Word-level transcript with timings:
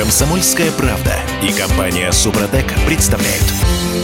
Комсомольская 0.00 0.70
правда 0.70 1.14
и 1.42 1.52
компания 1.52 2.10
Супротек 2.10 2.72
представляют. 2.86 3.44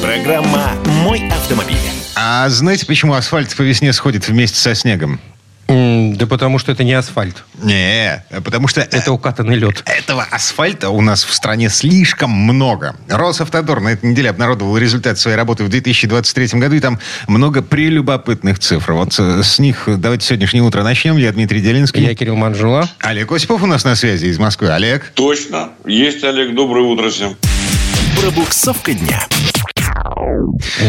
Программа 0.02 0.72
«Мой 1.02 1.26
автомобиль». 1.30 1.78
А 2.14 2.46
знаете, 2.50 2.84
почему 2.84 3.14
асфальт 3.14 3.56
по 3.56 3.62
весне 3.62 3.94
сходит 3.94 4.28
вместе 4.28 4.58
со 4.58 4.74
снегом? 4.74 5.18
Да 5.68 6.26
потому 6.26 6.58
что 6.58 6.70
это 6.72 6.84
не 6.84 6.92
асфальт. 6.92 7.44
Не, 7.62 8.24
потому 8.44 8.68
что 8.68 8.80
Это 8.80 9.12
укатанный 9.12 9.56
лед. 9.56 9.82
этого 9.84 10.22
асфальта 10.30 10.90
у 10.90 11.00
нас 11.00 11.24
в 11.24 11.32
стране 11.34 11.68
слишком 11.68 12.30
много. 12.30 12.94
Росавтодор 13.08 13.80
на 13.80 13.88
этой 13.88 14.10
неделе 14.10 14.30
обнародовал 14.30 14.78
результат 14.78 15.18
своей 15.18 15.36
работы 15.36 15.64
в 15.64 15.68
2023 15.68 16.60
году, 16.60 16.76
и 16.76 16.80
там 16.80 17.00
много 17.26 17.62
прелюбопытных 17.62 18.58
цифр. 18.60 18.92
Вот 18.92 19.18
э, 19.18 19.42
с 19.42 19.58
них 19.58 19.88
давайте 19.88 20.26
сегодняшнее 20.26 20.62
утро 20.62 20.82
начнем. 20.82 21.16
Я 21.16 21.32
Дмитрий 21.32 21.60
Делинский. 21.60 22.04
Я 22.04 22.14
Кирилл 22.14 22.36
Манжула. 22.36 22.88
Олег 23.00 23.32
Осипов 23.32 23.62
у 23.62 23.66
нас 23.66 23.84
на 23.84 23.96
связи 23.96 24.26
из 24.26 24.38
Москвы. 24.38 24.68
Олег. 24.72 25.10
Точно. 25.14 25.70
Есть, 25.84 26.22
Олег. 26.22 26.54
Доброе 26.54 26.84
утро 26.84 27.10
всем. 27.10 27.36
Пробуксовка 28.20 28.94
дня. 28.94 29.26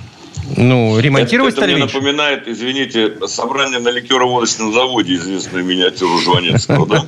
Ну, 0.57 0.99
ремонтировать 0.99 1.53
это, 1.55 1.65
это 1.65 1.73
мне 1.75 1.85
напоминает, 1.85 2.47
извините, 2.47 3.13
собрание 3.27 3.79
на 3.79 3.89
ликероводочном 3.89 4.73
заводе, 4.73 5.15
известную 5.15 5.63
миниатюру 5.65 6.17
Жванецкого, 6.19 6.87
да? 6.87 7.05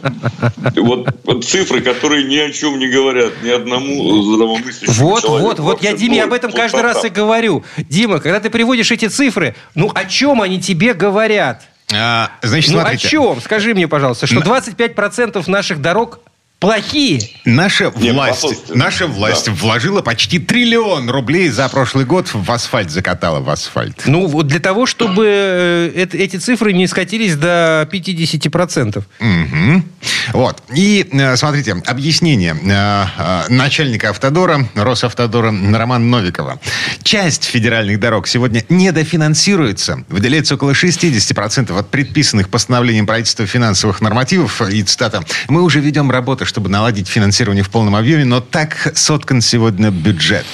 Вот, 0.76 1.08
вот 1.24 1.46
цифры, 1.46 1.82
которые 1.82 2.24
ни 2.26 2.38
о 2.38 2.52
чем 2.52 2.80
не 2.80 2.88
говорят, 2.88 3.34
ни 3.44 3.50
одному 3.50 4.22
здравомыслящему 4.24 4.94
Вот, 5.10 5.24
человеку. 5.24 5.48
вот, 5.50 5.60
вот 5.60 5.84
я 5.84 5.94
Диме 5.94 6.24
об 6.24 6.34
этом 6.34 6.52
каждый 6.52 6.82
раз 6.82 7.04
и 7.06 7.10
говорю. 7.10 7.64
Дима, 7.78 8.20
когда 8.20 8.40
ты 8.40 8.50
приводишь 8.50 8.92
эти 8.92 9.08
цифры, 9.08 9.56
ну 9.76 9.92
о 9.94 10.06
чем 10.06 10.42
они 10.42 10.60
тебе 10.62 10.94
говорят? 10.94 11.64
А, 11.94 12.32
значит, 12.42 12.72
ну 12.72 12.80
смотрите. 12.80 13.08
о 13.08 13.10
чем? 13.10 13.42
Скажи 13.42 13.74
мне, 13.74 13.88
пожалуйста, 13.88 14.26
что 14.26 14.40
На- 14.40 14.46
25% 14.46 15.44
наших 15.50 15.82
дорог 15.82 16.20
плохие. 16.64 17.20
Наша 17.44 17.92
Не, 17.98 18.12
власть, 18.14 18.42
послушайте, 18.42 18.74
наша 18.76 19.08
власть 19.08 19.46
да. 19.48 19.52
вложила 19.52 20.02
почти 20.02 20.40
триллион 20.40 21.10
рублей 21.10 21.50
за 21.50 21.68
прошлый 21.68 22.06
год 22.06 22.30
в 22.34 22.50
асфальт, 22.50 22.90
закатала 22.90 23.42
в 23.42 23.50
асфальт. 23.50 24.04
Ну, 24.06 24.28
вот 24.28 24.48
для 24.48 24.60
того, 24.60 24.86
чтобы 24.86 25.26
э, 25.28 25.92
эт- 25.94 26.16
эти 26.16 26.38
цифры 26.38 26.72
не 26.72 26.88
скатились 26.88 27.36
до 27.36 27.88
50%. 27.92 29.04
Мгм. 29.20 29.84
Вот. 30.32 30.64
И 30.74 31.06
э, 31.12 31.36
смотрите, 31.36 31.76
объяснение 31.86 32.56
э, 32.56 33.06
э, 33.18 33.54
начальника 33.54 34.12
автодора, 34.12 34.70
Росавтодора 34.76 35.48
Романа 35.52 36.06
Новикова. 36.06 36.62
Часть 37.04 37.44
федеральных 37.44 38.00
дорог 38.00 38.26
сегодня 38.26 38.64
недофинансируется. 38.70 40.06
Выделяется 40.08 40.56
около 40.56 40.72
60% 40.72 41.78
от 41.78 41.90
предписанных 41.90 42.48
постановлением 42.48 43.06
правительства 43.06 43.46
финансовых 43.46 44.00
нормативов. 44.00 44.62
И 44.62 44.82
цитата. 44.84 45.24
«Мы 45.50 45.62
уже 45.62 45.82
ведем 45.82 46.10
работу, 46.10 46.46
чтобы 46.54 46.70
наладить 46.70 47.08
финансирование 47.08 47.64
в 47.64 47.72
полном 47.72 47.96
объеме, 47.96 48.26
но 48.26 48.40
так 48.40 48.92
соткан 48.96 49.42
сегодня 49.42 49.90
бюджет». 49.90 50.46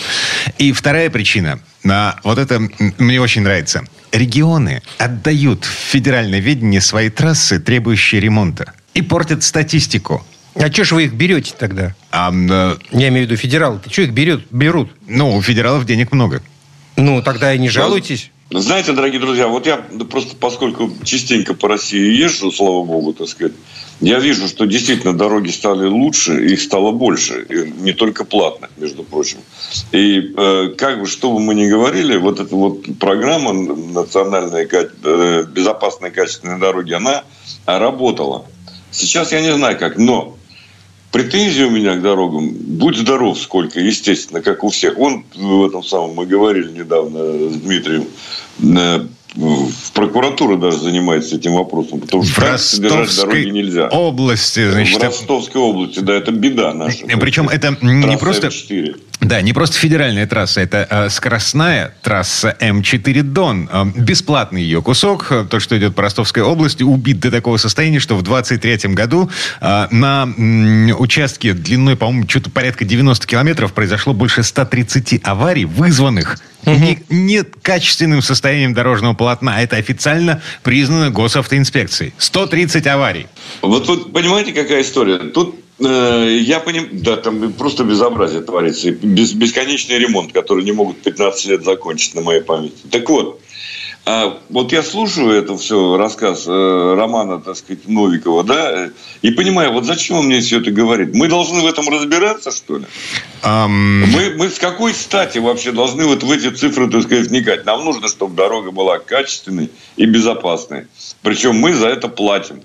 И 0.58 0.72
вторая 0.72 1.10
причина. 1.10 1.60
а, 1.90 2.16
вот 2.24 2.38
это 2.38 2.62
мне 2.98 3.20
очень 3.20 3.42
нравится. 3.42 3.84
Регионы 4.14 4.82
отдают 4.98 5.66
в 5.66 5.70
федеральное 5.92 6.40
ведение 6.40 6.80
свои 6.80 7.10
трассы, 7.10 7.60
требующие 7.60 8.22
ремонта, 8.22 8.74
и 8.94 9.02
портят 9.02 9.44
статистику. 9.44 10.26
А 10.56 10.72
что 10.72 10.86
ж 10.86 10.94
вы 10.94 11.04
их 11.04 11.14
берете 11.14 11.54
тогда? 11.60 11.94
А, 12.12 12.32
Я 12.92 13.10
имею 13.10 13.28
в 13.28 13.30
виду 13.30 13.36
федералы. 13.36 13.82
Что 13.92 14.04
их 14.04 14.12
берет, 14.12 14.46
берут? 14.52 14.92
ну, 15.06 15.36
у 15.36 15.42
федералов 15.42 15.86
денег 15.86 16.14
много. 16.14 16.42
Ну, 16.96 17.22
тогда 17.22 17.54
и 17.54 17.60
не 17.60 17.68
жалуйтесь. 17.70 18.32
Знаете, 18.52 18.94
дорогие 18.94 19.20
друзья, 19.20 19.48
вот 19.48 19.68
я 19.68 19.78
просто 20.10 20.36
поскольку 20.36 20.90
частенько 21.04 21.54
по 21.54 21.68
России 21.68 22.20
езжу, 22.20 22.52
слава 22.52 22.84
богу, 22.84 23.14
так 23.14 23.28
сказать, 23.28 23.54
я 24.02 24.18
вижу, 24.18 24.48
что 24.48 24.66
действительно 24.66 25.16
дороги 25.16 25.50
стали 25.50 25.86
лучше, 25.86 26.48
их 26.48 26.60
стало 26.60 26.92
больше, 26.92 27.46
и 27.48 27.72
не 27.80 27.94
только 27.94 28.26
платных, 28.26 28.72
между 28.78 29.04
прочим. 29.04 29.38
И 29.92 30.34
э, 30.36 30.70
как 30.76 31.00
бы, 31.00 31.06
что 31.06 31.32
бы 31.32 31.40
мы 31.40 31.54
ни 31.54 31.68
говорили, 31.68 32.18
вот 32.18 32.40
эта 32.40 32.56
вот 32.56 32.86
программа 33.00 33.54
национальная 33.54 34.68
э, 34.72 35.44
безопасные 35.44 36.10
качественные 36.10 36.58
дороги, 36.58 36.94
она 36.94 37.26
работала. 37.68 38.48
Сейчас 38.90 39.32
я 39.32 39.42
не 39.42 39.54
знаю 39.54 39.78
как, 39.78 39.98
но 39.98 40.39
претензии 41.12 41.64
у 41.64 41.70
меня 41.70 41.96
к 41.96 42.02
дорогам, 42.02 42.50
будь 42.52 42.98
здоров 42.98 43.40
сколько, 43.40 43.80
естественно, 43.80 44.42
как 44.42 44.64
у 44.64 44.70
всех. 44.70 44.98
Вон 44.98 45.26
в 45.36 45.66
этом 45.66 45.84
самом 45.84 46.16
мы 46.16 46.26
говорили 46.26 46.72
недавно 46.72 47.50
с 47.50 47.56
Дмитрием, 47.58 48.06
э, 48.62 49.06
прокуратура 49.94 50.58
даже 50.58 50.80
занимается 50.80 51.36
этим 51.36 51.54
вопросом, 51.54 52.00
потому 52.02 52.24
что 52.24 52.34
В 52.42 52.44
так 52.44 52.60
содержать 52.60 53.16
дороги 53.18 53.50
нельзя. 53.50 53.88
области, 53.90 54.70
значит, 54.72 55.00
в 55.00 55.04
Ростовской 55.04 55.62
области, 55.62 56.00
да, 56.00 56.14
это 56.16 56.32
беда 56.32 56.74
наша. 56.74 57.06
э, 57.08 57.18
причем 57.18 57.48
это 57.50 57.78
не 57.82 58.02
Трасса 58.02 58.18
просто... 58.18 58.48
М4. 58.48 58.96
Да, 59.22 59.42
не 59.42 59.52
просто 59.52 59.78
федеральная 59.78 60.26
трасса, 60.28 60.62
это 60.62 60.88
э, 60.90 61.10
скоростная 61.10 61.94
трасса 62.02 62.56
М4 62.62 63.22
Дон. 63.24 63.70
Э, 63.72 63.86
бесплатный 63.98 64.62
ее 64.64 64.82
кусок, 64.82 65.28
э, 65.32 65.46
то, 65.50 65.60
что 65.60 65.78
идет 65.78 65.94
по 65.94 66.02
Ростовской 66.04 66.42
области, 66.42 66.84
убит 66.84 67.20
до 67.20 67.30
такого 67.30 67.58
состояния, 67.58 68.00
что 68.00 68.16
в 68.16 68.22
23 68.22 68.94
году 68.94 69.30
э, 69.60 69.88
на 69.92 70.24
м, 70.24 70.96
участке 70.98 71.52
длиной, 71.54 71.98
по-моему, 71.98 72.28
что-то 72.30 72.50
порядка 72.50 72.86
90 72.86 73.28
километров 73.28 73.74
произошло 73.74 74.14
больше 74.14 74.42
130 74.42 75.20
аварий, 75.24 75.66
вызванных 75.66 76.38
не, 76.66 77.00
некачественным 77.10 78.22
состоянием 78.22 78.74
дорожного 78.74 79.14
полотна. 79.14 79.62
Это 79.62 79.78
официально 79.78 80.42
признано 80.64 81.10
госавтоинспекцией. 81.12 82.14
130 82.18 82.86
аварий. 82.88 83.28
Вот 83.62 83.86
тут 83.86 84.14
понимаете, 84.14 84.52
какая 84.54 84.82
история? 84.82 85.18
Тут 85.20 85.56
э, 85.80 86.38
я 86.42 86.60
понимаю, 86.60 86.90
да, 86.94 87.18
там 87.18 87.54
просто 87.54 87.84
безобразие 87.84 88.42
творится. 88.42 88.92
Бес- 88.92 89.34
бесконечный 89.34 89.98
ремонт, 90.00 90.32
который 90.32 90.64
не 90.64 90.72
могут 90.72 91.02
15 91.02 91.46
лет 91.48 91.64
закончить 91.64 92.16
на 92.16 92.22
моей 92.22 92.42
памяти. 92.42 92.76
Так 92.92 93.10
вот, 93.10 93.42
а, 94.12 94.40
вот 94.50 94.72
я 94.72 94.82
слушаю 94.82 95.30
это 95.30 95.56
все, 95.56 95.96
рассказ 95.96 96.48
э, 96.48 96.96
Романа, 96.98 97.40
так 97.40 97.56
сказать, 97.56 97.88
Новикова, 97.88 98.44
да, 98.44 98.86
э, 98.86 98.90
и 99.22 99.30
понимаю, 99.30 99.72
вот 99.72 99.86
зачем 99.86 100.18
он 100.18 100.26
мне 100.26 100.42
все 100.42 100.60
это 100.60 100.72
говорит? 100.72 101.14
Мы 101.14 101.28
должны 101.28 101.62
в 101.62 101.68
этом 101.68 101.88
разбираться, 101.90 102.50
что 102.50 102.78
ли? 102.78 102.86
Ам, 103.44 104.02
Мы, 104.12 104.34
мы 104.36 104.50
с 104.50 104.58
какой 104.58 104.96
стати 104.96 105.38
вообще 105.38 105.72
должны 105.74 106.06
вот 106.06 106.24
в 106.24 106.32
эти 106.32 106.50
цифры, 106.50 106.90
так 106.90 107.04
сказать, 107.04 107.28
вникать? 107.28 107.68
Нам 107.68 107.86
нужно, 107.86 108.08
чтобы 108.08 108.36
дорога 108.36 108.72
была 108.72 108.98
качественной 108.98 109.70
и 109.96 110.06
безопасной. 110.08 110.88
Причем 111.22 111.58
мы 111.58 111.76
за 111.76 111.90
это 111.90 112.08
платим. 112.08 112.62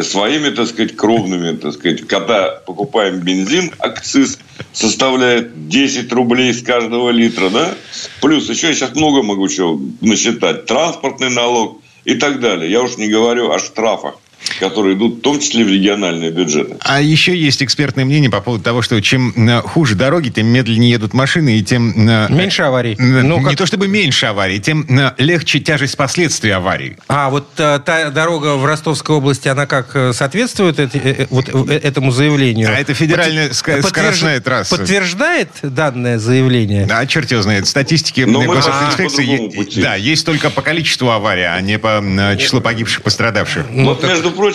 Своими, 0.00 0.48
так 0.48 0.66
сказать, 0.66 0.96
кровными, 0.96 1.58
так 1.58 1.74
сказать. 1.74 2.06
Когда 2.06 2.52
покупаем 2.64 3.18
бензин, 3.18 3.74
акциз 3.78 4.38
составляет 4.72 5.68
10 5.68 6.12
рублей 6.12 6.52
с 6.52 6.62
каждого 6.62 7.10
литра, 7.10 7.50
да? 7.50 7.74
Плюс 8.20 8.48
еще 8.48 8.68
я 8.68 8.74
сейчас 8.74 8.94
много 8.94 9.22
могу 9.22 9.48
чего 9.48 9.80
насчитать. 10.00 10.66
Транспортный 10.66 11.30
налог 11.30 11.80
и 12.04 12.14
так 12.14 12.40
далее. 12.40 12.70
Я 12.70 12.82
уж 12.82 12.96
не 12.96 13.08
говорю 13.08 13.50
о 13.50 13.58
штрафах, 13.58 14.16
которые 14.60 14.94
идут 14.96 15.18
в 15.18 15.20
том 15.22 15.40
числе 15.40 15.64
в 15.64 15.68
региональные 15.68 16.30
бюджеты. 16.30 16.76
А 16.80 17.00
еще 17.00 17.36
есть 17.36 17.62
экспертное 17.62 18.04
мнение 18.04 18.30
по 18.30 18.40
поводу 18.40 18.62
того, 18.62 18.82
что 18.82 19.00
чем 19.00 19.32
э, 19.48 19.62
хуже 19.62 19.94
дороги, 19.94 20.28
тем 20.28 20.46
медленнее 20.46 20.90
едут 20.90 21.14
машины, 21.14 21.58
и 21.58 21.62
тем... 21.62 22.08
э, 22.08 22.28
Меньше 22.30 22.62
аварий. 22.62 22.92
э, 22.98 23.02
Ну, 23.02 23.38
не 23.38 23.44
как- 23.44 23.56
то 23.56 23.66
чтобы 23.66 23.88
меньше 23.88 24.26
аварий, 24.26 24.60
тем 24.60 24.86
э, 24.88 25.12
легче 25.18 25.58
тяжесть 25.60 25.96
последствий 25.96 26.50
аварий. 26.50 26.96
А 27.08 27.30
вот 27.30 27.48
э, 27.58 27.80
та 27.84 28.10
дорога 28.10 28.56
в 28.56 28.64
Ростовской 28.64 29.16
области, 29.16 29.48
она 29.48 29.66
как 29.66 29.96
э, 29.96 30.12
соответствует 30.12 30.78
эти- 30.78 30.98
э, 30.98 31.14
э, 31.22 31.26
вот 31.30 31.48
э, 31.70 31.74
этому 31.78 32.10
заявлению? 32.12 32.68
А 32.68 32.72
это 32.78 32.92
федеральная 32.94 33.48
ска- 33.50 33.78
Подтверж- 33.80 33.88
скоростная 33.88 34.40
трасса. 34.40 34.76
Подтверждает 34.76 35.48
данное 35.62 36.18
заявление? 36.18 36.86
А 36.90 37.06
черт 37.06 37.30
его 37.30 37.40
знает, 37.42 37.66
статистики 37.66 38.20
Но 38.22 38.42
мы 38.42 38.54
госавтоинспекции 38.54 39.16
пошли 39.16 39.26
по 39.26 39.36
другому 39.36 39.50
е- 39.52 39.56
пути. 39.64 39.82
да, 39.82 39.94
есть 39.94 40.26
только 40.26 40.50
по 40.50 40.60
количеству 40.62 41.10
аварий, 41.10 41.44
а 41.44 41.60
не 41.60 41.78
по 41.78 42.02
э, 42.02 42.36
числу 42.36 42.60
погибших, 42.60 43.02
пострадавших. 43.02 43.64
вот, 43.70 44.02
между 44.02 44.30
прочим, 44.30 44.49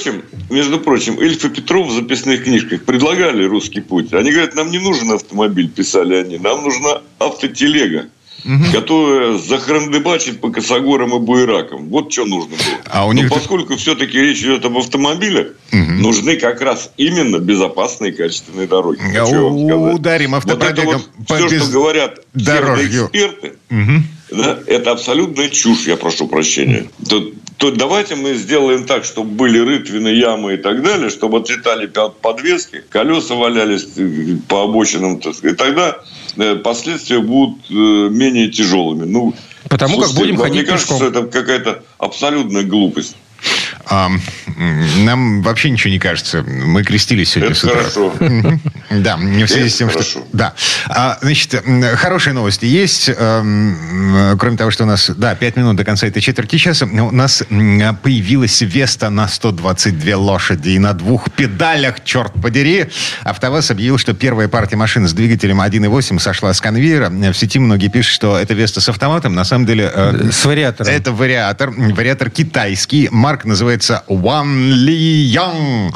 между 0.50 0.80
прочим, 0.80 1.22
Ильф 1.22 1.44
и 1.46 1.50
Петров 1.50 1.88
в 1.88 1.92
записных 1.92 2.44
книжках 2.44 2.84
предлагали 2.84 3.44
русский 3.46 3.82
путь. 3.82 4.14
Они 4.14 4.32
говорят, 4.32 4.56
нам 4.56 4.72
не 4.72 4.80
нужен 4.80 5.12
автомобиль, 5.12 5.70
писали 5.70 6.16
они, 6.16 6.38
нам 6.38 6.64
нужна 6.64 7.02
автотелега. 7.20 8.08
которая 8.72 9.40
захрандыбачит 9.40 10.40
по 10.40 10.52
косогорам 10.52 11.16
и 11.16 11.20
буеракам. 11.20 11.90
Вот 11.90 12.12
что 12.14 12.26
нужно 12.26 12.50
было. 12.52 12.60
А 12.86 13.08
у 13.08 13.12
Но 13.12 13.22
них- 13.24 13.30
поскольку 13.32 13.76
все-таки 13.76 14.20
речь 14.20 14.42
идет 14.42 14.64
об 14.66 14.78
автомобилях, 14.78 15.48
нужны 15.72 16.36
как 16.38 16.62
раз 16.62 16.92
именно 16.96 17.40
безопасные 17.40 18.12
качественные 18.12 18.68
дороги. 18.68 19.00
Вам 19.00 19.26
сказать. 19.58 19.96
Ударим 19.96 20.32
Вот 20.34 20.44
это 20.46 20.54
автопробегом 20.54 21.02
вот 21.18 21.28
по 21.28 21.36
все, 21.38 21.50
без- 21.50 21.64
что 21.64 21.72
говорят 21.72 22.20
дорожью. 22.36 23.06
эксперты, 23.12 23.54
да, 24.36 24.60
это 24.68 24.92
абсолютная 24.92 25.50
чушь, 25.50 25.88
я 25.88 25.96
прошу 25.98 26.28
прощения. 26.28 26.86
То, 27.10 27.32
то 27.58 27.72
давайте 27.72 28.16
мы 28.16 28.34
сделаем 28.36 28.86
так, 28.86 29.06
чтобы 29.06 29.32
были 29.32 29.60
рытвины, 29.60 30.10
ямы 30.10 30.54
и 30.56 30.58
так 30.58 30.84
далее, 30.84 31.10
чтобы 31.10 31.40
отцветали 31.40 31.88
пя- 31.90 32.12
подвески, 32.12 32.84
колеса 32.90 33.36
валялись 33.36 33.88
э, 33.98 34.38
по 34.48 34.64
обочинам, 34.64 35.16
и 35.44 35.52
тогда 35.54 35.98
э, 36.38 36.56
последствия 36.56 37.20
будут 37.20 37.60
э, 37.70 37.74
менее 37.74 38.50
тяжелыми. 38.50 39.06
Ну, 39.06 39.34
Потому 39.70 39.98
как 39.98 40.08
слушайте, 40.08 40.20
будем 40.22 40.36
вам 40.36 40.48
ходить 40.50 40.62
не 40.64 40.68
кажется, 40.70 40.94
пешком. 40.94 41.12
что 41.12 41.20
это 41.20 41.32
какая-то 41.32 41.84
абсолютная 41.98 42.64
глупость? 42.64 43.16
А, 43.88 44.10
нам 45.04 45.42
вообще 45.44 45.70
ничего 45.70 45.92
не 45.92 46.00
кажется. 46.00 46.44
Мы 46.44 46.84
крестились 46.84 47.30
сегодня 47.32 47.52
Это 47.52 47.60
с 47.60 47.64
утра. 47.64 47.76
хорошо. 47.76 48.14
Да, 49.04 49.18
не 49.18 49.44
в 49.46 49.50
связи 49.50 49.66
Это 49.68 49.74
с 49.74 49.78
тем, 49.78 49.90
что... 49.90 50.00
хорошо. 50.00 50.24
Да. 50.34 50.54
А, 50.88 51.18
значит, 51.22 51.64
хорошие 51.96 52.34
новости 52.34 52.66
есть. 52.66 53.10
Эм, 53.16 54.38
Кроме 54.40 54.58
того, 54.58 54.72
что 54.72 54.84
у 54.84 54.88
нас, 54.88 55.10
да, 55.16 55.36
5 55.36 55.56
минут 55.58 55.76
до 55.76 55.84
конца 55.84 56.08
этой 56.08 56.22
четверти 56.22 56.58
часа, 56.58 56.86
у 56.86 57.12
нас 57.12 57.44
появилась 58.02 58.62
Веста 58.62 59.10
на 59.10 59.28
122 59.28 60.16
лошади 60.18 60.70
и 60.70 60.80
на 60.80 60.94
двух 60.94 61.32
педалях, 61.32 62.04
черт 62.04 62.34
подери. 62.42 62.88
АвтоВАЗ 63.24 63.72
объявил, 63.72 63.98
что 63.98 64.14
первая 64.14 64.48
партия 64.48 64.76
машин 64.76 65.08
с 65.08 65.14
двигателем 65.14 65.62
1.8 65.62 66.20
сошла 66.20 66.54
с 66.54 66.62
конвейера. 66.62 67.10
В 67.10 67.34
сети 67.34 67.60
многие 67.60 67.88
пишут, 67.88 68.14
что 68.14 68.38
это 68.38 68.54
Веста 68.54 68.82
с 68.82 68.90
автоматом. 68.90 69.34
На 69.36 69.44
самом 69.44 69.66
деле... 69.66 69.92
э, 69.94 70.30
С 70.32 70.46
вариатором. 70.46 70.92
это 70.92 71.12
вариатор. 71.12 71.72
Вариатор 71.72 72.30
китайский. 72.30 73.10
Марк 73.12 73.46
называется 73.46 74.04
One 74.08 74.72
Li 74.86 75.32
Yang. 75.34 75.94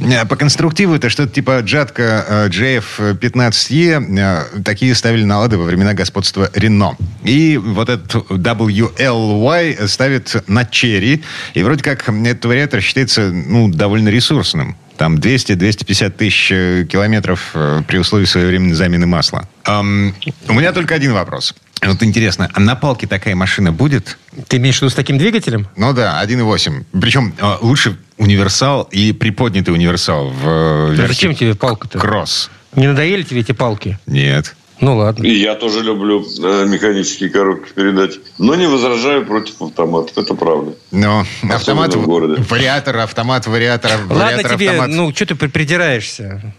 Э, 0.00 0.24
По 0.26 0.36
конструктиву 0.36 0.94
это 0.94 1.08
что-то 1.08 1.32
типа 1.32 1.60
джатка 1.60 2.24
э, 2.28 2.41
JF-15E. 2.46 4.18
Э, 4.18 4.62
Такие 4.62 4.94
ставили 4.94 5.24
на 5.24 5.38
лады 5.38 5.58
во 5.58 5.64
времена 5.64 5.94
господства 5.94 6.50
Рено. 6.54 6.96
И 7.24 7.56
вот 7.56 7.88
этот 7.88 8.14
WLY 8.30 9.86
ставит 9.88 10.48
на 10.48 10.64
черри. 10.64 11.22
И 11.54 11.62
вроде 11.62 11.82
как 11.82 12.08
этот 12.08 12.44
вариатор 12.44 12.80
считается 12.80 13.30
ну, 13.30 13.68
довольно 13.68 14.08
ресурсным. 14.08 14.76
Там 14.96 15.16
200-250 15.16 16.10
тысяч 16.10 16.52
э, 16.52 16.86
километров 16.88 17.50
э, 17.54 17.82
при 17.86 17.98
условии 17.98 18.26
своевременной 18.26 18.74
замены 18.74 19.06
масла. 19.06 19.48
Ам, 19.64 20.14
у 20.48 20.52
меня 20.52 20.72
только 20.72 20.94
один 20.94 21.12
вопрос. 21.12 21.54
Вот 21.84 22.02
интересно, 22.02 22.48
а 22.54 22.60
на 22.60 22.76
палке 22.76 23.06
такая 23.08 23.34
машина 23.34 23.72
будет? 23.72 24.16
Ты 24.46 24.58
имеешь 24.58 24.78
в 24.78 24.82
виду 24.82 24.90
с 24.90 24.94
таким 24.94 25.18
двигателем? 25.18 25.66
Ну 25.76 25.92
да, 25.92 26.22
1.8. 26.24 26.84
Причем 27.00 27.34
э, 27.38 27.56
лучше 27.60 27.96
универсал 28.18 28.84
и 28.92 29.12
приподнятый 29.12 29.74
универсал 29.74 30.28
в 30.30 30.48
э, 30.48 30.86
Да 30.90 31.02
версии 31.02 31.08
зачем 31.14 31.34
тебе 31.34 31.54
палка-то? 31.56 31.98
кросс. 31.98 32.50
Не 32.76 32.86
надоели 32.86 33.22
тебе 33.24 33.40
эти 33.40 33.50
палки? 33.52 33.98
Нет. 34.06 34.54
Ну 34.80 34.96
ладно. 34.96 35.24
И 35.24 35.32
я 35.34 35.54
тоже 35.56 35.80
люблю 35.82 36.22
э, 36.24 36.66
механические 36.66 37.30
коробки 37.30 37.72
передач. 37.72 38.12
Но 38.38 38.54
не 38.54 38.66
возражаю 38.68 39.26
против 39.26 39.60
автоматов. 39.60 40.16
Это 40.16 40.34
правда. 40.34 40.74
Но 40.92 41.24
автомат, 41.50 41.94
в 41.94 42.04
городе. 42.04 42.42
вариатор, 42.48 42.96
автомат, 42.98 43.46
вариатор, 43.48 43.90
Ладно 44.08 44.14
вариатор, 44.14 44.52
тебе, 44.54 44.70
автомат. 44.70 44.88
ну, 44.90 45.12
что 45.14 45.26
ты 45.26 45.34
при- 45.34 45.48
придираешься? 45.48 46.54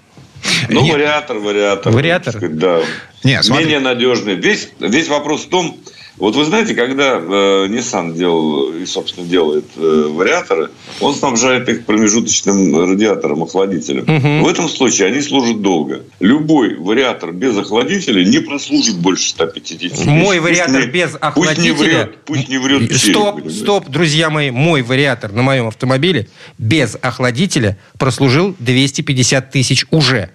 Ну, 0.69 0.81
Нет. 0.83 0.93
вариатор, 0.93 1.37
вариатор. 1.37 1.91
Вариатор? 1.91 2.33
сказать, 2.33 2.57
Да. 2.57 2.81
Не, 3.23 3.41
смотри. 3.43 3.65
Менее 3.65 3.79
надежный. 3.79 4.35
Весь, 4.35 4.69
весь 4.79 5.07
вопрос 5.07 5.45
в 5.45 5.49
том, 5.49 5.77
вот 6.17 6.35
вы 6.35 6.45
знаете, 6.45 6.75
когда 6.75 7.15
э, 7.17 7.67
Nissan 7.69 8.13
делал 8.15 8.71
и, 8.73 8.85
собственно, 8.85 9.25
делает 9.27 9.65
э, 9.75 10.07
вариаторы, 10.09 10.69
он 10.99 11.15
снабжает 11.15 11.67
их 11.69 11.85
промежуточным 11.85 12.89
радиатором, 12.91 13.43
охладителем. 13.43 14.05
В 14.43 14.47
этом 14.47 14.69
случае 14.69 15.07
они 15.07 15.21
служат 15.21 15.61
долго. 15.61 16.03
Любой 16.19 16.75
вариатор 16.77 17.31
без 17.31 17.57
охладителя 17.57 18.23
не 18.23 18.39
прослужит 18.39 18.95
больше 18.97 19.29
150 19.29 19.79
тысяч. 19.79 20.05
Мой 20.05 20.37
Пусть 20.37 20.49
вариатор 20.49 20.81
не- 20.85 20.87
без 20.91 21.09
Пусть 21.11 21.21
не 21.21 21.27
охладителя... 21.27 21.73
врет, 21.75 22.17
пусть 22.25 22.49
не 22.49 22.57
врет 22.57 22.81
череп, 22.89 22.97
Стоп, 22.99 23.35
понимаете? 23.35 23.59
стоп, 23.63 23.89
друзья 23.89 24.29
мои. 24.29 24.51
Мой 24.51 24.81
вариатор 24.83 25.31
на 25.31 25.41
моем 25.41 25.67
автомобиле 25.67 26.27
без 26.57 26.95
охладителя 27.01 27.77
прослужил 27.97 28.55
250 28.59 29.51
тысяч 29.51 29.85
уже. 29.91 30.29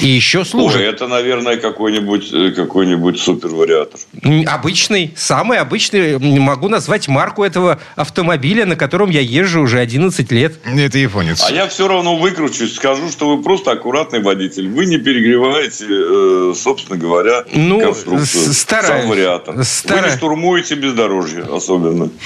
И 0.00 0.08
еще 0.08 0.40
Ой, 0.40 0.46
служит. 0.46 0.80
это, 0.80 1.06
наверное, 1.08 1.56
какой-нибудь 1.56 2.30
э, 2.32 2.50
какой-нибудь 2.50 3.18
супервариатор. 3.20 4.00
Обычный, 4.46 5.12
самый 5.16 5.58
обычный. 5.58 6.18
Могу 6.18 6.68
назвать 6.68 7.08
марку 7.08 7.44
этого 7.44 7.78
автомобиля, 7.96 8.66
на 8.66 8.76
котором 8.76 9.10
я 9.10 9.20
езжу 9.20 9.60
уже 9.62 9.78
11 9.78 10.30
лет. 10.32 10.58
Это 10.64 10.98
японец. 10.98 11.44
А 11.48 11.52
я 11.52 11.66
все 11.68 11.86
равно 11.88 12.16
выкручусь, 12.16 12.74
скажу, 12.74 13.10
что 13.10 13.36
вы 13.36 13.42
просто 13.42 13.72
аккуратный 13.72 14.20
водитель. 14.22 14.68
Вы 14.68 14.86
не 14.86 14.98
перегреваете, 14.98 15.86
э, 15.88 16.52
собственно 16.56 16.98
говоря, 16.98 17.44
Ну, 17.54 17.80
конструкцию. 17.80 18.52
стараюсь. 18.52 19.02
Сам 19.02 19.10
вариатор. 19.10 19.54
Вы 19.54 19.64
Стараюсь. 19.64 20.12
не 20.12 20.16
штурмуете 20.18 20.74
бездорожье 20.74 21.44
особенно. 21.44 22.10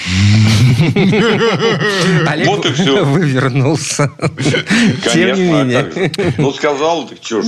Олег 2.26 2.46
Вот 2.46 2.66
и 2.66 2.72
всё. 2.72 3.04
вывернулся. 3.08 4.10
Тем 4.18 4.30
не 4.36 5.00
Конечно, 5.02 5.60
а 5.60 5.64
менее. 5.64 6.12
Ну, 6.38 6.52
сказал, 6.52 7.06
так 7.08 7.18
что 7.22 7.42
ж. 7.42 7.46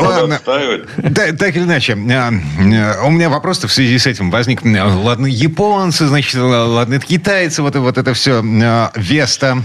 Ладно. 0.00 0.40
Да, 0.96 1.32
так 1.32 1.56
или 1.56 1.64
иначе, 1.64 1.94
а, 1.94 2.30
а, 2.30 3.04
у 3.06 3.10
меня 3.10 3.28
вопрос-то 3.28 3.68
в 3.68 3.72
связи 3.72 3.98
с 3.98 4.06
этим 4.06 4.30
возник. 4.30 4.60
А, 4.64 4.86
Ладно, 4.86 5.26
японцы, 5.26 6.06
значит, 6.06 6.40
ладно, 6.40 6.94
это 6.94 7.06
китайцы, 7.06 7.62
вот, 7.62 7.74
вот 7.76 7.98
это 7.98 8.14
все. 8.14 8.42
Веста 8.94 9.62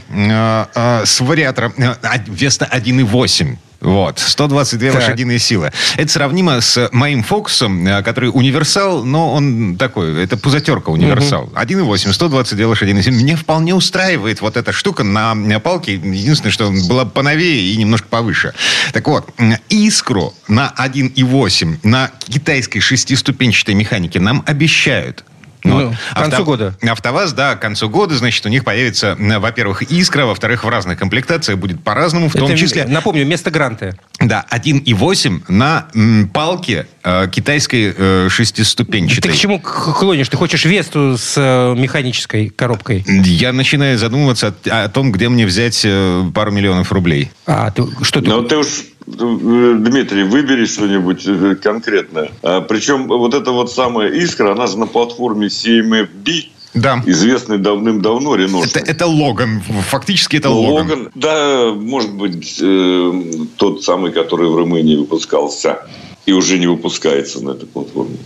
с 1.05 1.19
вариатором. 1.21 1.73
а, 1.77 2.17
Веста 2.27 2.67
1.8. 2.71 3.57
Вот, 3.83 4.19
122 4.19 4.91
Так. 4.91 5.01
лошадиные 5.01 5.39
силы. 5.39 5.71
Это 5.97 6.11
сравнимо 6.11 6.61
с 6.61 6.89
моим 6.93 7.21
фокусом, 7.21 7.85
а, 7.85 8.01
который 8.01 8.29
универсал, 8.33 9.03
но 9.03 9.33
он 9.33 9.75
такой, 9.77 10.23
это 10.23 10.37
пузатерка 10.37 10.89
универсал. 10.89 11.49
1.8, 11.53 12.13
122 12.13 12.67
лошадиные 12.67 13.03
силы. 13.03 13.17
Мне 13.17 13.35
вполне 13.35 13.75
устраивает 13.75 14.41
вот 14.41 14.55
эта 14.55 14.71
штука 14.71 15.03
на, 15.03 15.59
палке. 15.59 15.95
Единственное, 15.95 16.51
что 16.51 16.71
была 16.87 17.03
бы 17.05 17.11
поновее 17.11 17.73
и 17.73 17.77
немножко 17.77 18.07
повыше. 18.07 18.53
Так 18.93 19.07
вот, 19.07 19.29
искру 19.69 20.33
на 20.47 20.73
1.8 20.77 21.79
на 21.83 22.11
китайской 22.27 22.79
шестиступенчатой 22.79 23.75
механике 23.75 24.19
нам 24.19 24.43
обещают. 24.45 25.25
Ну, 25.63 25.93
к 26.13 26.15
концу 26.15 26.43
года. 26.43 26.75
АвтоВАЗ, 26.81 27.33
да, 27.33 27.55
к 27.55 27.61
концу 27.61 27.89
года, 27.89 28.15
значит, 28.15 28.45
у 28.45 28.49
них 28.49 28.63
появится, 28.63 29.15
м, 29.19 29.39
во-первых, 29.41 29.81
искра, 29.83 30.25
во-вторых, 30.25 30.63
в 30.63 30.69
разных 30.69 30.99
комплектациях 30.99 31.57
будет 31.59 31.83
по-разному, 31.83 32.29
в 32.29 32.33
том 32.33 32.49
Это, 32.49 32.57
числе... 32.57 32.85
Напомню, 32.85 33.25
место 33.25 33.51
гранта. 33.51 33.97
Да, 34.19 34.45
1.8 34.49 35.43
на 35.47 35.87
м, 35.93 36.29
палке 36.29 36.87
э, 37.03 37.27
китайской 37.31 37.93
э, 37.95 38.27
шестиступенчатой. 38.29 39.31
Ты 39.31 39.37
к 39.37 39.39
чему 39.39 39.59
клонишь? 39.59 40.29
Ты 40.29 40.37
хочешь 40.37 40.65
Весту 40.65 41.17
с 41.17 41.33
э, 41.37 41.75
механической 41.79 42.49
коробкой? 42.49 43.03
Я 43.07 43.53
начинаю 43.53 43.97
задумываться 43.97 44.53
о, 44.69 44.83
о 44.83 44.89
том, 44.89 45.11
где 45.11 45.29
мне 45.29 45.45
взять 45.45 45.81
э, 45.83 46.23
пару 46.33 46.51
миллионов 46.51 46.91
рублей. 46.91 47.31
А, 47.45 47.71
ты, 47.71 47.83
что 48.03 48.21
ты... 48.21 48.29
Ну, 48.29 48.43
ты 48.43 48.57
уж, 48.57 48.67
э, 48.67 48.83
Дмитрий, 49.05 50.23
выбери 50.23 50.65
что-нибудь 50.65 51.23
э, 51.27 51.55
конкретное. 51.55 52.31
А, 52.41 52.61
Причем 52.61 53.07
вот 53.07 53.33
эта 53.33 53.51
вот 53.51 53.71
самая 53.71 54.09
искра, 54.09 54.51
она 54.53 54.67
же 54.67 54.77
на 54.77 54.87
платформе 54.87 55.47
CMFB, 55.47 56.31
Да. 56.73 57.01
известной 57.05 57.57
давным-давно 57.57 58.35
Это, 58.35 58.43
реношной. 58.43 58.83
это 58.83 59.05
Логан. 59.05 59.61
Фактически 59.89 60.37
это 60.37 60.49
Логан. 60.49 60.73
Логан, 60.89 61.09
да, 61.15 61.73
может 61.75 62.13
быть, 62.13 62.57
э, 62.61 63.23
тот 63.57 63.83
самый, 63.83 64.11
который 64.11 64.47
в 64.49 64.55
Румынии 64.55 64.95
выпускался 64.95 65.79
и 66.25 66.31
уже 66.33 66.57
не 66.57 66.67
выпускается 66.67 67.43
на 67.43 67.51
этой 67.51 67.67
платформе. 67.67 68.17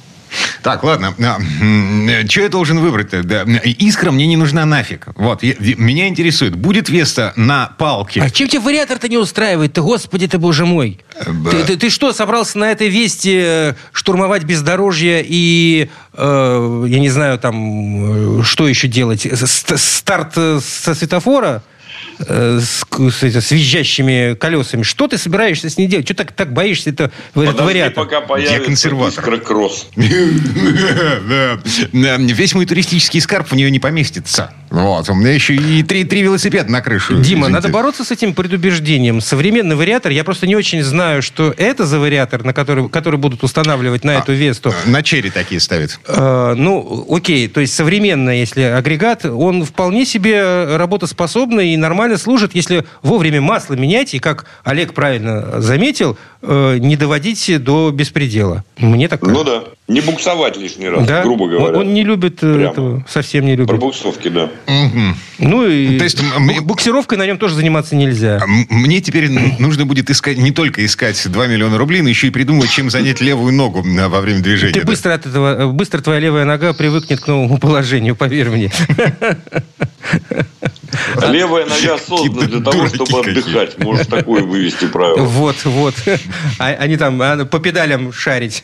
Так, 0.64 0.84
ладно. 0.84 1.14
Что 2.30 2.42
я 2.42 2.50
должен 2.50 2.80
выбрать-то? 2.80 3.18
Искра 3.64 4.12
мне 4.12 4.28
не 4.28 4.36
нужна 4.38 4.66
нафиг. 4.66 5.08
Вот. 5.16 5.44
меня 5.44 6.08
интересует, 6.08 6.56
будет 6.56 6.90
Веста 6.90 7.34
на 7.36 7.72
палке? 7.78 8.22
А 8.22 8.30
чем 8.30 8.48
тебе 8.48 8.60
вариатор-то 8.62 9.08
не 9.08 9.18
устраивает? 9.18 9.74
Ты, 9.74 9.82
господи 9.82 10.28
ты, 10.28 10.38
боже 10.38 10.66
мой. 10.66 11.00
б- 11.26 11.52
Ты, 11.52 11.64
ты- 11.64 11.78
ты 11.78 11.90
что, 11.90 12.12
собрался 12.14 12.58
на 12.58 12.72
этой 12.72 12.90
весте 12.90 13.42
э, 13.44 13.74
штурмовать 13.94 14.44
бездорожье 14.44 15.24
и, 15.28 15.90
э, 16.14 16.86
я 16.88 17.00
не 17.00 17.10
знаю, 17.10 17.40
там, 17.40 18.40
э, 18.42 18.44
что 18.44 18.68
еще 18.68 18.88
делать? 18.88 19.22
Ст- 19.22 19.78
Старт 19.80 20.34
э, 20.36 20.60
со 20.64 20.94
светофора? 20.96 21.64
Э, 22.20 22.60
с, 22.62 22.86
с, 23.12 23.24
это, 23.24 23.42
с 23.42 23.52
визжащими 23.52 24.36
колесами. 24.36 24.84
Что 24.84 25.08
ты 25.08 25.18
собираешься 25.18 25.70
с 25.70 25.78
ней 25.78 25.88
делать? 25.88 26.06
Что 26.06 26.16
так, 26.16 26.32
так 26.32 26.54
боишься 26.54 26.90
это, 26.90 27.12
Подожди, 27.34 27.62
вариатор? 27.62 28.06
пока 28.06 28.22
появится 28.22 28.60
консерватор. 28.60 29.20
искрокросс. 29.20 29.88
Весь 31.92 32.54
мой 32.54 32.66
туристический 32.66 33.22
скарб 33.22 33.48
в 33.52 33.56
нее 33.56 33.72
не 33.72 33.80
поместится. 33.80 34.54
Вот. 34.70 35.10
У 35.10 35.14
меня 35.14 35.32
еще 35.32 35.56
и 35.56 35.84
три, 35.84 36.04
три 36.04 36.22
велосипеда 36.22 36.72
на 36.72 36.82
крышу. 36.82 37.14
Дима, 37.14 37.22
извините. 37.22 37.50
надо 37.50 37.70
бороться 37.70 38.04
с 38.04 38.12
этим 38.12 38.34
предубеждением. 38.34 39.22
Современный 39.22 39.76
вариатор, 39.76 40.12
я 40.12 40.24
просто 40.24 40.46
не 40.48 40.56
очень 40.56 40.84
знаю, 40.84 41.22
что 41.22 41.54
это 41.58 41.86
за 41.86 42.00
вариатор, 42.00 42.44
на 42.44 42.54
который, 42.54 42.90
который 42.90 43.18
будут 43.18 43.44
устанавливать 43.44 44.04
на 44.04 44.16
эту 44.16 44.34
Весту. 44.34 44.74
На 44.86 45.04
черри 45.04 45.30
такие 45.30 45.62
ставят. 45.62 46.00
Э, 46.08 46.54
ну, 46.56 47.06
окей, 47.10 47.48
то 47.48 47.62
есть 47.62 47.74
современный, 47.74 48.40
если 48.40 48.62
агрегат, 48.62 49.26
он 49.26 49.64
вполне 49.64 50.06
себе 50.06 50.76
работоспособный 50.78 51.74
и 51.74 51.78
нормально 51.88 52.18
служит, 52.18 52.54
если 52.54 52.84
вовремя 53.02 53.40
масло 53.42 53.76
менять, 53.76 54.14
и, 54.14 54.20
как 54.20 54.46
Олег 54.66 54.94
правильно 54.94 55.62
заметил, 55.62 56.18
э, 56.42 56.78
не 56.80 56.96
доводить 56.98 57.64
до 57.64 57.92
беспредела. 57.92 58.64
Мне 58.78 59.08
так 59.08 59.22
Ну 59.22 59.30
кажется. 59.44 59.62
да. 59.66 59.94
Не 59.94 60.02
буксовать 60.02 60.58
лишний 60.58 60.90
раз, 60.90 61.08
Да? 61.08 61.24
грубо 61.24 61.44
Он, 61.44 61.50
говоря. 61.50 61.78
он 61.80 61.94
не 61.94 62.04
любит 62.04 62.44
э, 62.44 62.54
Прямо. 62.56 62.72
этого, 62.72 63.06
совсем 63.10 63.46
не 63.46 63.52
любит. 63.56 63.70
Пробуксовки, 63.70 64.28
да. 64.28 64.50
Ну 65.40 65.66
и 65.66 65.98
То 65.98 66.04
есть, 66.04 66.22
буксировкой 66.62 67.18
на 67.18 67.26
нем 67.26 67.38
тоже 67.38 67.56
заниматься 67.56 67.96
нельзя. 67.96 68.40
А 68.42 68.46
Мне 68.70 69.00
теперь 69.00 69.30
нужно 69.60 69.86
будет 69.86 70.10
искать 70.10 70.38
не 70.38 70.52
только 70.52 70.86
искать 70.86 71.22
2 71.32 71.48
миллиона 71.48 71.78
рублей, 71.78 72.02
но 72.02 72.10
еще 72.10 72.28
и 72.28 72.32
придумать, 72.32 72.70
чем 72.70 72.90
занять 72.90 73.22
левую 73.22 73.54
ногу 73.54 73.82
во 73.82 74.20
время 74.22 74.42
движения. 74.42 74.74
Ты 74.74 74.82
Да. 74.82 74.88
быстро 74.88 75.14
от 75.14 75.26
этого, 75.26 75.56
э, 75.58 75.68
быстро 75.68 76.02
твоя 76.02 76.20
левая 76.20 76.44
нога 76.44 76.74
привыкнет 76.74 77.22
к 77.22 77.28
новому 77.28 77.58
положению, 77.58 78.16
поверь 78.18 78.50
мне. 78.50 78.72
Левая 81.30 81.66
нога 81.66 81.98
создана 81.98 82.48
для 82.48 82.62
того, 82.62 82.88
чтобы 82.88 83.20
отдыхать. 83.20 83.78
Можешь 83.80 84.08
такое 84.08 84.44
вывести 84.44 84.86
правило. 84.86 85.24
Вот, 85.24 85.56
вот. 85.66 85.96
А- 86.60 86.68
Они 86.68 86.98
там 86.98 87.22
а, 87.22 87.46
по 87.46 87.60
педалям 87.60 88.12
шарить. 88.14 88.62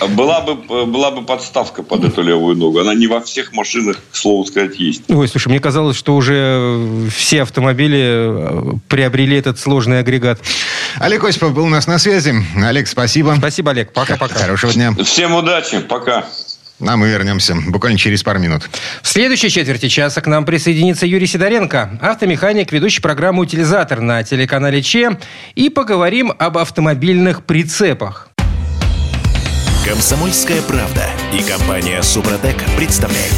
А 0.00 0.08
Была 0.08 0.40
бы, 0.40 0.86
была 0.86 1.12
бы 1.12 1.24
подставка 1.24 1.84
под 1.84 2.04
эту 2.04 2.22
левую 2.22 2.56
ногу. 2.56 2.80
Она 2.80 2.94
не 2.94 3.06
во 3.06 3.20
всех 3.20 3.52
машинах, 3.52 3.96
к 4.10 4.16
слову 4.16 4.44
сказать, 4.44 4.76
есть. 4.80 5.02
Ой, 5.08 5.28
слушай, 5.28 5.48
мне 5.48 5.60
казалось, 5.60 5.96
что 5.96 6.16
уже 6.16 6.34
э, 6.34 7.08
все 7.14 7.42
автомобили 7.42 8.00
э, 8.02 8.72
приобрели 8.88 9.36
этот 9.36 9.60
сложный 9.60 10.00
агрегат. 10.00 10.40
Олег 10.98 11.22
Осипов 11.22 11.54
был 11.54 11.64
у 11.66 11.68
нас 11.68 11.86
на 11.86 11.98
связи. 11.98 12.34
Олег, 12.56 12.88
спасибо. 12.88 13.36
Спасибо, 13.38 13.70
Олег. 13.70 13.92
Пока-пока. 13.92 14.34
Хорошего 14.34 14.72
дня. 14.72 14.92
Всем 15.04 15.34
удачи. 15.34 15.78
Пока. 15.78 16.26
А 16.86 16.96
мы 16.96 17.08
вернемся 17.08 17.56
буквально 17.66 17.98
через 17.98 18.22
пару 18.22 18.38
минут. 18.38 18.68
В 19.02 19.08
следующей 19.08 19.50
четверти 19.50 19.88
часа 19.88 20.20
к 20.20 20.26
нам 20.26 20.44
присоединится 20.44 21.06
Юрий 21.06 21.26
Сидоренко, 21.26 21.98
автомеханик, 22.00 22.72
ведущий 22.72 23.00
программу 23.00 23.42
«Утилизатор» 23.42 24.00
на 24.00 24.22
телеканале 24.22 24.82
ЧЕ. 24.82 25.18
И 25.54 25.70
поговорим 25.70 26.32
об 26.38 26.58
автомобильных 26.58 27.44
прицепах. 27.44 28.28
Комсомольская 29.86 30.62
правда 30.62 31.10
и 31.32 31.42
компания 31.42 32.02
Супротек 32.02 32.56
представляют. 32.76 33.34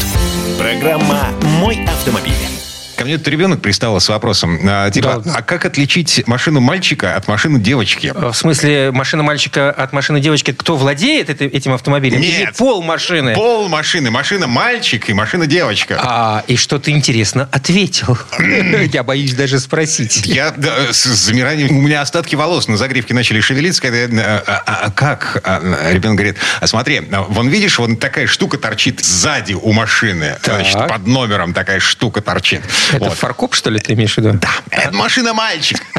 Программа 0.58 1.28
«Мой 1.42 1.84
автомобиль». 1.86 2.55
Ко 2.96 3.04
мне 3.04 3.18
тут 3.18 3.28
ребенок 3.28 3.60
пристал 3.60 4.00
с 4.00 4.08
вопросом, 4.08 4.58
а, 4.66 4.90
типа, 4.90 5.22
Да. 5.24 5.34
а 5.36 5.42
как 5.42 5.66
отличить 5.66 6.26
машину 6.26 6.60
мальчика 6.60 7.14
от 7.14 7.28
машины 7.28 7.58
девочки? 7.60 8.12
В 8.14 8.32
смысле, 8.32 8.90
машина 8.90 9.22
мальчика 9.22 9.70
от 9.70 9.92
машины 9.92 10.18
девочки, 10.20 10.52
кто 10.52 10.76
владеет 10.76 11.28
этим 11.28 11.74
автомобилем? 11.74 12.20
Нет. 12.20 12.40
Или 12.40 12.50
пол 12.56 12.82
машины? 12.82 13.34
Пол 13.34 13.68
машины. 13.68 14.10
Машина 14.10 14.46
мальчик 14.46 15.10
и 15.10 15.12
машина 15.12 15.46
девочка. 15.46 16.00
А, 16.02 16.44
и 16.46 16.56
что 16.56 16.78
ты 16.78 16.90
интересно 16.90 17.48
ответил? 17.52 18.18
Я 18.92 19.02
боюсь 19.02 19.34
даже 19.34 19.60
спросить. 19.60 20.24
Я 20.24 20.52
да, 20.56 20.92
с 20.92 21.04
замиранием... 21.04 21.76
У 21.76 21.80
меня 21.82 22.00
остатки 22.00 22.34
волос 22.34 22.66
на 22.66 22.78
загривке 22.78 23.12
начали 23.12 23.40
шевелиться, 23.40 23.82
когда 23.82 23.98
я... 23.98 24.08
А, 24.46 24.62
а- 24.66 24.86
а 24.86 24.90
как? 24.90 25.42
А, 25.44 25.92
ребенок 25.92 26.16
говорит, 26.16 26.36
а 26.60 26.66
смотри, 26.66 27.02
а, 27.12 27.22
вон 27.22 27.48
видишь, 27.48 27.78
вон 27.78 27.96
такая 27.96 28.26
штука 28.26 28.56
торчит 28.56 29.04
сзади 29.04 29.52
у 29.52 29.72
машины. 29.72 30.36
Так. 30.42 30.54
Значит, 30.62 30.88
под 30.88 31.06
номером 31.06 31.52
такая 31.52 31.78
штука 31.80 32.22
торчит. 32.22 32.62
Это 32.92 33.04
Вот. 33.06 33.14
фаркоп, 33.18 33.54
что 33.54 33.70
ли, 33.70 33.78
ты 33.80 33.94
имеешь 33.94 34.14
в 34.14 34.18
виду? 34.18 34.32
Да, 34.34 34.48
это 34.70 34.92
машина 34.94 35.34
мальчик. 35.34 35.78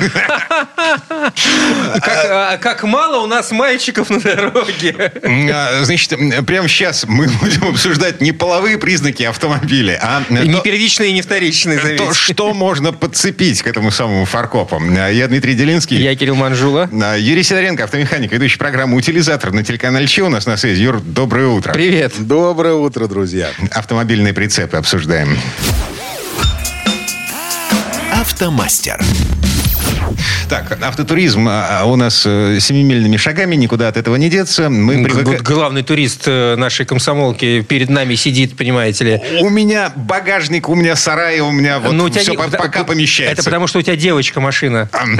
Как, 2.01 2.25
а, 2.29 2.58
как 2.58 2.84
мало 2.84 3.24
у 3.24 3.27
нас 3.27 3.51
мальчиков 3.51 4.10
на 4.10 4.20
дороге. 4.20 5.12
А, 5.53 5.84
Значит, 5.84 6.13
прямо 6.46 6.67
сейчас 6.67 7.06
мы 7.08 7.27
будем 7.41 7.67
обсуждать 7.67 8.22
не 8.22 8.32
половые 8.32 8.77
признаки 8.77 9.24
автомобиля, 9.24 10.00
а 10.01 10.24
И 10.29 10.48
не 10.48 10.62
первичные, 10.62 11.10
и 11.10 11.13
не 11.13 11.22
вторичные, 11.22 11.98
то, 11.98 12.13
что 12.13 12.53
можно 12.53 12.94
подцепить 12.94 13.62
к 13.62 13.67
этому 13.67 13.91
самому 13.91 14.25
фаркопу. 14.25 14.82
А, 14.98 15.10
Я 15.10 15.27
Дмитрий 15.27 15.53
Делинский. 15.53 15.98
Я 15.98 16.15
Кирилл 16.15 16.36
Манжула. 16.36 16.89
Юрий 17.17 17.44
Сидоренко, 17.44 17.84
автомеханик, 17.86 18.32
ведущий 18.32 18.58
программу 18.58 18.98
«Утилизатор» 18.98 19.51
на 19.51 19.63
телеканале 19.63 20.08
ЧЕ. 20.08 20.24
У 20.24 20.29
нас 20.29 20.46
на 20.46 20.58
связи. 20.58 20.82
Юр, 20.82 21.00
доброе 21.01 21.48
утро. 21.48 21.74
Привет. 21.74 22.13
Доброе 22.17 22.74
утро, 22.75 23.08
друзья. 23.08 23.50
Автомобильные 23.72 24.34
прицепы 24.34 24.77
обсуждаем. 24.77 25.38
Автомастер. 28.27 29.00
Так, 30.49 30.77
автотуризм 30.81 31.47
а, 31.49 31.83
у 31.85 31.95
нас 31.95 32.23
э, 32.25 32.59
семимильными 32.61 33.17
шагами, 33.17 33.55
никуда 33.55 33.89
от 33.89 33.97
этого 33.97 34.15
не 34.15 34.29
деться. 34.29 34.69
Мы 34.69 35.05
вот 35.07 35.41
главный 35.41 35.83
турист 35.83 36.23
э, 36.25 36.55
нашей 36.55 36.85
комсомолки 36.85 37.61
перед 37.61 37.89
нами 37.89 38.15
сидит, 38.15 38.55
понимаете 38.55 39.03
ли. 39.03 39.21
У 39.41 39.49
меня 39.49 39.91
багажник, 39.95 40.69
у 40.69 40.75
меня 40.75 40.95
сарай, 40.95 41.39
у 41.41 41.51
меня 41.51 41.79
вот 41.79 41.91
Ну, 41.93 42.05
у 42.05 42.09
тебя 42.09 42.21
все 42.21 42.31
не- 42.31 42.37
по- 42.37 42.47
пока 42.49 42.83
помещается. 42.83 43.33
Это 43.33 43.43
потому, 43.43 43.67
что 43.67 43.79
у 43.79 43.81
тебя 43.81 43.95
девочка 43.95 44.39
машина. 44.39 44.89
Ам, 44.93 45.19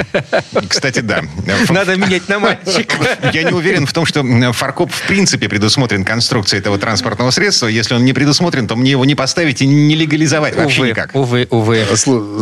Кстати, 0.68 1.00
да. 1.00 1.22
Надо 1.68 1.96
менять 1.96 2.28
на 2.28 2.38
мальчика. 2.38 2.96
Я 3.32 3.42
не 3.42 3.52
уверен 3.52 3.86
в 3.86 3.92
том, 3.92 4.06
что 4.06 4.24
фаркоп 4.52 4.90
в 4.92 5.02
принципе 5.06 5.48
предусмотрен 5.48 6.04
конструкцией 6.04 6.60
этого 6.60 6.78
транспортного 6.78 7.30
средства. 7.30 7.66
Если 7.66 7.94
он 7.94 8.04
не 8.04 8.12
предусмотрен, 8.12 8.66
то 8.66 8.76
мне 8.76 8.92
его 8.92 9.04
не 9.04 9.14
поставить 9.14 9.60
и 9.62 9.66
не 9.66 9.94
легализовать 9.94 10.56
вообще 10.56 10.80
Увы, 10.80 10.88
никак. 10.90 11.14
увы, 11.14 11.46
увы. 11.50 11.84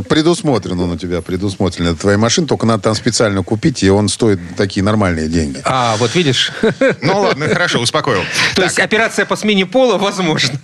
Предусмотрен 0.08 0.78
он 0.80 0.92
у 0.92 0.96
тебя, 0.96 1.20
предусмотрен. 1.22 1.88
Это 1.88 1.96
твоя 2.00 2.18
машина, 2.18 2.35
только 2.44 2.66
надо 2.66 2.82
там 2.82 2.94
специально 2.94 3.42
купить, 3.42 3.82
и 3.82 3.88
он 3.88 4.08
стоит 4.08 4.38
такие 4.56 4.84
нормальные 4.84 5.28
деньги. 5.28 5.60
А, 5.64 5.96
вот 5.96 6.14
видишь? 6.14 6.52
Ну 7.00 7.20
ладно, 7.20 7.48
хорошо, 7.48 7.80
успокоил. 7.80 8.22
То 8.54 8.62
есть 8.62 8.78
операция 8.78 9.24
по 9.24 9.36
смене 9.36 9.64
пола 9.66 9.96
возможна. 9.96 10.58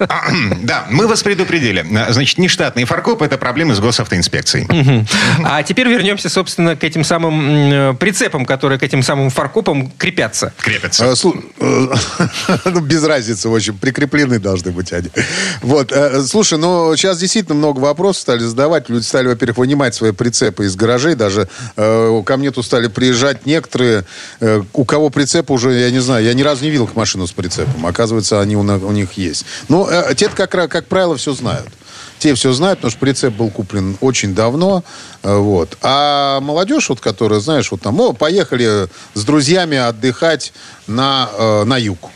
Да, 0.63 0.87
мы 0.91 1.07
вас 1.07 1.23
предупредили. 1.23 1.87
Значит, 2.11 2.39
нештатный 2.39 2.85
фаркоп– 2.85 3.23
это 3.23 3.39
проблемы 3.39 3.75
с 3.75 3.81
госавтоинспекцией. 3.81 4.67
А 5.45 5.63
теперь 5.63 5.89
вернемся, 5.89 6.29
собственно, 6.29 6.77
к 6.77 6.85
этим 6.85 7.05
самым 7.05 7.97
прицепам, 7.97 8.45
которые 8.45 8.79
к 8.79 8.83
этим 8.83 9.03
самым 9.03 9.31
фаркопам 9.31 9.91
крепятся. 9.97 10.53
Крепятся. 10.59 11.05
Э, 11.07 11.15
э, 11.61 11.89
Ну, 12.65 12.81
без 12.81 13.05
разницы, 13.05 13.49
в 13.49 13.55
общем, 13.55 13.79
прикреплены 13.79 14.39
должны 14.39 14.73
быть 14.73 14.93
они. 14.93 15.11
Вот, 15.61 15.93
э, 15.93 16.23
слушай, 16.23 16.59
ну, 16.59 16.95
сейчас 16.97 17.19
действительно 17.19 17.55
много 17.55 17.81
вопросов 17.81 18.23
стали 18.23 18.41
задавать. 18.41 18.89
Люди 18.89 19.05
стали, 19.05 19.29
во-первых, 19.29 19.59
вынимать 19.59 19.95
свои 19.95 20.13
прицепы 20.13 20.67
из 20.67 20.77
гаражей. 20.77 21.15
Даже 21.15 21.49
э, 21.77 22.23
ко 22.25 22.37
мне 22.37 22.51
тут 22.51 22.65
стали 22.65 22.89
приезжать 22.89 23.47
некоторые, 23.47 24.05
э, 24.41 24.63
у 24.73 24.85
кого 24.85 25.11
прицеп 25.11 25.51
уже, 25.51 25.73
я 25.73 25.91
не 25.91 26.01
знаю, 26.01 26.25
я 26.25 26.35
ни 26.35 26.43
разу 26.43 26.65
не 26.65 26.71
видел 26.71 26.85
их 26.85 26.95
машину 26.97 27.27
с 27.27 27.33
прицепом. 27.33 27.87
Оказывается, 27.87 28.41
они 28.41 28.57
у, 28.57 28.61
у 28.61 28.93
них 28.93 29.13
есть. 29.15 29.45
Ну, 29.69 29.89
э, 29.89 30.15
те 30.15 30.29
как, 30.29 30.51
как 30.51 30.87
правило, 30.87 31.17
все 31.17 31.33
знают. 31.33 31.69
Те 32.19 32.35
все 32.35 32.53
знают, 32.53 32.79
потому 32.79 32.91
что 32.93 33.01
прицеп 33.01 33.35
был 33.35 33.51
куплен 33.51 33.97
очень 34.01 34.35
давно. 34.35 34.85
э, 35.23 35.37
Вот. 35.37 35.77
А 35.83 36.41
молодежь, 36.41 36.89
вот, 36.89 37.01
которая, 37.01 37.41
знаешь, 37.41 37.71
вот 37.71 37.81
там, 37.83 38.01
о, 38.01 38.13
поехали 38.13 38.89
с 39.15 39.25
друзьями 39.25 39.77
отдыхать 39.77 40.53
на, 40.87 41.29
э, 41.37 41.65
на 41.65 41.79
юг. 41.79 42.11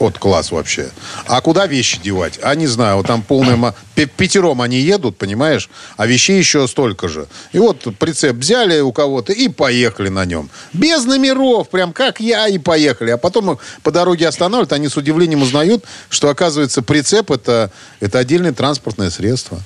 От 0.00 0.18
класс 0.18 0.50
вообще. 0.50 0.90
А 1.26 1.40
куда 1.40 1.66
вещи 1.66 2.00
девать? 2.02 2.40
А 2.42 2.54
не 2.54 2.66
знаю, 2.66 2.96
вот 2.96 3.06
там 3.06 3.22
полная... 3.22 3.74
Пятером 4.16 4.62
они 4.62 4.78
едут, 4.78 5.18
понимаешь? 5.18 5.68
А 5.98 6.06
вещей 6.06 6.38
еще 6.38 6.66
столько 6.66 7.06
же. 7.06 7.26
И 7.52 7.58
вот 7.58 7.86
прицеп 7.98 8.36
взяли 8.36 8.80
у 8.80 8.92
кого-то 8.92 9.34
и 9.34 9.48
поехали 9.48 10.08
на 10.08 10.24
нем. 10.24 10.48
Без 10.72 11.04
номеров, 11.04 11.68
прям 11.68 11.92
как 11.92 12.18
я, 12.18 12.48
и 12.48 12.56
поехали. 12.56 13.10
А 13.10 13.18
потом 13.18 13.58
по 13.82 13.90
дороге 13.90 14.26
останавливают, 14.26 14.72
они 14.72 14.88
с 14.88 14.96
удивлением 14.96 15.42
узнают, 15.42 15.84
что, 16.08 16.30
оказывается, 16.30 16.80
прицеп 16.80 17.30
это, 17.30 17.70
это 18.00 18.18
отдельное 18.18 18.54
транспортное 18.54 19.10
средство. 19.10 19.60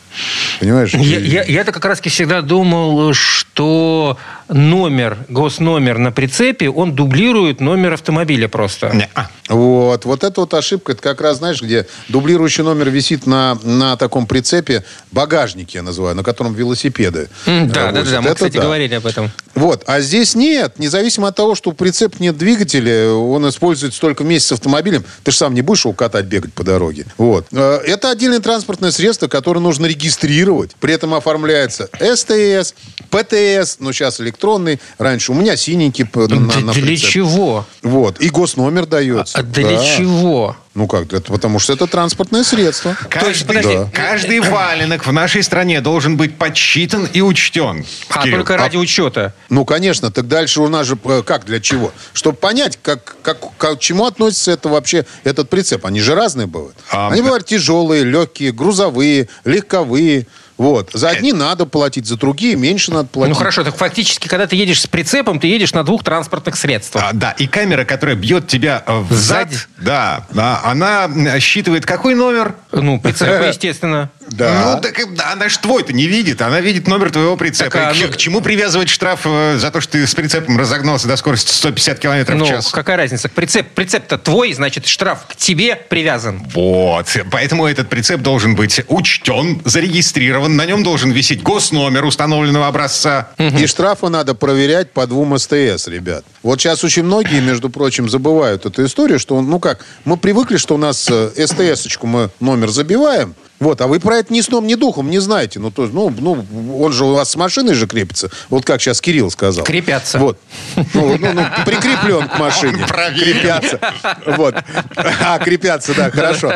Понимаешь? 0.59 0.95
Я, 0.95 1.21
я, 1.21 1.45
я-то 1.45 1.71
как 1.71 1.85
раз 1.85 2.01
всегда 2.01 2.43
думал, 2.43 3.13
что 3.15 4.19
номер, 4.49 5.19
госномер 5.29 5.99
на 5.99 6.11
прицепе, 6.11 6.69
он 6.71 6.95
дублирует 6.95 7.61
номер 7.61 7.93
автомобиля 7.93 8.49
просто. 8.49 8.91
Не-а. 8.93 9.31
Вот, 9.49 10.07
вот 10.07 10.25
это 10.25 10.41
вот 10.41 10.55
ошибка, 10.55 10.93
это 10.93 11.03
как 11.03 11.21
раз, 11.21 11.37
знаешь, 11.39 11.61
где 11.61 11.87
дублирующий 12.09 12.65
номер 12.65 12.89
висит 12.89 13.27
на, 13.27 13.59
на 13.63 13.97
таком 13.97 14.27
прицепе, 14.27 14.85
багажнике 15.13 15.79
я 15.79 15.83
называю, 15.83 16.15
на 16.17 16.23
котором 16.23 16.55
велосипеды. 16.55 17.29
М, 17.47 17.69
Да, 17.69 17.93
да, 17.93 18.01
возят. 18.01 18.13
да, 18.15 18.21
мы, 18.23 18.27
Это 18.29 18.35
кстати, 18.37 18.57
да. 18.57 18.63
говорили 18.63 18.95
об 18.95 19.07
этом. 19.07 19.31
Вот, 19.55 19.83
а 19.87 20.01
здесь 20.01 20.35
нет. 20.35 20.79
Независимо 20.79 21.29
от 21.29 21.37
того, 21.37 21.55
что 21.55 21.71
у 21.71 21.73
прицепа 21.75 22.17
нет 22.21 22.39
двигателя, 22.39 23.11
он 23.13 23.47
использует 23.49 23.93
столько 23.95 24.23
вместе 24.23 24.49
с 24.49 24.53
автомобилем, 24.53 25.05
ты 25.23 25.31
же 25.31 25.37
сам 25.37 25.53
не 25.55 25.61
будешь 25.61 25.85
его 25.85 25.93
катать, 25.93 26.25
бегать 26.25 26.55
по 26.55 26.65
дороге. 26.65 27.05
Вот. 27.19 27.47
Э, 27.53 27.81
Это 27.85 28.11
отдельное 28.11 28.41
транспортное 28.41 28.91
средство, 28.93 29.29
которое 29.29 29.61
нужно 29.61 29.85
регистрировать. 29.87 30.71
При 30.81 30.95
этом 30.95 31.13
оформляется 31.15 31.89
СТС, 32.01 32.75
ПТС, 33.11 33.77
ну 33.79 33.93
сейчас 33.93 34.21
электронный. 34.21 34.81
Раньше 34.99 35.33
у 35.33 35.35
меня 35.35 35.55
синенький 35.57 36.07
п- 36.07 36.27
на, 36.29 36.41
на 36.61 36.73
для 36.73 36.83
прицеп. 36.83 37.11
чего? 37.11 37.67
Вот. 37.83 38.21
И 38.21 38.31
госномер 38.31 38.87
дается. 38.87 39.34
А 39.35 39.43
для 39.43 39.77
Да. 39.79 39.85
чего? 39.97 40.57
Ну 40.75 40.87
как, 40.87 41.13
это 41.13 41.33
потому 41.33 41.59
что 41.59 41.73
это 41.73 41.87
транспортное 41.89 42.45
средство. 42.45 42.97
Каждый, 43.11 43.45
подожди. 43.47 43.75
Да. 43.75 43.91
каждый 43.93 44.39
валенок 44.41 45.07
в 45.07 45.13
нашей 45.13 45.43
стране 45.43 45.81
должен 45.81 46.17
быть 46.17 46.37
подсчитан 46.39 47.09
и 47.13 47.21
учтен. 47.21 47.85
А 48.11 48.23
Кирилл. 48.23 48.39
только 48.39 48.57
ради 48.57 48.77
учета. 48.77 49.35
Ну, 49.49 49.65
конечно, 49.65 50.13
так 50.13 50.29
дальше 50.29 50.61
у 50.61 50.69
нас 50.69 50.87
же 50.87 50.97
как, 50.97 51.45
для 51.47 51.59
чего? 51.61 51.93
Чтобы 52.13 52.37
понять, 52.37 52.79
как, 52.81 53.17
как, 53.23 53.39
как- 53.59 53.77
к 53.77 53.81
чему 53.81 54.07
относится 54.07 54.53
это 54.53 54.69
вообще, 54.69 55.05
этот 55.25 55.51
прицеп. 55.51 55.85
Они 55.85 56.01
же 56.01 56.15
разные 56.15 56.47
бывают. 56.47 56.77
А, 56.91 57.09
Они 57.09 57.19
да. 57.21 57.25
бывают 57.25 57.47
тяжелые, 57.47 58.05
легкие, 58.05 58.53
грузовые, 58.53 59.29
легковые. 59.45 60.27
Вот. 60.57 60.91
За 60.93 61.09
одни 61.11 61.33
надо 61.33 61.67
платить, 61.67 62.07
за 62.07 62.17
другие 62.17 62.55
меньше 62.57 62.93
надо 62.93 63.09
платить. 63.09 63.35
Ну 63.35 63.39
хорошо, 63.39 63.65
так 63.65 63.77
фактически, 63.77 64.29
когда 64.29 64.47
ты 64.47 64.57
едешь 64.57 64.83
с 64.83 64.87
прицепом, 64.87 65.41
ты 65.41 65.49
едешь 65.49 65.73
на 65.73 65.83
двух 65.83 66.05
транспортных 66.05 66.57
средствах. 66.57 67.05
А, 67.09 67.13
да, 67.13 67.33
и 67.33 67.47
камера, 67.47 67.85
которая 67.85 68.15
бьет 68.17 68.47
тебя 68.47 68.83
э, 68.87 68.99
в 69.01 69.13
зад, 69.13 69.49
да, 69.79 70.27
да, 70.31 70.61
она 70.65 71.05
м, 71.05 71.41
считывает 71.41 71.87
какой 71.87 72.15
номер? 72.15 72.55
Ну, 72.73 73.01
прицепа, 73.01 73.49
естественно. 73.49 74.11
Да. 74.31 74.75
Ну, 74.77 74.81
так 74.81 75.15
да, 75.15 75.33
она 75.33 75.49
ж 75.49 75.57
твой-то 75.59 75.93
не 75.93 76.07
видит, 76.07 76.41
она 76.43 76.61
видит 76.61 76.89
номер 76.89 77.11
твоего 77.11 77.37
прицепа. 77.37 77.71
Так, 77.71 77.91
а, 77.91 77.95
к, 77.95 77.97
ну- 78.01 78.13
к 78.13 78.17
чему 78.17 78.41
привязывать 78.41 78.89
штраф 78.89 79.21
э, 79.25 79.59
за 79.59 79.71
то, 79.71 79.81
что 79.81 79.93
ты 79.93 80.07
с 80.07 80.15
прицепом 80.15 80.59
разогнался 80.59 81.09
до 81.09 81.17
скорости 81.17 81.53
150 81.53 81.99
километров 81.99 82.39
Ну, 82.39 82.45
в 82.45 82.49
час? 82.49 82.71
какая 82.71 82.97
разница? 82.97 83.29
Прицеп, 83.29 83.69
прицеп-то 83.73 84.19
твой, 84.19 84.53
значит, 84.53 84.87
штраф 84.87 85.27
к 85.29 85.37
тебе 85.37 85.77
привязан. 85.77 86.43
Вот. 86.55 87.07
Поэтому 87.31 87.67
этот 87.67 87.89
прицеп 87.89 88.21
должен 88.23 88.55
быть 88.57 88.81
учтен, 88.89 89.61
зарегистрирован. 89.65 90.57
На 90.57 90.67
нем 90.67 90.83
должен 90.83 91.11
висеть 91.11 91.43
госномер 91.43 92.05
установленного 92.05 92.67
образца. 92.67 93.29
И 93.39 93.67
штрафы 93.67 94.09
надо 94.09 94.35
проверять 94.35 94.91
по 94.93 95.07
двум 95.07 95.39
СТС, 95.39 95.87
ребят. 95.89 96.25
Вот 96.43 96.61
сейчас 96.61 96.83
очень 96.85 97.05
многие, 97.05 97.41
между 97.41 97.71
прочим, 97.71 98.09
забывают 98.09 98.67
эту 98.67 98.85
историю, 98.85 99.19
что, 99.19 99.41
ну 99.41 99.59
как, 99.61 99.85
мы 100.05 100.17
привыкли, 100.17 100.57
что 100.57 100.75
у 100.75 100.79
нас 100.79 101.07
э, 101.11 101.31
СТС-очку 101.47 102.07
мы 102.07 102.31
номер 102.41 102.71
забиваем, 102.71 103.35
вот, 103.61 103.81
а 103.81 103.87
вы 103.87 104.01
про 104.01 104.19
это 104.19 104.33
ни 104.33 104.41
сном, 104.41 104.67
ни 104.67 104.75
духом 104.75 105.11
не 105.11 105.21
знаете. 105.21 105.61
Ну, 105.61 105.71
то, 105.71 105.83
есть, 105.83 105.95
ну, 105.95 106.13
ну, 106.19 106.45
он 106.81 106.93
же 106.93 107.05
у 107.05 107.15
вас 107.15 107.31
с 107.31 107.37
машиной 107.37 107.75
же 107.75 107.87
крепится. 107.87 108.31
Вот 108.51 108.65
как 108.65 108.81
сейчас 108.81 109.01
Кирилл 109.01 109.31
сказал. 109.31 109.65
Крепятся. 109.65 110.19
Вот. 110.19 110.39
Ну, 110.77 111.17
ну, 111.19 111.33
ну, 111.33 111.45
прикреплен 111.65 112.29
к 112.29 112.39
машине. 112.39 112.85
Крепятся. 113.15 113.79
Вот. 114.27 114.57
А, 114.97 115.39
крепятся, 115.39 115.95
да, 115.95 116.11
хорошо. 116.11 116.53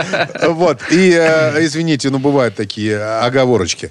Вот. 0.48 0.80
И, 0.90 1.12
э, 1.12 1.64
извините, 1.64 2.10
ну, 2.10 2.18
бывают 2.18 2.56
такие 2.56 3.00
оговорочки. 3.00 3.90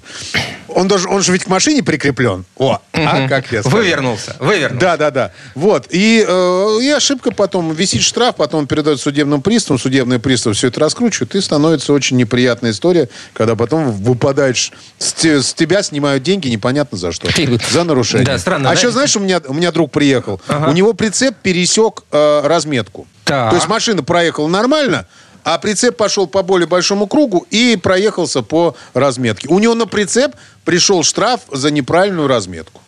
Он, 0.68 0.86
даже, 0.86 1.08
он 1.08 1.22
же 1.22 1.32
ведь 1.32 1.44
к 1.44 1.48
машине 1.48 1.82
прикреплен. 1.82 2.44
О, 2.56 2.80
а 2.92 3.28
как 3.28 3.50
я 3.52 3.62
сказал. 3.62 3.80
Вывернулся, 3.80 4.36
вывернулся. 4.38 4.80
Да, 4.80 4.96
да, 4.96 5.10
да. 5.10 5.32
Вот. 5.54 5.86
И, 5.90 6.24
э, 6.26 6.78
и 6.82 6.90
ошибка 6.90 7.30
потом, 7.30 7.72
висит 7.72 8.02
штраф, 8.02 8.36
потом 8.36 8.66
передает 8.66 9.00
судебным 9.00 9.40
приставам, 9.40 9.78
судебный 9.78 10.18
пристав 10.18 10.56
все 10.56 10.68
это 10.68 10.80
раскручивает, 10.80 11.34
и 11.34 11.40
становится 11.40 11.92
очень 11.92 12.16
неприятная 12.16 12.72
история, 12.72 12.97
когда 13.34 13.54
потом 13.56 13.90
выпадаешь, 13.92 14.72
с, 14.98 15.12
те- 15.12 15.42
с 15.42 15.54
тебя 15.54 15.82
снимают 15.82 16.22
деньги 16.22 16.48
непонятно 16.48 16.98
за 16.98 17.12
что. 17.12 17.28
За 17.70 17.84
нарушение. 17.84 18.26
Да, 18.26 18.38
странно, 18.38 18.70
А 18.70 18.72
да? 18.74 18.78
еще, 18.78 18.90
знаешь, 18.90 19.14
у 19.16 19.20
меня, 19.20 19.40
у 19.46 19.54
меня 19.54 19.70
друг 19.72 19.90
приехал, 19.92 20.40
Ага. 20.48 20.70
у 20.70 20.72
него 20.72 20.92
прицеп 20.94 21.36
пересек 21.42 22.02
э, 22.10 22.40
разметку. 22.44 23.06
Так. 23.24 23.50
То 23.50 23.56
есть 23.56 23.68
машина 23.68 24.02
проехала 24.02 24.48
нормально, 24.48 25.06
а 25.44 25.58
прицеп 25.58 25.96
пошел 25.96 26.26
по 26.26 26.42
более 26.42 26.66
большому 26.66 27.06
кругу 27.06 27.46
и 27.50 27.76
проехался 27.76 28.42
по 28.42 28.74
разметке. 28.94 29.48
У 29.48 29.58
него 29.58 29.74
на 29.74 29.86
прицеп 29.86 30.32
пришел 30.64 31.02
штраф 31.02 31.40
за 31.52 31.70
неправильную 31.70 32.26
разметку. 32.28 32.80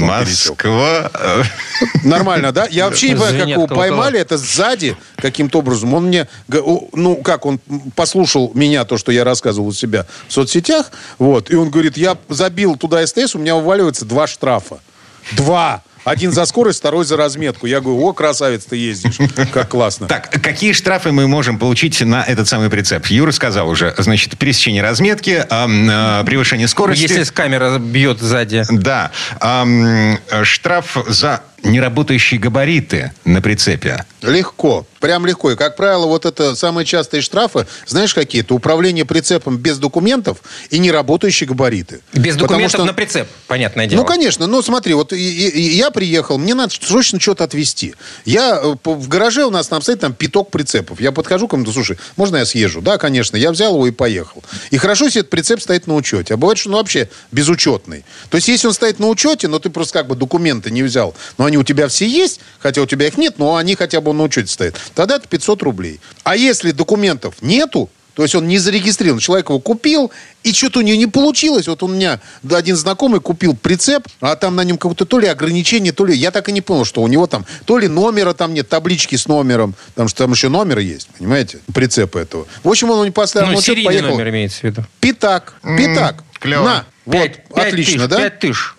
Москва. 0.00 1.10
Нормально, 2.04 2.52
да? 2.52 2.66
Я 2.70 2.86
вообще 2.88 3.10
не 3.10 3.14
понимаю, 3.14 3.38
как 3.38 3.48
его 3.48 3.66
поймали, 3.66 4.18
это 4.18 4.36
сзади 4.36 4.96
каким-то 5.16 5.58
образом. 5.58 5.94
Он 5.94 6.06
мне, 6.06 6.28
ну, 6.48 7.16
как, 7.16 7.46
он 7.46 7.60
послушал 7.94 8.52
меня, 8.54 8.84
то, 8.84 8.98
что 8.98 9.12
я 9.12 9.24
рассказывал 9.24 9.68
у 9.68 9.72
себя 9.72 10.06
в 10.28 10.32
соцсетях, 10.32 10.90
вот, 11.18 11.50
и 11.50 11.56
он 11.56 11.70
говорит, 11.70 11.96
я 11.96 12.16
забил 12.28 12.76
туда 12.76 13.06
СТС, 13.06 13.34
у 13.34 13.38
меня 13.38 13.56
уваливается 13.56 14.04
два 14.04 14.26
штрафа. 14.26 14.78
Два! 15.32 15.82
Один 16.04 16.32
за 16.32 16.44
скорость, 16.44 16.78
второй 16.80 17.04
за 17.04 17.16
разметку. 17.16 17.66
Я 17.66 17.80
говорю, 17.80 18.02
о, 18.02 18.12
красавец, 18.12 18.64
ты 18.64 18.76
ездишь. 18.76 19.18
Как 19.52 19.70
классно. 19.70 20.06
Так, 20.06 20.30
какие 20.42 20.72
штрафы 20.72 21.12
мы 21.12 21.26
можем 21.26 21.58
получить 21.58 22.00
на 22.02 22.22
этот 22.22 22.46
самый 22.46 22.70
прицеп? 22.70 23.06
Юра 23.06 23.32
сказал 23.32 23.68
уже. 23.68 23.94
Значит, 23.96 24.38
пересечение 24.38 24.82
разметки, 24.82 25.44
э, 25.48 26.24
превышение 26.24 26.68
скорости. 26.68 27.02
Если 27.02 27.22
с 27.22 27.30
камера 27.30 27.78
бьет 27.78 28.20
сзади. 28.20 28.64
Да. 28.70 29.10
Э, 29.40 30.44
штраф 30.44 30.96
за 31.08 31.42
неработающие 31.64 32.38
габариты 32.38 33.12
на 33.24 33.40
прицепе. 33.42 34.04
Легко. 34.22 34.86
Прям 35.00 35.26
легко. 35.26 35.50
И, 35.50 35.56
как 35.56 35.76
правило, 35.76 36.06
вот 36.06 36.24
это 36.24 36.54
самые 36.56 36.86
частые 36.86 37.20
штрафы, 37.20 37.66
знаешь, 37.86 38.14
какие? 38.14 38.42
Это 38.42 38.54
управление 38.54 39.04
прицепом 39.04 39.58
без 39.58 39.78
документов 39.78 40.38
и 40.70 40.78
неработающие 40.78 41.46
габариты. 41.46 42.00
Без 42.12 42.34
Потому 42.34 42.48
документов 42.48 42.78
что- 42.80 42.84
на 42.86 42.92
прицеп, 42.94 43.28
понятное 43.46 43.86
дело. 43.86 44.00
Ну, 44.00 44.06
конечно. 44.06 44.46
Ну, 44.46 44.62
смотри, 44.62 44.94
вот 44.94 45.12
и- 45.12 45.16
и- 45.16 45.48
и 45.50 45.76
я 45.76 45.90
приехал, 45.90 46.38
мне 46.38 46.54
надо 46.54 46.72
срочно 46.80 47.20
что-то 47.20 47.44
отвезти. 47.44 47.94
Я 48.24 48.60
э, 48.62 48.76
в 48.84 49.08
гараже 49.08 49.44
у 49.44 49.50
нас 49.50 49.68
там 49.68 49.82
стоит 49.82 50.00
там 50.00 50.14
пяток 50.14 50.50
прицепов. 50.50 51.00
Я 51.00 51.12
подхожу 51.12 51.48
к 51.48 51.50
кому-то, 51.50 51.72
слушай, 51.72 51.98
можно 52.16 52.38
я 52.38 52.46
съезжу? 52.46 52.80
Да, 52.80 52.96
конечно. 52.96 53.36
Я 53.36 53.50
взял 53.52 53.74
его 53.74 53.86
и 53.86 53.90
поехал. 53.90 54.42
И 54.70 54.78
хорошо, 54.78 55.04
если 55.06 55.20
этот 55.20 55.30
прицеп 55.30 55.60
стоит 55.60 55.86
на 55.86 55.94
учете. 55.96 56.34
А 56.34 56.36
бывает, 56.38 56.58
что 56.58 56.70
он 56.70 56.76
вообще 56.76 57.10
безучетный. 57.30 58.04
То 58.30 58.36
есть, 58.36 58.48
если 58.48 58.68
он 58.68 58.72
стоит 58.72 58.98
на 58.98 59.08
учете, 59.08 59.48
но 59.48 59.58
ты 59.58 59.68
просто 59.70 59.92
как 59.98 60.06
бы 60.06 60.14
документы 60.16 60.70
не 60.70 60.82
взял, 60.82 61.14
но 61.36 61.44
они 61.44 61.53
у 61.56 61.62
тебя 61.64 61.88
все 61.88 62.06
есть, 62.06 62.40
хотя 62.58 62.82
у 62.82 62.86
тебя 62.86 63.06
их 63.06 63.16
нет, 63.18 63.38
но 63.38 63.56
они 63.56 63.74
хотя 63.74 64.00
бы 64.00 64.12
на 64.12 64.22
учете 64.24 64.52
стоят, 64.52 64.76
тогда 64.94 65.16
это 65.16 65.28
500 65.28 65.62
рублей. 65.62 66.00
А 66.22 66.36
если 66.36 66.70
документов 66.70 67.36
нету, 67.40 67.90
то 68.14 68.22
есть 68.22 68.36
он 68.36 68.46
не 68.46 68.58
зарегистрирован. 68.58 69.18
Человек 69.18 69.48
его 69.48 69.58
купил, 69.58 70.12
и 70.44 70.52
что-то 70.52 70.78
у 70.78 70.82
него 70.82 70.96
не 70.96 71.08
получилось. 71.08 71.66
Вот 71.66 71.82
у 71.82 71.88
меня 71.88 72.20
один 72.48 72.76
знакомый 72.76 73.20
купил 73.20 73.56
прицеп, 73.56 74.06
а 74.20 74.36
там 74.36 74.54
на 74.54 74.62
нем 74.62 74.78
как-то 74.78 75.04
то 75.04 75.18
ли 75.18 75.26
ограничение, 75.26 75.92
то 75.92 76.04
ли... 76.06 76.14
Я 76.16 76.30
так 76.30 76.48
и 76.48 76.52
не 76.52 76.60
понял, 76.60 76.84
что 76.84 77.02
у 77.02 77.08
него 77.08 77.26
там 77.26 77.44
то 77.64 77.76
ли 77.76 77.88
номера 77.88 78.32
там 78.32 78.54
нет, 78.54 78.68
таблички 78.68 79.16
с 79.16 79.26
номером, 79.26 79.74
потому 79.88 80.08
что 80.08 80.18
там 80.24 80.30
еще 80.30 80.48
номер 80.48 80.78
есть, 80.78 81.08
понимаете, 81.18 81.58
прицепа 81.74 82.18
этого. 82.18 82.46
В 82.62 82.68
общем, 82.68 82.88
он 82.90 83.04
не 83.04 83.10
поставил 83.10 83.48
Ну, 83.48 83.54
учет, 83.54 83.64
серийный 83.64 83.86
поехал. 83.86 84.10
номер 84.10 84.28
имеется 84.28 84.60
в 84.60 84.62
виду. 84.62 84.84
Пятак, 85.00 85.54
пятак. 85.76 86.22
клево. 86.38 86.64
На, 86.64 86.86
вот, 87.06 87.14
Пять- 87.14 87.48
пять 87.48 87.66
отлично, 87.72 87.98
тысяч, 88.06 88.08
да? 88.10 88.16
Пять 88.18 88.38
тысяч. 88.38 88.73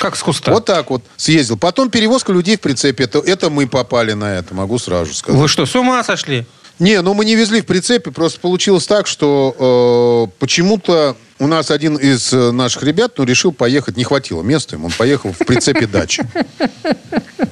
Как 0.00 0.16
с 0.16 0.22
куста. 0.22 0.52
Вот 0.52 0.64
так 0.64 0.90
вот 0.90 1.02
съездил. 1.16 1.56
Потом 1.56 1.90
перевозка 1.90 2.32
людей 2.32 2.56
в 2.56 2.60
прицепе. 2.60 3.04
Это, 3.04 3.18
это 3.18 3.50
мы 3.50 3.66
попали 3.66 4.12
на 4.12 4.34
это, 4.36 4.54
могу 4.54 4.78
сразу 4.78 5.14
сказать. 5.14 5.40
Вы 5.40 5.48
что, 5.48 5.66
с 5.66 5.74
ума 5.74 6.02
сошли? 6.04 6.46
Не, 6.78 7.00
ну 7.02 7.14
мы 7.14 7.24
не 7.24 7.36
везли 7.36 7.60
в 7.60 7.66
прицепе, 7.66 8.10
просто 8.10 8.40
получилось 8.40 8.86
так, 8.86 9.06
что 9.06 10.26
э, 10.28 10.36
почему-то 10.40 11.16
у 11.38 11.46
нас 11.46 11.70
один 11.70 11.96
из 11.96 12.32
э, 12.32 12.50
наших 12.50 12.82
ребят 12.82 13.12
ну, 13.18 13.24
решил 13.24 13.52
поехать, 13.52 13.96
не 13.96 14.04
хватило 14.04 14.42
места 14.42 14.76
ему, 14.76 14.86
он 14.86 14.92
поехал 14.92 15.32
в 15.32 15.38
прицепе 15.38 15.86
дачи. 15.86 16.24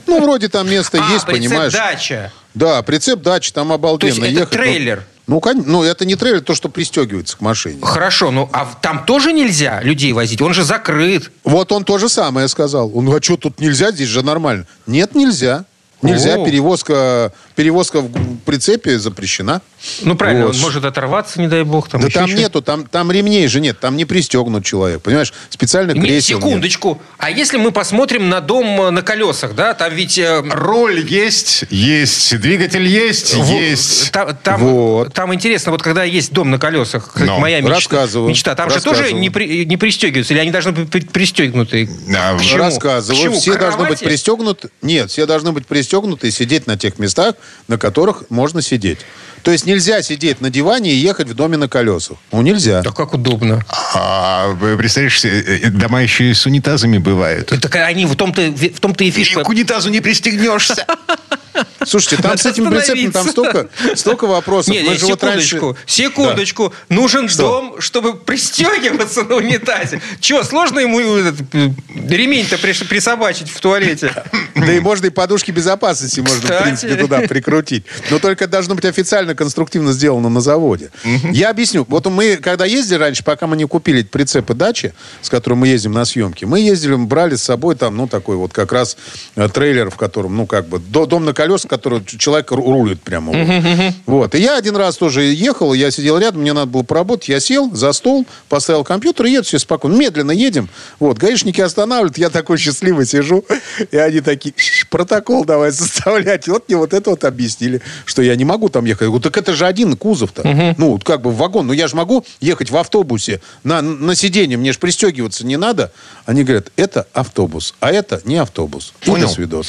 Ну, 0.06 0.20
вроде 0.20 0.48
там 0.48 0.68
место 0.68 0.98
а, 1.00 1.12
есть, 1.12 1.26
понимаешь. 1.26 1.72
дача. 1.72 2.33
Да, 2.54 2.83
прицеп 2.83 3.20
дачи, 3.20 3.52
там 3.52 3.70
обалденно 3.70 4.14
То 4.14 4.20
есть 4.22 4.33
это 4.33 4.40
ехать. 4.40 4.52
Трейлер? 4.52 5.04
Ну, 5.31 5.40
ну, 5.64 5.85
это 5.85 6.05
не 6.05 6.16
трейлер, 6.16 6.40
то, 6.40 6.57
что 6.57 6.69
пристегивается 6.69 7.37
к 7.37 7.40
машине. 7.40 7.79
Хорошо, 7.83 8.33
ну 8.33 8.51
а 8.53 8.66
там 8.83 9.05
тоже 9.05 9.33
нельзя 9.33 9.81
людей 9.81 10.12
возить? 10.12 10.43
Он 10.43 10.53
же 10.53 10.64
закрыт. 10.64 11.31
Вот 11.45 11.71
он 11.71 11.85
то 11.85 11.99
же 11.99 12.09
самое 12.09 12.49
сказал. 12.49 12.90
Он, 12.93 13.09
а 13.14 13.23
что, 13.23 13.37
тут 13.37 13.61
нельзя, 13.61 13.93
здесь 13.93 14.09
же 14.09 14.25
нормально. 14.25 14.66
Нет, 14.88 15.14
нельзя. 15.14 15.66
Нельзя, 16.03 16.35
О. 16.35 16.45
перевозка, 16.45 17.33
перевозка 17.64 18.01
в 18.01 18.38
прицепе 18.46 18.99
запрещена. 18.99 19.61
Ну, 20.01 20.14
правильно, 20.16 20.46
Вот. 20.46 20.55
он 20.55 20.61
может 20.62 20.83
оторваться, 20.87 21.38
не 21.42 21.46
дай 21.46 21.62
бог. 21.62 21.90
Там 21.90 22.01
да 22.01 22.09
там 22.09 22.27
что-то. 22.27 22.40
нету, 22.42 22.62
там, 22.62 22.87
там 22.87 23.12
ремней 23.12 23.46
же 23.49 23.61
нет, 23.61 23.79
там 23.81 23.99
не 23.99 24.07
пристегнут 24.07 24.64
человек, 24.64 25.03
понимаешь? 25.03 25.35
Специально 25.51 25.92
Нет, 25.92 26.03
кресел 26.03 26.38
нет. 26.38 26.46
секундочку. 26.46 27.03
А 27.18 27.31
если 27.31 27.59
мы 27.59 27.70
посмотрим 27.70 28.31
на 28.31 28.40
дом 28.40 28.64
э, 28.81 28.90
на 28.90 29.03
колесах, 29.03 29.55
да, 29.55 29.75
там 29.75 29.92
ведь... 29.94 30.16
э, 30.18 30.42
Роль 30.51 31.05
есть, 31.07 31.64
есть, 31.68 32.35
двигатель 32.40 32.87
есть, 32.87 33.35
во- 33.35 33.44
есть. 33.44 34.11
Там, 34.11 34.35
там, 34.42 34.61
Вот. 34.62 35.12
там 35.12 35.35
интересно, 35.35 35.73
вот 35.73 35.83
когда 35.83 36.03
есть 36.05 36.33
дом 36.33 36.51
на 36.51 36.59
колесах, 36.59 37.12
как 37.12 37.27
моя 37.38 37.61
мечта, 37.61 37.75
рассказываю, 37.75 38.31
мечта, 38.31 38.55
там 38.55 38.70
же 38.70 38.77
тоже 38.81 39.01
рассказываю. 39.03 39.20
не, 39.20 39.29
при- 39.29 39.66
не 39.66 39.77
пристегиваются, 39.77 40.33
или 40.33 40.40
они 40.40 40.51
должны 40.51 40.73
быть 40.73 40.88
при- 40.90 41.01
пристегнуты? 41.01 41.90
А, 42.16 42.38
К 42.38 42.42
чему? 42.42 42.59
Рассказываю. 42.61 43.18
К 43.20 43.23
чему? 43.23 43.38
Все 43.38 43.53
К 43.55 43.59
должны 43.61 43.81
быть 43.81 43.99
кровати? 43.99 44.05
пристегнуты. 44.05 44.70
Нет, 44.81 45.11
все 45.11 45.27
должны 45.27 45.53
быть 45.53 45.66
пристегнуты 45.66 46.29
и 46.29 46.31
сидеть 46.31 46.66
на 46.66 46.79
тех 46.79 46.99
местах, 46.99 47.35
на 47.69 47.79
которых 47.79 48.25
можно 48.31 48.63
сидеть. 48.63 49.01
То 49.42 49.50
есть 49.50 49.66
нельзя 49.66 50.03
сидеть 50.03 50.40
на 50.40 50.50
диване 50.50 50.92
и 50.92 50.96
ехать 50.96 51.29
в 51.29 51.35
доме 51.35 51.57
на 51.57 51.68
колесах. 51.68 52.16
Ну, 52.33 52.42
нельзя. 52.42 52.83
Да 52.83 52.90
как 52.92 53.14
удобно. 53.14 53.64
А, 53.94 54.55
представляешь, 54.79 55.24
э, 55.24 55.70
дома 55.70 56.03
еще 56.03 56.31
и 56.31 56.35
с 56.35 56.46
унитазами 56.46 56.98
бывают. 56.98 57.53
Так 57.61 57.74
они 57.76 58.07
в 58.07 58.14
том-то, 58.16 58.42
в 58.42 58.81
том-то 58.81 59.05
и 59.05 59.09
И 59.09 59.11
фишка. 59.11 59.42
к 59.42 59.48
унитазу 59.48 59.90
не 59.90 60.00
пристегнешься. 60.00 60.87
Слушайте, 61.85 62.16
там 62.22 62.33
Надо 62.33 62.42
с 62.42 62.46
этими 62.46 62.68
прицепами 62.70 63.11
там 63.11 63.29
столько, 63.29 63.68
столько 63.94 64.26
вопросов. 64.26 64.72
Не, 64.72 64.83
Мы 64.83 64.92
не, 64.92 64.98
же 64.98 65.07
вот 65.07 65.22
раньше- 65.24 65.57
секундочку, 65.57 65.76
секундочку. 65.87 66.74
Нужен 66.88 67.26
дом, 67.37 67.76
чтобы 67.81 68.14
пристегиваться 68.16 69.24
на 69.24 69.37
унитазе. 69.37 70.00
Че, 70.20 70.44
сложно 70.44 70.79
ему 70.79 71.00
этот, 71.00 71.40
э, 71.55 71.70
ремень-то 72.09 72.59
присобачить 72.59 73.50
в 73.50 73.61
туалете? 73.61 74.12
Да 74.55 74.72
и 74.72 74.81
можно 74.81 75.07
и 75.07 75.11
подушки 75.11 75.50
безопасности 75.50 76.20
можно, 76.20 76.40
в 76.40 76.62
принципе, 76.62 76.94
туда 76.96 77.20
прикрутить. 77.20 77.85
Но 78.11 78.18
только 78.18 78.46
должно 78.46 78.74
быть 78.74 78.85
официально, 78.85 79.30
конструктивно 79.35 79.93
сделано 79.93 80.29
на 80.29 80.40
заводе. 80.40 80.90
Я 81.33 81.51
объясню. 81.51 81.85
Вот 81.88 82.07
мы, 82.07 82.37
когда 82.37 82.64
ездили 82.64 82.99
раньше, 82.99 83.25
пока 83.25 83.47
мы 83.47 83.57
не 83.57 83.66
купили 83.66 84.03
прицепы 84.03 84.55
дачи, 84.55 84.93
с 85.23 85.29
которым 85.29 85.61
мы 85.61 85.69
ездим 85.69 85.93
на 85.93 86.05
съемки, 86.05 86.45
мы 86.45 86.61
ездили, 86.61 86.95
брали 86.95 87.37
с 87.37 87.43
собой 87.43 87.75
там, 87.77 87.97
ну, 87.97 88.07
такой 88.07 88.37
вот 88.37 88.53
как 88.53 88.73
раз 88.73 88.97
э, 89.37 89.49
трейлер, 89.49 89.90
в 89.90 89.97
котором, 89.97 90.37
ну, 90.37 90.47
как 90.47 90.69
бы, 90.69 90.79
до- 90.79 91.07
дом 91.07 91.25
на 91.25 91.33
колесах, 91.35 91.71
который 91.71 92.05
человек 92.05 92.51
ру- 92.53 92.64
рулит 92.73 93.03
прямо. 93.03 93.33
вот. 93.33 93.95
Вот. 94.07 94.35
И 94.35 94.40
я 94.40 94.57
один 94.57 94.77
раз 94.77 94.97
тоже 94.97 95.23
ехал, 95.23 95.73
я 95.75 95.90
сидел 95.90 96.19
рядом, 96.19 96.43
мне 96.43 96.53
надо 96.53 96.66
было 96.66 96.83
поработать, 96.83 97.29
я 97.29 97.40
сел 97.40 97.75
за 97.75 97.93
стол, 97.93 98.27
поставил 98.49 98.85
компьютер 98.85 99.27
и 99.27 99.33
еду 99.33 99.45
все 99.45 99.59
спокойно. 99.59 99.97
Медленно 99.97 100.31
едем. 100.33 100.69
Вот. 100.99 101.19
Гаишники 101.19 101.61
останавливают, 101.61 102.19
я 102.19 102.29
такой 102.31 102.59
счастливый 102.59 103.07
сижу, 103.07 103.45
и 103.90 103.97
они 103.97 104.21
такие, 104.21 104.53
«Ш, 104.57 104.87
протокол 104.90 105.45
давай 105.45 105.73
составлять. 105.73 106.47
Вот 106.49 106.69
мне 106.69 106.77
вот 106.77 106.93
это 106.93 107.11
вот 107.11 107.25
объяснили, 107.25 107.81
что 108.05 108.23
я 108.23 108.37
не 108.37 108.45
могу 108.45 108.69
там 108.69 108.85
ехать. 108.85 109.01
Я 109.03 109.07
говорю, 109.07 109.12
так 109.20 109.37
это 109.37 109.52
же 109.54 109.66
один 109.66 109.96
кузов-то. 109.96 110.74
Ну, 110.78 110.92
вот 110.92 111.04
как 111.04 111.22
бы 111.22 111.30
в 111.30 111.37
вагон. 111.37 111.66
Ну, 111.66 111.72
я 111.72 111.88
же 111.88 111.96
могу 111.96 112.24
ехать 112.40 112.70
в 112.70 112.76
автобусе 112.76 113.40
на, 113.64 113.80
на 113.83 114.14
сиденье, 114.14 114.56
мне 114.56 114.72
же 114.72 114.78
пристегиваться 114.78 115.46
не 115.46 115.56
надо. 115.56 115.92
Они 116.26 116.44
говорят, 116.44 116.70
это 116.76 117.06
автобус, 117.12 117.74
а 117.80 117.90
это 117.90 118.20
не 118.24 118.37
автобус. 118.37 118.92
И 119.02 119.06
Понял. 119.06 119.26
до 119.28 119.33
свидос. 119.33 119.68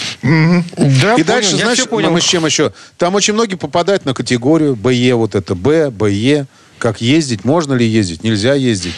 Да, 0.77 1.15
И 1.15 1.23
дальше, 1.23 1.55
я 1.55 1.63
знаешь, 1.63 1.83
понял. 1.87 2.07
ну, 2.09 2.13
мы 2.15 2.21
с 2.21 2.23
чем 2.25 2.45
еще? 2.45 2.73
Там 2.97 3.15
очень 3.15 3.33
многие 3.33 3.55
попадают 3.55 4.05
на 4.05 4.13
категорию 4.13 4.75
БЕ, 4.75 5.15
вот 5.15 5.35
это 5.35 5.55
Б, 5.55 5.89
БЕ. 5.91 6.45
Как 6.77 6.99
ездить, 6.99 7.45
можно 7.45 7.75
ли 7.75 7.85
ездить, 7.85 8.23
нельзя 8.23 8.55
ездить. 8.55 8.95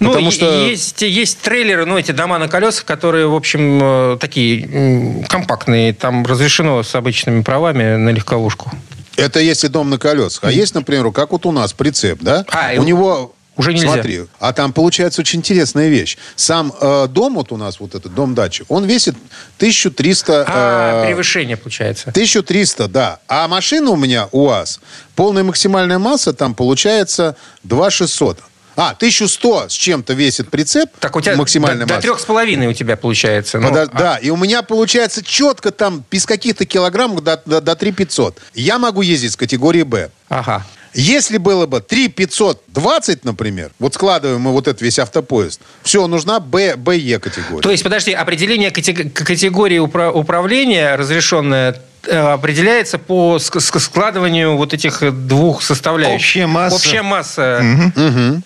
Ну, 0.00 0.08
Потому 0.10 0.28
и- 0.28 0.30
что... 0.32 0.66
есть, 0.68 1.00
есть 1.00 1.38
трейлеры, 1.38 1.86
ну, 1.86 1.96
эти 1.96 2.12
дома 2.12 2.38
на 2.38 2.46
колесах, 2.46 2.84
которые, 2.84 3.26
в 3.26 3.34
общем, 3.34 3.78
э, 3.82 4.18
такие 4.20 5.24
компактные. 5.30 5.94
Там 5.94 6.26
разрешено 6.26 6.82
с 6.82 6.94
обычными 6.94 7.42
правами 7.42 7.96
на 7.96 8.10
легковушку. 8.10 8.70
Это 9.16 9.40
если 9.40 9.68
дом 9.68 9.90
на 9.90 9.98
колесах. 9.98 10.44
А 10.44 10.50
есть, 10.50 10.74
например, 10.74 11.10
как 11.12 11.32
вот 11.32 11.46
у 11.46 11.52
нас 11.52 11.72
прицеп, 11.72 12.20
да? 12.20 12.44
А, 12.48 12.72
у 12.78 12.82
него... 12.82 13.34
уже 13.56 13.72
нельзя. 13.72 13.92
Смотри, 13.92 14.22
а 14.38 14.52
там 14.52 14.72
получается 14.72 15.20
очень 15.20 15.40
интересная 15.40 15.88
вещь. 15.88 16.16
Сам 16.36 16.72
э, 16.80 17.06
дом 17.08 17.34
вот 17.34 17.52
у 17.52 17.56
нас, 17.56 17.80
вот 17.80 17.94
этот 17.94 18.14
дом 18.14 18.34
дачи, 18.34 18.64
он 18.68 18.84
весит 18.86 19.14
1300... 19.58 20.44
А, 20.48 21.02
э, 21.02 21.06
превышение 21.06 21.56
получается. 21.56 22.10
1300, 22.10 22.88
да. 22.88 23.18
А 23.28 23.46
машина 23.48 23.90
у 23.90 23.96
меня, 23.96 24.28
УАЗ, 24.32 24.80
полная 25.14 25.44
максимальная 25.44 25.98
масса 25.98 26.32
там 26.32 26.54
получается 26.54 27.36
2600. 27.64 28.38
А, 28.76 28.90
1100 28.90 29.68
с 29.68 29.72
чем-то 29.72 30.14
весит 30.14 30.50
прицеп, 30.50 30.90
Так 30.98 31.14
у 31.16 31.20
тебя 31.20 31.36
максимальная 31.36 31.80
до, 31.80 31.86
до 31.88 31.94
масса. 31.94 32.02
трех 32.08 32.20
с 32.20 32.24
половиной 32.24 32.66
у 32.68 32.72
тебя 32.72 32.96
получается. 32.96 33.58
Ну, 33.60 33.68
Подо- 33.68 33.90
а- 33.92 33.98
Да, 33.98 34.16
и 34.16 34.30
у 34.30 34.36
меня 34.36 34.62
получается 34.62 35.22
четко 35.22 35.70
там 35.72 36.04
без 36.10 36.24
каких-то 36.26 36.64
килограммов 36.64 37.22
до, 37.22 37.40
до, 37.44 37.60
до 37.60 37.76
3500. 37.76 38.38
Я 38.54 38.78
могу 38.78 39.02
ездить 39.02 39.32
с 39.32 39.36
категории 39.36 39.82
«Б». 39.82 40.10
Ага. 40.28 40.64
Если 40.94 41.38
было 41.38 41.66
бы 41.66 41.80
3520, 41.80 43.24
например, 43.24 43.70
вот 43.78 43.94
складываем 43.94 44.40
мы 44.42 44.52
вот 44.52 44.68
этот 44.68 44.82
весь 44.82 44.98
автопоезд, 44.98 45.60
все, 45.82 46.06
нужна 46.06 46.38
Б, 46.40 46.76
БЕ 46.76 47.18
категория. 47.18 47.62
То 47.62 47.70
есть, 47.70 47.82
подожди, 47.82 48.12
определение 48.12 48.70
категории 48.70 49.78
упра- 49.78 50.10
управления 50.12 50.94
разрешенное 50.96 51.80
определяется 52.08 52.98
по 52.98 53.36
ск- 53.36 53.58
ск- 53.58 53.78
складыванию 53.80 54.56
вот 54.56 54.74
этих 54.74 55.02
э, 55.02 55.10
двух 55.10 55.62
составляющих. 55.62 56.16
Общая 56.20 56.46
масса. 56.46 56.76
Общая 56.76 57.02
масса. 57.02 58.42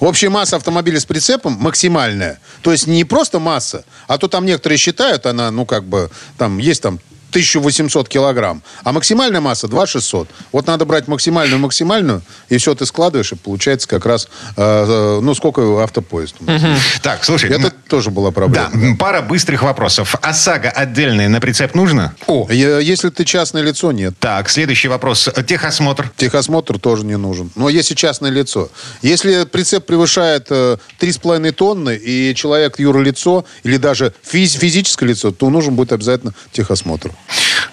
Общая 0.00 0.28
масса 0.28 0.56
автомобиля 0.56 1.00
с 1.00 1.04
прицепом 1.06 1.52
максимальная. 1.54 2.38
То 2.62 2.72
есть 2.72 2.86
не 2.86 3.04
просто 3.04 3.38
масса, 3.38 3.84
а 4.06 4.18
то 4.18 4.28
там 4.28 4.44
некоторые 4.46 4.78
считают, 4.78 5.26
она, 5.26 5.50
ну, 5.50 5.66
как 5.66 5.84
бы, 5.84 6.10
там 6.38 6.58
есть 6.58 6.82
там 6.82 6.98
1800 7.40 8.08
килограмм, 8.08 8.62
а 8.82 8.92
максимальная 8.92 9.40
масса 9.42 9.68
2600. 9.68 10.28
Вот 10.52 10.66
надо 10.66 10.86
брать 10.86 11.06
максимальную, 11.06 11.60
максимальную, 11.60 12.22
и 12.48 12.56
все 12.56 12.74
ты 12.74 12.86
складываешь, 12.86 13.32
и 13.32 13.34
получается 13.36 13.86
как 13.86 14.06
раз, 14.06 14.28
э, 14.56 14.62
э, 14.62 15.20
ну, 15.22 15.34
сколько 15.34 15.82
автопоезд. 15.82 16.36
у 16.40 16.44
нас. 16.44 16.62
Так, 17.02 17.24
слушай, 17.24 17.50
Это 17.50 17.66
м, 17.68 17.72
тоже 17.88 18.10
была 18.10 18.28
да, 18.30 18.32
проблема. 18.32 18.70
м, 18.72 18.96
пара 18.96 19.20
быстрых 19.20 19.62
вопросов. 19.62 20.14
ОСАГО 20.22 20.70
отдельная 20.70 21.28
на 21.28 21.40
прицеп 21.40 21.74
нужно? 21.74 22.14
О, 22.26 22.48
Если 22.50 23.10
ты 23.10 23.24
частное 23.24 23.62
лицо, 23.62 23.92
нет. 23.92 24.14
Так, 24.18 24.48
следующий 24.48 24.88
вопрос. 24.88 25.28
Техосмотр. 25.46 26.10
Техосмотр 26.16 26.78
тоже 26.78 27.04
не 27.04 27.16
нужен. 27.18 27.50
Но 27.54 27.68
если 27.68 27.94
частное 27.94 28.30
лицо. 28.30 28.70
Если 29.02 29.44
прицеп 29.44 29.84
превышает 29.86 30.46
э, 30.50 30.78
3,5 31.00 31.52
тонны, 31.52 31.96
и 31.96 32.34
человек 32.34 32.78
юрлицо, 32.78 33.44
или 33.62 33.76
даже 33.76 34.12
физ- 34.24 34.56
физическое 34.58 35.06
лицо, 35.06 35.32
то 35.32 35.50
нужен 35.50 35.74
будет 35.74 35.92
обязательно 35.92 36.32
техосмотр. 36.52 37.10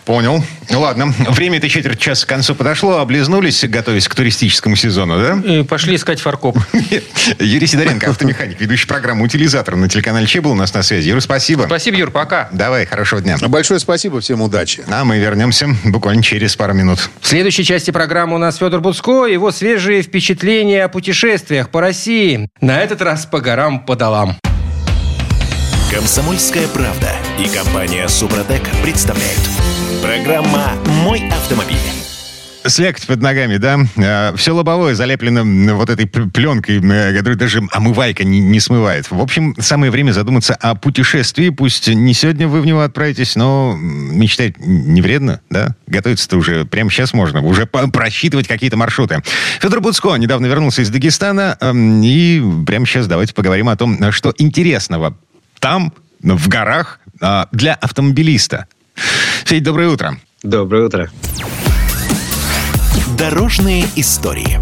Понял. 0.05 0.43
Ну 0.69 0.81
ладно, 0.81 1.13
время-то 1.29 1.69
четверть 1.69 1.99
часа 1.99 2.25
к 2.25 2.29
концу 2.29 2.55
подошло. 2.55 2.97
Облизнулись, 2.97 3.63
готовясь 3.63 4.07
к 4.07 4.15
туристическому 4.15 4.75
сезону, 4.75 5.17
да? 5.17 5.39
и 5.49 5.63
пошли 5.63 5.95
искать 5.95 6.19
фаркоп. 6.19 6.57
Юрий 7.39 7.67
Сидоренко, 7.67 8.09
автомеханик, 8.09 8.59
ведущий 8.59 8.87
программу 8.87 9.23
«Утилизатор» 9.23 9.75
на 9.75 9.87
телеканале 9.87 10.27
Че 10.27 10.41
был 10.41 10.51
у 10.51 10.55
нас 10.55 10.73
на 10.73 10.83
связи. 10.83 11.09
Юра, 11.09 11.21
спасибо. 11.21 11.63
Спасибо, 11.63 11.97
Юр, 11.97 12.11
пока. 12.11 12.49
Давай, 12.51 12.85
хорошего 12.85 13.21
дня. 13.21 13.37
Большое 13.41 13.79
спасибо, 13.79 14.19
всем 14.19 14.41
удачи. 14.41 14.83
А 14.87 15.03
мы 15.05 15.19
вернемся 15.19 15.69
буквально 15.85 16.23
через 16.23 16.55
пару 16.55 16.73
минут. 16.73 17.09
В 17.21 17.27
следующей 17.27 17.63
части 17.63 17.91
программы 17.91 18.35
у 18.35 18.39
нас 18.39 18.57
Федор 18.57 18.81
Буцко, 18.81 19.25
его 19.25 19.51
свежие 19.51 20.01
впечатления 20.01 20.85
о 20.85 20.89
путешествиях 20.89 21.69
по 21.69 21.81
России. 21.81 22.49
На 22.61 22.81
этот 22.81 23.01
раз 23.01 23.25
по 23.25 23.39
горам, 23.39 23.79
по 23.79 23.95
долам. 23.95 24.37
Комсомольская 25.93 26.67
правда 26.69 27.11
и 27.39 27.47
компания 27.47 28.07
Супротек 28.07 28.63
представляют. 28.81 29.39
Программа 30.01 30.71
«Мой 31.03 31.29
автомобиль». 31.29 31.77
Слякоть 32.65 33.05
под 33.05 33.21
ногами, 33.21 33.57
да? 33.57 34.33
все 34.35 34.55
лобовое 34.55 34.95
залеплено 34.95 35.75
вот 35.75 35.91
этой 35.91 36.07
пленкой, 36.07 36.77
м, 36.77 37.15
которую 37.15 37.37
даже 37.37 37.61
омывайка 37.71 38.23
не, 38.23 38.39
не 38.39 38.59
смывает. 38.59 39.11
В 39.11 39.21
общем, 39.21 39.53
самое 39.59 39.91
время 39.91 40.13
задуматься 40.13 40.55
о 40.55 40.73
путешествии. 40.73 41.49
Пусть 41.49 41.87
не 41.87 42.15
сегодня 42.15 42.47
вы 42.47 42.61
в 42.61 42.65
него 42.65 42.81
отправитесь, 42.81 43.35
но 43.35 43.77
мечтать 43.77 44.55
не 44.57 44.99
вредно, 45.01 45.41
да? 45.51 45.75
Готовиться-то 45.85 46.37
уже 46.37 46.65
прямо 46.65 46.89
сейчас 46.89 47.13
можно. 47.13 47.41
Уже 47.43 47.67
просчитывать 47.67 48.47
какие-то 48.47 48.77
маршруты. 48.77 49.21
Федор 49.59 49.79
Буцко 49.79 50.15
недавно 50.15 50.47
вернулся 50.47 50.81
из 50.81 50.89
Дагестана. 50.89 51.55
эм, 51.61 52.01
И 52.01 52.41
прямо 52.65 52.87
сейчас 52.87 53.05
давайте 53.05 53.35
поговорим 53.35 53.69
о 53.69 53.75
том, 53.75 54.11
что 54.11 54.33
интересного 54.39 55.15
там, 55.63 55.93
в 56.21 56.49
горах, 56.49 56.99
а, 57.21 57.47
для 57.53 57.73
автомобилиста. 57.75 58.67
Федь, 59.45 59.63
доброе 59.63 59.87
утро. 59.87 60.17
Доброе 60.43 60.87
утро. 60.87 61.09
Дорожные 63.17 63.85
истории. 63.95 64.59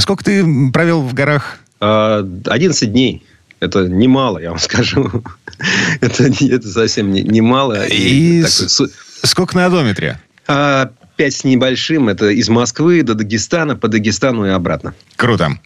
Сколько 0.00 0.22
ты 0.22 0.70
провел 0.70 1.02
в 1.02 1.14
горах? 1.14 1.58
А, 1.80 2.20
11 2.46 2.92
дней. 2.92 3.24
Это 3.58 3.88
немало, 3.88 4.38
я 4.38 4.50
вам 4.50 4.60
скажу. 4.60 5.24
Это, 6.00 6.30
не- 6.30 6.50
это 6.50 6.68
совсем 6.70 7.10
не- 7.12 7.22
немало. 7.24 7.84
И 7.88 8.42
такой 8.42 8.50
с- 8.52 8.68
су- 8.68 8.88
Сколько 9.24 9.56
на 9.56 9.66
одометре? 9.66 10.20
а, 10.46 10.90
пять 11.18 11.34
с 11.34 11.44
небольшим. 11.44 12.08
Это 12.08 12.30
из 12.30 12.48
Москвы 12.48 13.02
до 13.02 13.14
Дагестана, 13.14 13.76
по 13.76 13.88
Дагестану 13.88 14.46
и 14.46 14.50
обратно. 14.50 14.94
Круто. 15.16 15.58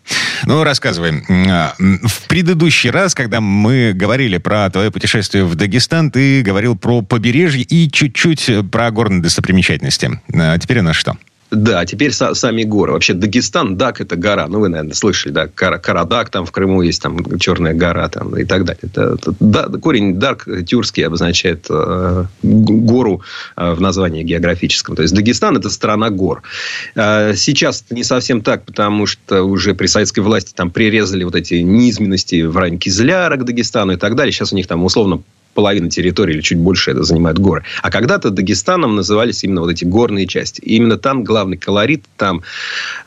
Ну, 0.47 0.65
рассказывай. 0.65 1.23
В 1.29 2.27
предыдущий 2.27 2.91
раз, 2.91 3.15
когда 3.15 3.41
мы 3.41 3.93
говорили 3.95 4.39
про 4.39 4.69
твое 4.71 4.91
путешествие 4.91 5.45
в 5.45 5.55
Дагестан, 5.55 6.11
ты 6.11 6.43
говорил 6.43 6.75
про 6.75 7.03
побережье 7.03 7.63
и 7.63 7.89
чуть-чуть 7.91 8.51
про 8.73 8.91
горные 8.91 9.21
достопримечательности. 9.23 10.21
А 10.35 10.59
теперь 10.59 10.81
у 10.81 10.83
нас 10.83 10.97
что? 10.97 11.17
Да, 11.53 11.85
теперь 11.85 12.13
са- 12.13 12.35
сами 12.35 12.63
горы. 12.63 12.93
Вообще 12.93 13.13
Дагестан, 13.13 13.77
Дак– 13.77 14.01
это 14.01 14.17
гора. 14.17 14.49
Ну, 14.49 14.61
вы, 14.61 14.69
наверное, 14.71 14.95
слышали, 14.95 15.33
да, 15.33 15.49
Кар- 15.49 15.79
Карадак, 15.79 16.31
там 16.31 16.47
в 16.47 16.51
Крыму 16.51 16.81
есть 16.81 17.03
там 17.03 17.39
Черная 17.39 17.75
гора 17.75 18.09
там, 18.09 18.35
и 18.39 18.45
так 18.45 18.65
далее. 18.65 18.81
Это, 18.83 19.19
это, 19.21 19.35
да, 19.39 19.65
корень 19.65 20.19
Дарк 20.19 20.49
тюркский 20.67 21.07
обозначает 21.07 21.67
э, 21.69 22.25
гору 22.43 23.21
э, 23.57 23.75
в 23.75 23.81
названии 23.83 24.23
географическом. 24.23 24.97
То 24.97 25.03
есть 25.03 25.15
Дагестан– 25.15 25.57
это 25.59 25.69
страна 25.69 26.09
гор. 26.09 26.43
Э, 26.95 27.35
сейчас 27.37 27.85
это 27.85 27.95
не 27.95 28.05
совсем 28.05 28.41
так, 28.41 28.65
потому 28.65 29.07
что 29.07 29.43
уже 29.43 29.75
при 29.75 29.89
советской 29.89 30.21
власти 30.21 30.55
там 30.55 30.71
прирезали 30.71 31.25
вот 31.25 31.35
эти 31.35 31.57
низменности 31.57 32.43
в 32.43 32.57
районе 32.57 32.79
Кизляра 32.79 33.37
к 33.37 33.45
Дагестану 33.45 33.93
и 33.93 33.97
так 33.97 34.17
далее. 34.17 34.33
Сейчас 34.33 34.55
у 34.55 34.57
них 34.57 34.67
там 34.67 34.83
условно 34.85 35.23
половина 35.55 35.91
территории 35.91 36.35
или 36.35 36.41
чуть 36.41 36.59
больше 36.59 36.91
это 36.91 37.03
занимают 37.03 37.39
горы. 37.39 37.65
А 37.83 37.91
когда-то 37.91 38.31
Дагестаном 38.31 38.97
назывались 38.97 39.45
именно 39.45 39.61
вот 39.61 39.71
эти 39.71 39.85
горные 39.85 40.27
части. 40.27 40.61
И 40.61 40.77
именно 40.77 40.99
там 40.99 41.25
главный 41.25 41.57
колорит, 41.57 42.05
там 42.17 42.43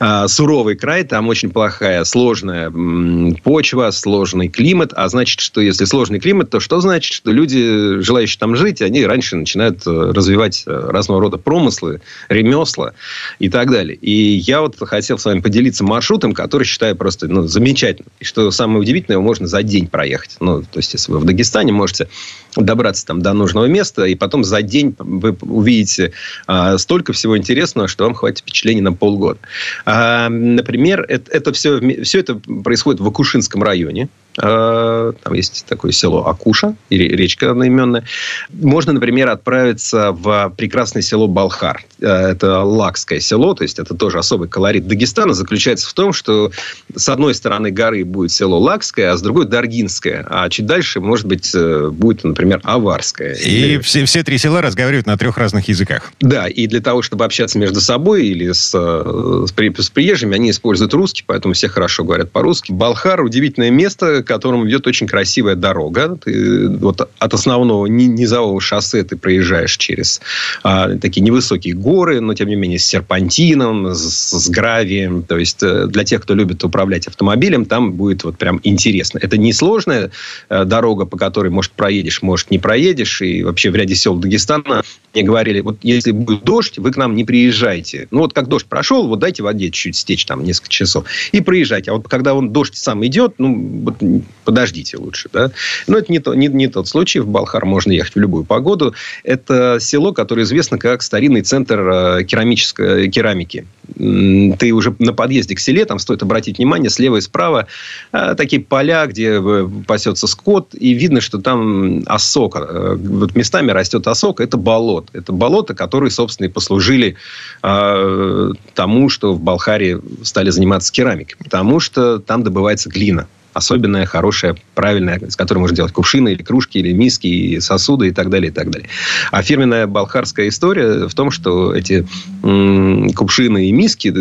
э, 0.00 0.28
суровый 0.28 0.76
край, 0.76 1.04
там 1.04 1.28
очень 1.28 1.50
плохая, 1.50 2.04
сложная 2.04 2.68
м, 2.68 3.36
почва, 3.42 3.90
сложный 3.90 4.48
климат. 4.48 4.92
А 4.94 5.08
значит, 5.08 5.40
что 5.40 5.60
если 5.60 5.84
сложный 5.84 6.20
климат, 6.20 6.50
то 6.50 6.60
что 6.60 6.80
значит? 6.80 7.12
Что 7.12 7.30
люди, 7.30 8.00
желающие 8.00 8.38
там 8.38 8.56
жить, 8.56 8.82
они 8.82 9.04
раньше 9.04 9.36
начинают 9.36 9.86
э, 9.86 9.90
развивать 9.90 10.64
э, 10.66 10.88
разного 10.90 11.20
рода 11.20 11.38
промыслы, 11.38 12.00
ремесла 12.28 12.92
и 13.38 13.48
так 13.48 13.70
далее. 13.70 13.96
И 13.96 14.36
я 14.36 14.60
вот 14.60 14.76
хотел 14.78 15.18
с 15.18 15.24
вами 15.24 15.40
поделиться 15.40 15.84
маршрутом, 15.84 16.32
который 16.32 16.64
считаю 16.64 16.96
просто 16.96 17.28
ну, 17.28 17.46
замечательным. 17.46 18.10
И 18.20 18.24
что 18.24 18.50
самое 18.50 18.80
удивительное, 18.80 19.16
его 19.16 19.22
можно 19.22 19.46
за 19.46 19.62
день 19.62 19.88
проехать. 19.88 20.36
Ну, 20.40 20.62
то 20.62 20.78
есть, 20.78 20.92
если 20.92 21.12
вы 21.12 21.18
в 21.18 21.24
Дагестане 21.24 21.72
можете 21.72 22.08
добраться 22.56 23.06
там 23.06 23.22
до 23.22 23.32
нужного 23.32 23.66
места, 23.66 24.04
и 24.04 24.14
потом 24.14 24.44
за 24.44 24.62
день 24.62 24.94
вы 24.98 25.36
увидите 25.42 26.12
а, 26.46 26.78
столько 26.78 27.12
всего 27.12 27.36
интересного, 27.36 27.88
что 27.88 28.04
вам 28.04 28.14
хватит 28.14 28.38
впечатлений 28.40 28.80
на 28.80 28.92
полгода. 28.92 29.38
А, 29.84 30.28
например, 30.28 31.04
это, 31.08 31.30
это 31.30 31.52
все, 31.52 31.80
все 32.02 32.20
это 32.20 32.36
происходит 32.36 33.00
в 33.00 33.06
Акушинском 33.06 33.62
районе. 33.62 34.08
А, 34.40 35.12
там 35.12 35.32
есть 35.32 35.64
такое 35.68 35.92
село 35.92 36.26
Акуша, 36.26 36.74
речка 36.90 37.50
одноименная. 37.50 38.04
Можно, 38.50 38.92
например, 38.92 39.28
отправиться 39.28 40.12
в 40.12 40.52
прекрасное 40.56 41.02
село 41.02 41.26
Балхар. 41.26 41.84
А, 42.02 42.30
это 42.30 42.60
лакское 42.60 43.20
село, 43.20 43.54
то 43.54 43.62
есть 43.62 43.78
это 43.78 43.94
тоже 43.94 44.18
особый 44.18 44.48
колорит 44.48 44.86
Дагестана. 44.86 45.34
Заключается 45.34 45.88
в 45.88 45.92
том, 45.94 46.12
что 46.12 46.50
с 46.94 47.08
одной 47.08 47.34
стороны 47.34 47.70
горы 47.70 48.04
будет 48.04 48.32
село 48.32 48.58
Лакское, 48.58 49.12
а 49.12 49.16
с 49.16 49.22
другой 49.22 49.46
Даргинское. 49.46 50.26
А 50.28 50.48
чуть 50.48 50.66
дальше, 50.66 51.00
может 51.00 51.26
быть, 51.26 51.52
э, 51.54 51.90
будет, 51.90 52.24
например, 52.24 52.60
Аварское. 52.64 53.34
И 53.34 53.48
или... 53.48 53.78
все, 53.78 54.04
все 54.04 54.22
три 54.22 54.38
села 54.38 54.62
разговаривают 54.62 55.06
на 55.06 55.16
трех 55.16 55.38
разных 55.38 55.68
языках. 55.68 56.12
Да, 56.20 56.48
и 56.48 56.66
для 56.66 56.80
того, 56.80 57.02
чтобы 57.02 57.24
общаться 57.24 57.58
между 57.58 57.80
собой 57.80 58.26
или 58.26 58.52
с, 58.52 58.72
э, 58.74 59.46
с, 59.46 59.52
при, 59.52 59.72
с 59.80 59.90
приезжими, 59.90 60.34
они 60.34 60.50
используют 60.50 60.94
русский, 60.94 61.24
поэтому 61.26 61.54
все 61.54 61.68
хорошо 61.68 62.04
говорят 62.04 62.30
по-русски. 62.30 62.72
Балхар– 62.72 63.20
удивительное 63.22 63.70
место, 63.70 64.22
к 64.26 64.28
которому 64.28 64.64
ведет 64.64 64.86
очень 64.86 65.06
красивая 65.06 65.54
дорога. 65.54 66.18
Ты, 66.22 66.68
вот 66.68 67.08
от 67.18 67.34
основного 67.34 67.86
низового 67.86 68.60
шоссе 68.60 69.02
ты 69.04 69.16
проезжаешь 69.16 69.76
через 69.76 70.20
а, 70.62 70.96
такие 70.98 71.22
невысокие 71.22 71.74
горы, 71.74 72.20
но 72.20 72.34
тем 72.34 72.48
не 72.48 72.56
менее 72.56 72.78
с 72.78 72.84
серпантином, 72.84 73.94
с, 73.94 74.30
с 74.30 74.50
гравием. 74.50 75.22
То 75.22 75.38
есть 75.38 75.62
э, 75.62 75.86
для 75.86 76.04
тех, 76.04 76.22
кто 76.22 76.34
любит 76.34 76.62
управлять 76.64 77.06
автомобилем, 77.06 77.64
там 77.64 77.92
будет 77.92 78.24
вот 78.24 78.36
прям 78.36 78.60
интересно. 78.64 79.18
Это 79.22 79.38
не 79.38 79.52
сложная 79.52 80.10
э, 80.48 80.64
дорога, 80.64 81.06
по 81.06 81.16
которой, 81.16 81.48
может, 81.48 81.72
проедешь, 81.72 82.20
может, 82.22 82.50
не 82.50 82.58
проедешь. 82.58 83.22
И 83.22 83.42
вообще 83.42 83.70
в 83.70 83.76
ряде 83.76 83.94
сел 83.94 84.16
Дагестана 84.16 84.82
мне 85.16 85.22
говорили, 85.22 85.60
вот 85.60 85.78
если 85.82 86.10
будет 86.10 86.44
дождь, 86.44 86.78
вы 86.78 86.92
к 86.92 86.96
нам 86.98 87.14
не 87.14 87.24
приезжайте. 87.24 88.06
Ну, 88.10 88.20
вот 88.20 88.34
как 88.34 88.48
дождь 88.48 88.66
прошел, 88.66 89.08
вот 89.08 89.18
дайте 89.18 89.42
воде 89.42 89.70
чуть-чуть 89.70 89.96
стечь 89.96 90.26
там 90.26 90.44
несколько 90.44 90.68
часов 90.68 91.06
и 91.32 91.40
проезжайте. 91.40 91.90
А 91.90 91.94
вот 91.94 92.06
когда 92.08 92.34
он 92.34 92.52
дождь 92.52 92.76
сам 92.76 93.04
идет, 93.06 93.34
ну, 93.38 93.82
вот 93.84 93.96
подождите 94.44 94.96
лучше, 94.96 95.28
да. 95.32 95.50
Но 95.86 95.98
это 95.98 96.10
не, 96.10 96.20
то, 96.20 96.34
не, 96.34 96.46
не 96.46 96.68
тот 96.68 96.88
случай. 96.88 97.20
В 97.20 97.26
Балхар 97.26 97.66
можно 97.66 97.92
ехать 97.92 98.14
в 98.14 98.18
любую 98.18 98.44
погоду. 98.44 98.94
Это 99.24 99.78
село, 99.80 100.12
которое 100.12 100.42
известно 100.42 100.78
как 100.78 101.02
старинный 101.02 101.42
центр 101.42 101.80
э, 101.80 102.24
керамической 102.24 103.10
керамики. 103.10 103.66
Ты 103.96 104.72
уже 104.72 104.94
на 104.98 105.12
подъезде 105.12 105.54
к 105.54 105.60
селе, 105.60 105.84
там 105.84 105.98
стоит 105.98 106.22
обратить 106.22 106.58
внимание, 106.58 106.90
слева 106.90 107.16
и 107.16 107.20
справа 107.20 107.66
э, 108.12 108.34
такие 108.36 108.62
поля, 108.62 109.06
где 109.06 109.40
э, 109.40 109.68
пасется 109.86 110.26
скот, 110.26 110.74
и 110.74 110.94
видно, 110.94 111.20
что 111.20 111.38
там 111.38 112.02
осока. 112.06 112.96
Вот 112.96 113.34
местами 113.34 113.72
растет 113.72 114.06
осока, 114.06 114.44
это 114.44 114.56
болото. 114.56 115.08
Это 115.12 115.32
болото, 115.32 115.74
которые, 115.74 116.10
собственно, 116.10 116.46
и 116.46 116.50
послужили 116.50 117.16
тому, 117.62 119.08
что 119.08 119.32
в 119.32 119.40
Балхаре 119.40 120.00
стали 120.22 120.50
заниматься 120.50 120.92
керамикой. 120.92 121.36
Потому 121.42 121.80
что 121.80 122.18
там 122.18 122.42
добывается 122.42 122.88
глина 122.88 123.26
особенная, 123.56 124.04
хорошая, 124.04 124.56
правильная, 124.74 125.20
с 125.28 125.36
которой 125.36 125.58
можно 125.58 125.76
делать 125.76 125.92
кувшины, 125.92 126.32
или 126.32 126.42
кружки, 126.42 126.78
или 126.78 126.92
миски, 126.92 127.26
и 127.26 127.60
сосуды 127.60 128.08
и 128.08 128.10
так 128.12 128.28
далее, 128.28 128.50
и 128.50 128.52
так 128.52 128.70
далее. 128.70 128.88
А 129.32 129.42
фирменная 129.42 129.86
балхарская 129.86 130.48
история 130.48 131.08
в 131.08 131.14
том, 131.14 131.30
что 131.30 131.74
эти 131.74 132.06
кувшины 132.42 133.68
и 133.68 133.72
миски 133.72 134.12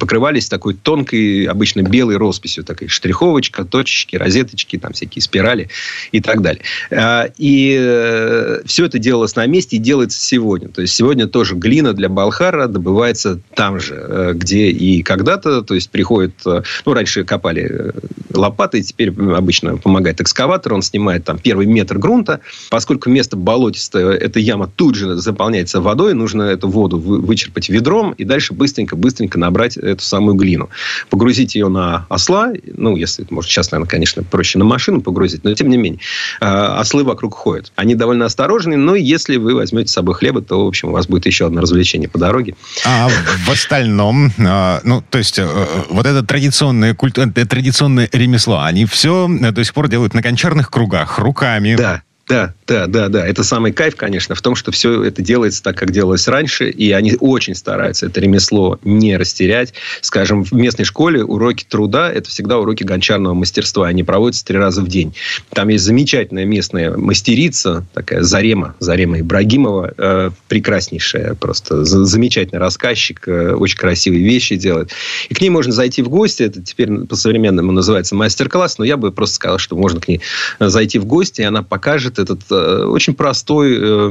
покрывались 0.00 0.48
такой 0.48 0.74
тонкой, 0.74 1.44
обычно 1.44 1.82
белой 1.82 2.16
росписью, 2.16 2.64
такой 2.64 2.88
штриховочка, 2.88 3.64
точечки, 3.64 4.16
розеточки, 4.16 4.78
там 4.78 4.92
всякие 4.92 5.22
спирали 5.22 5.68
и 6.12 6.20
так 6.20 6.40
далее. 6.40 6.62
А, 6.90 7.28
и 7.36 7.76
э, 7.78 8.62
все 8.64 8.86
это 8.86 8.98
делалось 8.98 9.36
на 9.36 9.46
месте 9.46 9.76
и 9.76 9.78
делается 9.78 10.20
сегодня. 10.20 10.68
То 10.68 10.80
есть 10.80 10.94
сегодня 10.94 11.26
тоже 11.26 11.54
глина 11.54 11.92
для 11.92 12.08
Балхара 12.08 12.66
добывается 12.68 13.38
там 13.54 13.80
же, 13.80 13.94
э, 13.94 14.32
где 14.34 14.70
и 14.70 15.02
когда-то, 15.02 15.62
то 15.62 15.74
есть 15.74 15.90
приходит, 15.90 16.34
э, 16.46 16.62
ну, 16.86 16.94
раньше 16.94 17.24
копали 17.24 17.92
лопаты, 18.32 18.77
и 18.78 18.82
теперь 18.82 19.10
обычно 19.10 19.76
помогает 19.76 20.20
экскаватор, 20.20 20.74
он 20.74 20.82
снимает 20.82 21.24
там 21.24 21.38
первый 21.38 21.66
метр 21.66 21.98
грунта. 21.98 22.40
Поскольку 22.70 23.10
место 23.10 23.36
болотистое, 23.36 24.12
эта 24.12 24.40
яма 24.40 24.70
тут 24.74 24.94
же 24.94 25.16
заполняется 25.16 25.80
водой, 25.80 26.14
нужно 26.14 26.42
эту 26.42 26.68
воду 26.68 26.98
вычерпать 26.98 27.68
ведром 27.68 28.12
и 28.12 28.24
дальше 28.24 28.54
быстренько-быстренько 28.54 29.38
набрать 29.38 29.76
эту 29.76 30.02
самую 30.02 30.36
глину. 30.36 30.68
Погрузить 31.10 31.54
ее 31.54 31.68
на 31.68 32.06
осла, 32.08 32.52
ну, 32.76 32.96
если, 32.96 33.26
может, 33.30 33.50
сейчас, 33.50 33.70
наверное, 33.70 33.90
конечно, 33.90 34.22
проще 34.22 34.58
на 34.58 34.64
машину 34.64 35.00
погрузить, 35.00 35.44
но 35.44 35.54
тем 35.54 35.68
не 35.68 35.76
менее, 35.76 36.00
а, 36.40 36.80
ослы 36.80 37.04
вокруг 37.04 37.34
ходят. 37.34 37.72
Они 37.76 37.94
довольно 37.94 38.24
осторожны, 38.24 38.76
но 38.76 38.94
если 38.94 39.36
вы 39.36 39.54
возьмете 39.54 39.88
с 39.88 39.92
собой 39.92 40.14
хлеба, 40.14 40.42
то, 40.42 40.64
в 40.64 40.68
общем, 40.68 40.88
у 40.88 40.92
вас 40.92 41.06
будет 41.06 41.26
еще 41.26 41.46
одно 41.46 41.60
развлечение 41.60 42.08
по 42.08 42.18
дороге. 42.18 42.54
А 42.84 43.08
в 43.08 43.50
остальном, 43.50 44.32
а, 44.38 44.80
ну, 44.84 45.02
то 45.10 45.18
есть, 45.18 45.38
э, 45.38 45.42
э, 45.42 45.82
вот 45.90 46.06
это 46.06 46.22
традиционное, 46.22 46.94
э, 46.94 47.44
традиционное 47.46 48.08
ремесло, 48.12 48.60
они 48.68 48.84
все 48.84 49.28
до 49.28 49.64
сих 49.64 49.74
пор 49.74 49.88
делают 49.88 50.14
на 50.14 50.20
гончарных 50.20 50.70
кругах, 50.70 51.18
руками. 51.18 51.74
Да, 51.74 52.02
да, 52.28 52.54
да, 52.68 52.86
да, 52.86 53.08
да. 53.08 53.26
Это 53.26 53.42
самый 53.42 53.72
кайф, 53.72 53.96
конечно, 53.96 54.34
в 54.34 54.42
том, 54.42 54.54
что 54.54 54.70
все 54.70 55.02
это 55.02 55.22
делается 55.22 55.62
так, 55.62 55.76
как 55.78 55.90
делалось 55.90 56.28
раньше, 56.28 56.68
и 56.68 56.92
они 56.92 57.16
очень 57.18 57.54
стараются 57.54 58.06
это 58.06 58.20
ремесло 58.20 58.78
не 58.84 59.16
растерять. 59.16 59.72
Скажем, 60.02 60.44
в 60.44 60.52
местной 60.52 60.84
школе 60.84 61.24
уроки 61.24 61.64
труда– 61.64 62.12
это 62.14 62.28
всегда 62.28 62.58
уроки 62.58 62.84
гончарного 62.84 63.32
мастерства. 63.32 63.86
Они 63.86 64.04
проводятся 64.04 64.44
три 64.44 64.58
раза 64.58 64.82
в 64.82 64.88
день. 64.88 65.14
Там 65.50 65.68
есть 65.68 65.84
замечательная 65.84 66.44
местная 66.44 66.94
мастерица, 66.96 67.86
такая 67.94 68.22
Зарема, 68.22 68.74
Зарема 68.80 69.20
Ибрагимова, 69.20 69.94
э, 69.96 70.30
прекраснейшая, 70.48 71.34
просто 71.34 71.84
замечательный 71.84 72.58
рассказчик, 72.58 73.26
э, 73.26 73.54
очень 73.54 73.78
красивые 73.78 74.22
вещи 74.22 74.56
делает. 74.56 74.90
И 75.30 75.34
к 75.34 75.40
ней 75.40 75.50
можно 75.50 75.72
зайти 75.72 76.02
в 76.02 76.10
гости, 76.10 76.42
это 76.42 76.62
теперь 76.62 77.06
по-современному 77.06 77.72
называется 77.72 78.14
мастер-класс, 78.14 78.76
но 78.78 78.84
я 78.84 78.98
бы 78.98 79.10
просто 79.10 79.36
сказал, 79.36 79.58
что 79.58 79.74
можно 79.74 80.00
к 80.00 80.08
ней 80.08 80.20
зайти 80.60 80.98
в 80.98 81.06
гости, 81.06 81.40
и 81.40 81.44
она 81.44 81.62
покажет 81.62 82.18
этот 82.18 82.40
э, 82.50 82.57
очень 82.86 83.14
простой 83.14 83.76
э, 83.76 84.08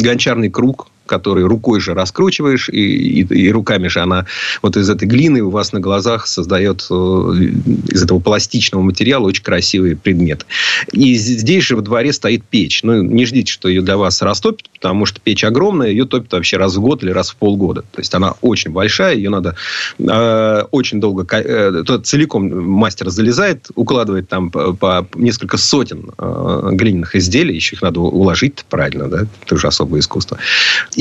гончарный 0.00 0.50
круг, 0.50 0.88
который 1.10 1.44
рукой 1.44 1.80
же 1.80 1.92
раскручиваешь, 1.92 2.68
и, 2.68 3.20
и, 3.20 3.34
и 3.46 3.50
руками 3.50 3.88
же 3.88 4.00
она 4.00 4.26
вот 4.62 4.76
из 4.76 4.88
этой 4.88 5.08
глины 5.08 5.42
у 5.42 5.50
вас 5.50 5.72
на 5.72 5.80
глазах 5.80 6.28
создает 6.28 6.86
э, 6.88 6.94
из 6.94 8.04
этого 8.04 8.20
пластичного 8.20 8.82
материала 8.82 9.26
очень 9.26 9.42
красивый 9.42 9.96
предмет. 9.96 10.46
И 10.92 11.16
здесь 11.16 11.64
же 11.64 11.74
во 11.74 11.82
дворе 11.82 12.12
стоит 12.12 12.44
печь. 12.44 12.84
Ну, 12.84 13.02
не 13.02 13.26
ждите, 13.26 13.52
что 13.52 13.68
ее 13.68 13.82
для 13.82 13.96
вас 13.96 14.22
растопят, 14.22 14.70
потому 14.70 15.04
что 15.04 15.20
печь 15.20 15.42
огромная, 15.42 15.88
ее 15.88 16.06
топят 16.06 16.32
вообще 16.32 16.56
раз 16.58 16.76
в 16.76 16.80
год 16.80 17.02
или 17.02 17.10
раз 17.10 17.30
в 17.30 17.36
полгода. 17.36 17.82
То 17.82 18.00
есть, 18.00 18.14
она 18.14 18.34
очень 18.40 18.70
большая, 18.70 19.16
ее 19.16 19.30
надо 19.30 19.56
э, 19.98 20.62
очень 20.70 21.00
долго... 21.00 21.26
Э, 21.36 21.82
целиком 22.04 22.48
мастер 22.70 23.10
залезает, 23.10 23.68
укладывает 23.74 24.28
там 24.28 24.50
по, 24.50 24.72
по 24.74 25.08
несколько 25.16 25.56
сотен 25.56 26.12
э, 26.16 26.68
глиняных 26.72 27.16
изделий, 27.16 27.56
еще 27.56 27.74
их 27.74 27.82
надо 27.82 27.98
уложить 28.00 28.64
правильно, 28.70 29.08
да, 29.08 29.26
это 29.44 29.54
уже 29.54 29.66
особое 29.66 30.00
искусство. 30.00 30.38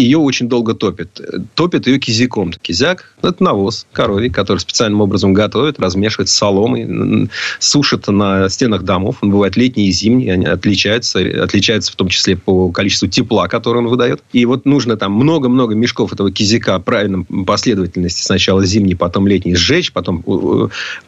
Ее 0.02 0.18
очень 0.18 0.48
долго 0.48 0.74
топят. 0.74 1.22
Топят 1.56 1.88
ее 1.88 2.00
кизиком. 2.00 2.52
Кизяк– 2.54 3.14
это 3.22 3.44
навоз 3.44 3.86
коровий, 3.92 4.30
который 4.30 4.60
специальным 4.60 5.02
образом 5.02 5.34
готовят, 5.34 5.80
размешивают 5.80 6.30
с 6.30 6.34
соломой, 6.34 7.30
сушат 7.60 8.08
на 8.08 8.50
стенах 8.50 8.84
домов. 8.84 9.18
Он 9.22 9.32
бывает 9.32 9.58
летний 9.58 9.88
и 9.88 9.92
зимний. 9.92 10.30
Они 10.30 10.46
отличаются, 10.46 11.20
отличаются 11.20 11.92
в 11.92 11.96
том 11.96 12.08
числе 12.08 12.38
по 12.38 12.72
количеству 12.72 13.08
тепла, 13.08 13.48
которое 13.48 13.80
он 13.80 13.88
выдает. 13.88 14.24
И 14.32 14.46
вот 14.46 14.66
нужно 14.66 14.98
там 14.98 15.12
много-много 15.14 15.76
мешков 15.76 16.14
этого 16.14 16.32
кизика 16.32 16.80
в 16.80 16.84
правильном 16.84 17.26
последовательности. 17.26 18.24
Сначала 18.24 18.66
зимний, 18.66 18.96
потом 18.96 19.28
летний 19.28 19.56
сжечь, 19.56 19.92
потом, 19.92 20.24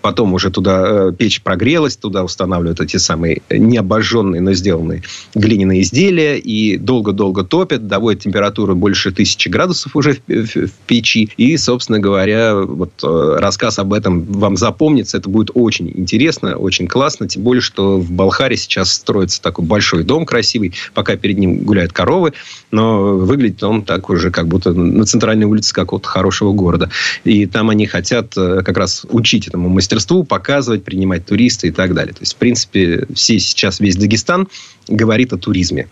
потом 0.01 0.33
уже 0.33 0.49
туда 0.49 1.09
э, 1.09 1.13
печь 1.17 1.41
прогрелась, 1.41 1.97
туда 1.97 2.23
устанавливают 2.23 2.81
эти 2.81 2.97
самые 2.97 3.41
необожженные, 3.49 4.41
но 4.41 4.53
сделанные 4.53 5.03
глиняные 5.33 5.81
изделия 5.81 6.37
и 6.37 6.77
долго-долго 6.77 7.43
топят, 7.43 7.87
доводят 7.87 8.23
температуру 8.23 8.75
больше 8.81 9.11
тысячи 9.11 9.47
градусов 9.47 9.95
уже 9.95 10.15
в, 10.15 10.19
в, 10.27 10.67
в 10.67 10.71
печи. 10.87 11.29
И, 11.37 11.55
собственно 11.55 11.99
говоря, 11.99 12.55
вот 12.55 12.91
э, 13.03 13.37
рассказ 13.39 13.79
об 13.79 13.93
этом 13.93 14.23
вам 14.23 14.57
запомнится. 14.57 15.17
Это 15.17 15.29
будет 15.29 15.51
очень 15.53 15.89
интересно, 15.95 16.57
очень 16.57 16.87
классно. 16.87 17.27
Тем 17.27 17.43
более, 17.43 17.61
что 17.61 17.97
в 17.97 18.11
Балхаре 18.11 18.57
сейчас 18.57 18.91
строится 18.91 19.41
такой 19.41 19.63
большой 19.65 20.03
дом 20.03 20.25
красивый, 20.25 20.73
пока 20.93 21.15
перед 21.15 21.37
ним 21.37 21.59
гуляют 21.59 21.93
коровы, 21.93 22.33
но 22.71 23.15
выглядит 23.17 23.63
он 23.63 23.83
так 23.83 24.09
уже 24.09 24.31
как 24.31 24.47
будто 24.47 24.73
на 24.73 25.05
центральной 25.05 25.45
улице 25.45 25.73
какого-то 25.73 26.07
хорошего 26.07 26.51
города. 26.51 26.89
И 27.23 27.45
там 27.45 27.69
они 27.69 27.85
хотят 27.85 28.33
э, 28.35 28.63
как 28.65 28.77
раз 28.77 29.05
учить 29.09 29.47
этому 29.47 29.69
мастерству, 29.69 30.23
показывать, 30.23 30.83
принимать 30.83 31.25
туристы 31.25 31.67
и 31.67 31.71
так 31.71 31.93
далее. 31.93 32.13
То 32.13 32.21
есть, 32.21 32.33
в 32.33 32.37
принципе, 32.37 33.05
все 33.13 33.39
сейчас, 33.39 33.79
весь 33.79 33.95
Дагестан 33.95 34.47
говорит 34.87 35.33
о 35.33 35.37
туризме. 35.37 35.87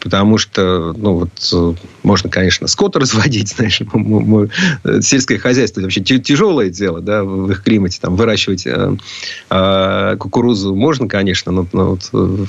Потому 0.00 0.38
что, 0.38 0.94
ну, 0.96 1.14
вот, 1.14 1.30
э, 1.52 1.74
можно, 2.28 2.30
конечно, 2.30 2.66
скот 2.68 2.96
разводить, 2.96 3.48
знаешь, 3.56 3.80
э, 3.80 5.00
сельское 5.02 5.38
хозяйство 5.38 5.80
вообще 5.80 6.00
тяжелое 6.00 6.70
дело, 6.70 7.00
да, 7.00 7.24
в 7.24 7.50
их 7.50 7.62
климате, 7.62 7.98
там, 8.00 8.16
выращивать 8.16 8.66
э, 8.66 8.96
э, 9.50 10.16
кукурузу 10.18 10.74
можно, 10.74 11.08
конечно, 11.08 11.52
но, 11.52 11.66
но 11.72 11.90
вот, 11.90 12.10
э, 12.12 12.46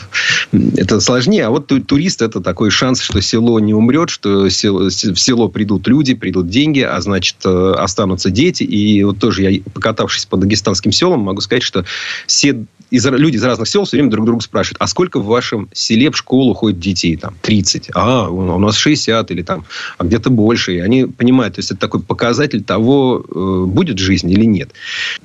это 0.78 1.00
сложнее, 1.00 1.46
а 1.46 1.50
вот 1.50 1.68
турист 1.68 2.22
это 2.22 2.42
такой 2.42 2.70
шанс, 2.72 3.02
что 3.02 3.22
село 3.22 3.60
не 3.60 3.74
умрет, 3.74 4.10
что 4.10 4.50
село, 4.50 4.90
в 4.90 5.16
село 5.16 5.48
придут 5.48 5.88
люди, 5.88 6.14
придут 6.14 6.50
деньги, 6.50 6.82
а 6.82 7.00
значит, 7.02 7.38
э, 7.46 7.74
останутся 7.78 8.30
дети, 8.30 8.64
и 8.64 9.04
вот 9.04 9.20
тоже 9.20 9.44
я, 9.44 9.62
покатавшись 9.74 10.26
по 10.26 10.38
дагестанским 10.38 10.92
селам, 10.92 11.22
могу 11.22 11.42
сказать, 11.42 11.64
что 11.64 11.86
все 12.28 12.66
из, 12.92 13.06
люди 13.06 13.36
из 13.36 13.44
разных 13.44 13.68
сел 13.68 13.86
все 13.86 13.98
время 13.98 14.10
друг 14.10 14.26
друга 14.26 14.42
спрашивают, 14.42 14.78
а 14.80 14.88
сколько 14.88 15.20
в 15.20 15.26
вашем 15.26 15.70
селе 15.74 16.12
в 16.12 16.18
школу 16.18 16.54
ходит 16.54 16.80
детей? 16.80 17.16
Там 17.16 17.36
30. 17.42 17.92
А, 17.94 18.30
у 18.30 18.60
нас 18.60 18.76
60 18.76 19.32
или 19.32 19.42
там, 19.44 19.59
а 19.98 20.04
где-то 20.04 20.30
больше. 20.30 20.76
И 20.76 20.80
они 20.80 21.06
понимают, 21.06 21.56
то 21.56 21.60
есть 21.60 21.72
это 21.72 21.80
такой 21.80 22.02
показатель 22.02 22.64
того, 22.64 23.24
э, 23.30 23.64
будет 23.68 24.00
жизнь 24.00 24.32
или 24.32 24.46
нет. 24.46 24.72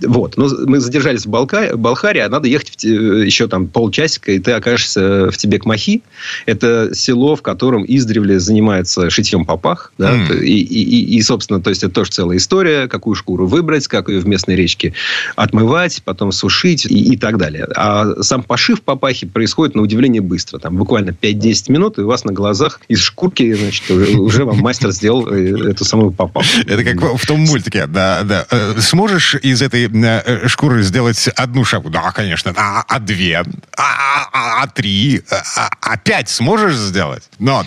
Вот. 0.01 0.37
Но 0.37 0.49
мы 0.66 0.81
задержались 0.81 1.27
в 1.27 1.29
Балка... 1.29 1.77
Балхаре, 1.77 2.25
а 2.25 2.29
надо 2.29 2.49
ехать 2.49 2.85
в... 2.85 2.87
еще 2.87 3.49
там 3.49 3.68
полчасика, 3.68 4.33
и 4.33 4.38
ты 4.38 4.53
окажешься 4.53 5.31
в 5.31 5.37
Тебек-Махи. 5.37 6.03
Это 6.47 6.90
село, 6.94 7.37
в 7.37 7.42
котором 7.42 7.85
издревле 7.87 8.38
занимается 8.40 9.11
шитьем 9.11 9.44
попах. 9.44 9.92
Да? 9.99 10.14
Mm. 10.14 10.44
И, 10.44 10.61
и, 10.61 11.16
и, 11.16 11.23
собственно, 11.23 11.61
то 11.61 11.70
есть 11.70 11.83
это 11.83 11.94
тоже 11.94 12.11
целая 12.11 12.38
история, 12.38 12.88
какую 12.88 13.14
шкуру 13.14 13.47
выбрать, 13.47 13.87
как 13.88 14.09
ее 14.09 14.20
в 14.20 14.27
местной 14.27 14.57
речке 14.57 14.94
отмывать, 15.37 16.03
потом 16.05 16.33
сушить 16.33 16.87
и, 16.87 17.12
и 17.12 17.16
так 17.16 17.38
далее 17.38 17.44
далее. 17.44 17.66
А 17.75 18.23
сам 18.23 18.42
пошив 18.42 18.83
папахи 18.83 19.27
происходит 19.27 19.75
на 19.75 19.83
удивление 19.83 20.23
быстро. 20.23 20.59
Там 20.59 20.77
буквально 20.77 21.11
5-10 21.11 21.73
минут, 21.73 21.99
и 21.99 22.03
у 22.03 22.07
вас 22.07 22.25
на 22.25 22.33
глазах 22.33 22.81
из 22.88 23.01
шкурки, 23.01 23.53
значит, 23.53 23.85
уже, 24.25 24.45
вам 24.45 24.59
мастер 24.59 24.91
сделал 24.91 25.29
э, 25.29 25.71
эту 25.71 25.85
самую 25.85 26.13
папаху. 26.13 26.47
Это 26.67 26.83
как 26.85 27.21
в 27.21 27.27
том 27.27 27.41
мультике, 27.41 27.87
да, 27.87 28.23
да. 28.23 28.47
Э, 28.51 28.75
сможешь 28.81 29.35
из 29.37 29.63
этой 29.63 29.91
э, 29.93 30.49
шкуры 30.49 30.83
сделать 30.83 31.29
одну 31.37 31.65
шапку? 31.65 31.91
Да, 31.91 32.11
конечно. 32.13 32.53
А, 32.57 32.83
а 32.89 32.99
две? 32.99 33.43
А, 33.77 34.25
а, 34.33 34.63
а 34.63 34.67
три? 34.67 35.23
А, 35.31 35.69
а 35.81 35.97
пять 35.97 36.29
сможешь 36.29 36.77
сделать? 36.77 37.25
Но 37.39 37.65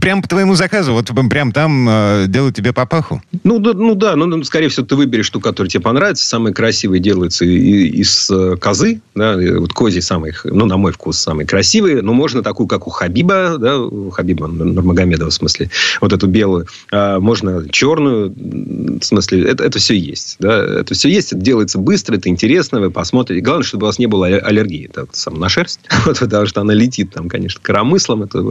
прям 0.00 0.22
по 0.22 0.28
твоему 0.28 0.54
заказу, 0.54 0.92
вот 0.92 1.10
прям 1.30 1.52
там 1.52 2.28
делают 2.28 2.56
тебе 2.56 2.72
папаху? 2.72 3.22
Ну, 3.44 3.58
да, 3.58 3.72
ну 3.74 3.94
да, 3.94 4.16
ну, 4.16 4.42
скорее 4.44 4.68
всего, 4.68 4.86
ты 4.86 4.96
выберешь 4.96 5.28
ту, 5.30 5.40
которая 5.40 5.70
тебе 5.70 5.82
понравится. 5.82 6.26
Самые 6.26 6.54
красивые 6.54 7.00
делаются 7.00 7.44
из 7.44 8.30
козы, 8.60 9.00
да, 9.14 9.36
вот 9.58 9.72
кози 9.72 10.00
самый, 10.00 10.32
ну, 10.44 10.66
на 10.66 10.76
мой 10.76 10.92
вкус, 10.92 11.18
самые 11.18 11.46
красивые, 11.46 12.02
но 12.02 12.12
можно 12.12 12.42
такую, 12.42 12.66
как 12.66 12.86
у 12.86 12.90
Хабиба, 12.90 13.58
да, 13.58 13.78
у 13.78 14.10
Хабиба 14.10 14.46
Нурмагомедова, 14.46 15.30
в 15.30 15.34
смысле, 15.34 15.70
вот 16.00 16.12
эту 16.12 16.26
белую, 16.26 16.66
а 16.90 17.18
можно 17.20 17.68
черную, 17.70 18.32
в 18.34 19.02
смысле, 19.02 19.44
это, 19.44 19.64
это 19.64 19.78
все 19.78 19.94
есть, 19.96 20.36
да, 20.38 20.80
это 20.80 20.94
все 20.94 21.08
есть, 21.08 21.32
это 21.32 21.40
делается 21.40 21.78
быстро, 21.78 22.16
это 22.16 22.28
интересно, 22.28 22.80
вы 22.80 22.90
посмотрите, 22.90 23.42
главное, 23.42 23.64
чтобы 23.64 23.84
у 23.84 23.86
вас 23.86 23.98
не 23.98 24.06
было 24.06 24.26
аллергии, 24.26 24.88
это 24.88 25.06
сам 25.12 25.38
на 25.38 25.48
шерсть, 25.48 25.80
вот, 26.06 26.18
потому 26.18 26.46
что 26.46 26.60
она 26.60 26.74
летит 26.74 27.12
там, 27.12 27.28
конечно, 27.28 27.60
коромыслом, 27.62 28.22
это, 28.22 28.44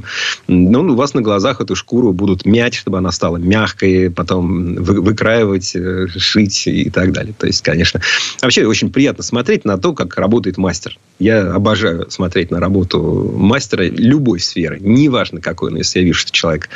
ну, 0.48 0.82
у 0.82 0.96
вас 0.96 1.14
на 1.14 1.22
глазах 1.22 1.62
эту 1.62 1.76
шкуру 1.76 2.14
будут 2.14 2.46
мять, 2.46 2.74
чтобы 2.74 2.98
она 2.98 3.12
стала 3.12 3.38
мягкой, 3.38 4.12
потом 4.12 4.76
вы, 4.76 5.02
выкраивать, 5.02 5.76
э, 5.76 6.08
шить 6.18 6.68
и 6.68 6.90
так 6.90 7.12
далее, 7.12 7.34
то 7.38 7.48
есть, 7.48 7.62
конечно, 7.62 8.02
вообще 8.42 8.66
очень 8.66 8.92
приятно 8.92 9.24
смотреть 9.24 9.66
на 9.66 9.78
то, 9.78 9.94
как 9.94 10.18
работает 10.18 10.58
мастер. 10.58 10.98
Я 11.20 11.54
обожаю 11.54 12.10
смотреть 12.10 12.52
на 12.52 12.60
работу 12.60 13.34
мастера 13.36 13.84
любой 13.84 14.40
сферы. 14.40 14.80
Неважно, 14.80 15.42
какой 15.42 15.72
он, 15.72 15.78
если 15.78 16.00
я 16.00 16.06
вижу, 16.06 16.20
что 16.20 16.32
человек 16.32 16.70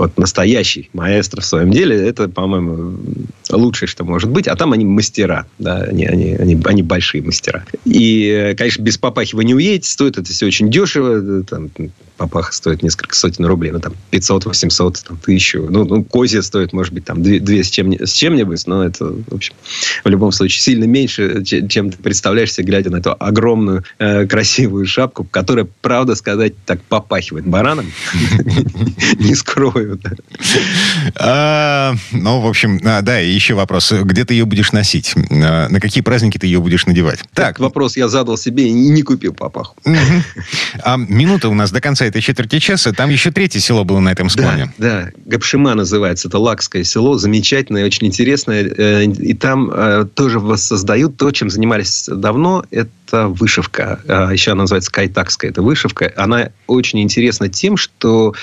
вот 0.00 0.16
настоящий 0.16 0.88
маэстро 0.94 1.42
в 1.42 1.44
своем 1.44 1.70
деле, 1.70 1.94
это, 1.94 2.28
по-моему, 2.28 2.96
лучшее, 3.50 3.86
что 3.86 4.04
может 4.04 4.30
быть. 4.30 4.48
А 4.48 4.56
там 4.56 4.72
они 4.72 4.84
мастера, 4.86 5.46
да, 5.58 5.82
они, 5.82 6.06
они, 6.06 6.34
они, 6.34 6.58
они 6.64 6.82
большие 6.82 7.22
мастера. 7.22 7.66
И, 7.84 8.54
конечно, 8.56 8.82
без 8.82 8.96
папахи 8.96 9.34
вы 9.34 9.44
не 9.44 9.54
уедете, 9.54 9.90
стоит 9.90 10.16
это 10.16 10.30
все 10.30 10.46
очень 10.46 10.70
дешево, 10.70 11.42
там, 11.44 11.68
папаха 12.20 12.52
стоит 12.52 12.82
несколько 12.82 13.16
сотен 13.16 13.46
рублей, 13.46 13.72
ну, 13.72 13.80
там, 13.80 13.94
500, 14.10 14.44
800, 14.44 15.04
там, 15.08 15.16
тысячу. 15.16 15.66
Ну, 15.70 15.86
ну 15.86 16.04
козья 16.04 16.42
стоит, 16.42 16.74
может 16.74 16.92
быть, 16.92 17.06
там, 17.06 17.22
две, 17.22 17.40
две 17.40 17.64
с, 17.64 17.70
чем, 17.70 17.94
с 17.94 18.12
чем-нибудь, 18.12 18.66
но 18.66 18.84
это, 18.84 19.06
в 19.06 19.34
общем, 19.34 19.54
в 20.04 20.08
любом 20.08 20.30
случае, 20.30 20.60
сильно 20.60 20.84
меньше, 20.84 21.42
чем 21.44 21.90
ты 21.90 21.96
представляешь 21.96 22.52
себе, 22.52 22.66
глядя 22.66 22.90
на 22.90 22.96
эту 22.96 23.16
огромную 23.18 23.84
э, 23.98 24.26
красивую 24.26 24.84
шапку, 24.84 25.24
которая, 25.24 25.66
правда 25.80 26.14
сказать, 26.14 26.52
так 26.66 26.82
попахивает 26.82 27.46
бараном. 27.46 27.90
Не 29.18 29.34
скрою. 29.34 29.98
А, 31.16 31.94
ну, 32.12 32.40
в 32.40 32.46
общем, 32.46 32.80
а, 32.84 33.00
да, 33.00 33.18
и 33.18 33.30
еще 33.30 33.54
вопрос. 33.54 33.92
Где 33.92 34.26
ты 34.26 34.34
ее 34.34 34.44
будешь 34.44 34.72
носить? 34.72 35.14
А, 35.16 35.68
на 35.70 35.80
какие 35.80 36.02
праздники 36.02 36.36
ты 36.36 36.46
ее 36.46 36.60
будешь 36.60 36.84
надевать? 36.84 37.20
Так. 37.32 37.58
Вопрос 37.58 37.96
я 37.96 38.08
задал 38.08 38.36
себе 38.36 38.68
и 38.68 38.72
не 38.72 39.00
купил 39.00 39.32
папаху. 39.32 39.74
Минута 41.08 41.48
у 41.48 41.54
нас 41.54 41.70
до 41.70 41.80
конца 41.80 42.09
этой 42.10 42.20
четверти 42.20 42.58
часа. 42.58 42.92
Там 42.92 43.10
еще 43.10 43.30
третье 43.30 43.60
село 43.60 43.84
было 43.84 44.00
на 44.00 44.12
этом 44.12 44.28
склоне. 44.28 44.72
Да, 44.78 45.04
да. 45.04 45.10
Гапшима 45.24 45.74
называется. 45.74 46.28
Это 46.28 46.38
лакское 46.38 46.84
село. 46.84 47.16
Замечательное, 47.16 47.86
очень 47.86 48.06
интересное. 48.06 48.64
Э, 48.64 49.04
и 49.04 49.34
там 49.34 49.70
э, 49.72 50.06
тоже 50.14 50.38
воссоздают 50.38 51.16
то, 51.16 51.30
чем 51.30 51.50
занимались 51.50 52.06
давно. 52.08 52.64
Это 52.70 52.90
это 53.10 53.28
вышивка. 53.28 54.00
А, 54.06 54.30
еще 54.30 54.52
она 54.52 54.62
называется 54.62 54.90
кайтакская. 54.92 55.50
Это 55.50 55.62
вышивка. 55.62 56.12
Она 56.16 56.50
очень 56.66 57.00
интересна 57.00 57.48
тем, 57.48 57.76
что 57.76 58.34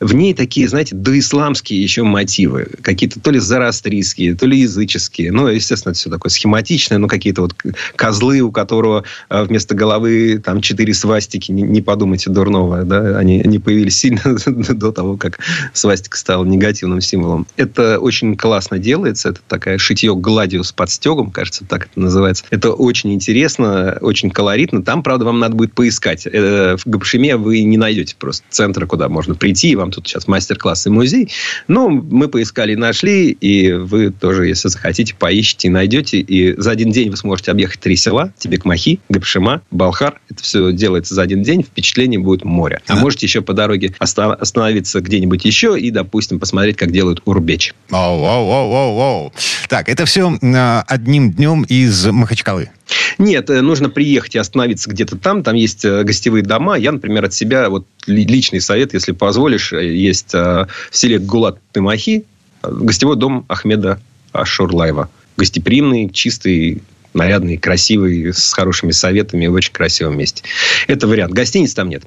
в 0.00 0.14
ней 0.14 0.34
такие, 0.34 0.68
знаете, 0.68 0.94
доисламские 0.94 1.82
еще 1.82 2.02
мотивы. 2.02 2.68
Какие-то 2.82 3.20
то 3.20 3.30
ли 3.30 3.38
зарастрийские, 3.38 4.34
то 4.34 4.46
ли 4.46 4.58
языческие. 4.58 5.32
Ну, 5.32 5.48
естественно, 5.48 5.90
это 5.90 6.00
все 6.00 6.10
такое 6.10 6.30
схематичное. 6.30 6.98
Ну, 6.98 7.08
какие-то 7.08 7.42
вот 7.42 7.54
козлы, 7.94 8.40
у 8.40 8.50
которого 8.50 9.04
а, 9.28 9.44
вместо 9.44 9.74
головы 9.74 10.40
там 10.42 10.60
четыре 10.60 10.94
свастики. 10.94 11.52
Не, 11.52 11.62
не 11.62 11.82
подумайте 11.82 12.30
дурного. 12.30 12.84
Да? 12.84 13.18
Они, 13.18 13.42
они 13.42 13.58
появились 13.58 13.98
сильно 13.98 14.22
до 14.46 14.92
того, 14.92 15.16
как 15.16 15.38
свастика 15.72 16.16
стала 16.16 16.44
негативным 16.44 17.00
символом. 17.00 17.46
Это 17.56 17.98
очень 17.98 18.36
классно 18.36 18.78
делается. 18.78 19.30
Это 19.30 19.40
такая 19.46 19.78
шитье 19.78 20.14
гладью 20.14 20.64
с 20.64 20.72
подстегом, 20.72 21.30
кажется, 21.30 21.64
так 21.64 21.86
это 21.86 22.00
называется. 22.00 22.44
Это 22.50 22.72
очень 22.72 23.12
интересно 23.12 23.98
очень 24.06 24.30
колоритно. 24.30 24.82
Там, 24.82 25.02
правда, 25.02 25.24
вам 25.24 25.38
надо 25.38 25.54
будет 25.54 25.72
поискать. 25.74 26.26
Э, 26.26 26.76
в 26.76 26.86
Габшиме 26.86 27.36
вы 27.36 27.62
не 27.62 27.76
найдете 27.76 28.14
просто 28.18 28.44
центра, 28.48 28.86
куда 28.86 29.08
можно 29.08 29.34
прийти. 29.34 29.74
Вам 29.76 29.90
тут 29.90 30.06
сейчас 30.06 30.28
мастер-класс 30.28 30.86
и 30.86 30.90
музей. 30.90 31.30
Но 31.68 31.88
мы 31.88 32.28
поискали 32.28 32.72
и 32.72 32.76
нашли. 32.76 33.30
И 33.30 33.72
вы 33.72 34.10
тоже, 34.10 34.46
если 34.46 34.68
захотите, 34.68 35.14
поищите 35.14 35.68
и 35.68 35.70
найдете. 35.70 36.18
И 36.18 36.58
за 36.58 36.70
один 36.70 36.90
день 36.90 37.10
вы 37.10 37.16
сможете 37.16 37.50
объехать 37.50 37.80
три 37.80 37.96
села. 37.96 38.32
Тебек-Махи, 38.38 39.00
Габшима, 39.08 39.62
Балхар. 39.70 40.20
Это 40.30 40.42
все 40.42 40.72
делается 40.72 41.14
за 41.14 41.22
один 41.22 41.42
день. 41.42 41.62
Впечатление 41.62 42.20
будет 42.20 42.44
море. 42.44 42.80
А, 42.86 42.94
а 42.94 42.96
можете 42.96 43.26
еще 43.26 43.42
по 43.42 43.52
дороге 43.52 43.94
остановиться 43.98 45.00
где-нибудь 45.00 45.44
еще 45.44 45.78
и, 45.78 45.90
допустим, 45.90 46.38
посмотреть, 46.38 46.76
как 46.76 46.92
делают 46.92 47.22
урбеч. 47.24 47.74
Оу, 47.90 48.22
оу, 48.22 48.50
оу, 48.50 48.72
оу, 48.72 48.98
оу. 48.98 49.32
Так, 49.68 49.88
это 49.88 50.04
все 50.04 50.32
одним 50.86 51.32
днем 51.32 51.64
из 51.64 52.06
Махачкалы. 52.06 52.70
Нет, 53.18 53.50
э, 53.50 53.60
нужно 53.62 53.88
приехать 53.88 54.34
и 54.34 54.38
остановиться 54.38 54.90
где-то 54.90 55.16
там. 55.16 55.42
Там 55.42 55.54
есть 55.54 55.84
э, 55.84 56.02
гостевые 56.02 56.42
дома. 56.42 56.76
Я, 56.76 56.92
например, 56.92 57.24
от 57.24 57.34
себя, 57.34 57.68
вот 57.68 57.86
личный 58.06 58.60
совет, 58.60 58.94
если 58.94 59.12
позволишь, 59.12 59.72
э, 59.72 59.94
есть 59.94 60.32
в 60.32 60.68
селе 60.90 61.18
Гулат-Тымахи 61.18 62.24
гостевой 62.62 63.16
дом 63.16 63.44
Ахмеда 63.48 64.00
Ашурлаева. 64.32 65.08
Гостеприимный, 65.36 66.10
чистый, 66.10 66.82
нарядный, 67.16 67.56
красивый, 67.56 68.32
с 68.32 68.52
хорошими 68.52 68.92
советами, 68.92 69.46
в 69.46 69.54
очень 69.54 69.72
красивом 69.72 70.18
месте. 70.18 70.42
Это 70.86 71.06
вариант. 71.06 71.32
Гостиниц 71.32 71.74
там 71.74 71.88
нет. 71.88 72.04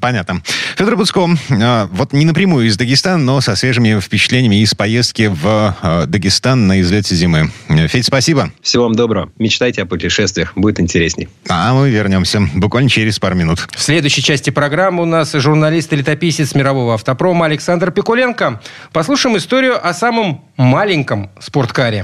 понятно. 0.00 0.42
Федор 0.76 0.96
Буцко, 0.96 1.28
а, 1.50 1.88
вот 1.92 2.12
не 2.12 2.24
напрямую 2.24 2.66
из 2.66 2.76
Дагестана, 2.76 3.18
но 3.18 3.40
со 3.40 3.56
свежими 3.56 3.98
впечатлениями 4.00 4.62
из 4.62 4.74
поездки 4.74 5.30
в 5.32 5.76
а, 5.82 6.06
Дагестан 6.06 6.66
на 6.66 6.80
излете 6.80 7.14
зимы. 7.14 7.50
Федь, 7.68 8.06
спасибо. 8.06 8.50
Всего 8.62 8.84
вам 8.84 8.94
доброго. 8.94 9.30
Мечтайте 9.38 9.82
о 9.82 9.86
путешествиях. 9.86 10.52
Будет 10.56 10.80
интересней. 10.80 11.28
А 11.48 11.74
мы 11.74 11.90
вернемся 11.90 12.40
буквально 12.54 12.88
через 12.88 13.18
пару 13.18 13.34
минут. 13.34 13.66
В 13.74 13.82
следующей 13.82 14.22
части 14.22 14.50
программы 14.50 15.02
у 15.02 15.06
нас 15.06 15.32
журналист 15.32 15.92
и 15.92 15.96
летописец 15.96 16.54
мирового 16.54 16.94
автопрома 16.94 17.46
Александр 17.46 17.90
Пикуленко. 17.90 18.60
Послушаем 18.92 19.36
историю 19.36 19.86
о 19.86 19.92
самом 19.92 20.44
маленьком 20.56 21.30
спорткаре. 21.40 22.02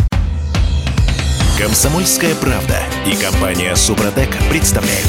Комсомольская 1.63 2.35
правда 2.35 2.77
и 3.07 3.15
компания 3.15 3.77
Супротек 3.77 4.31
представляют. 4.51 5.07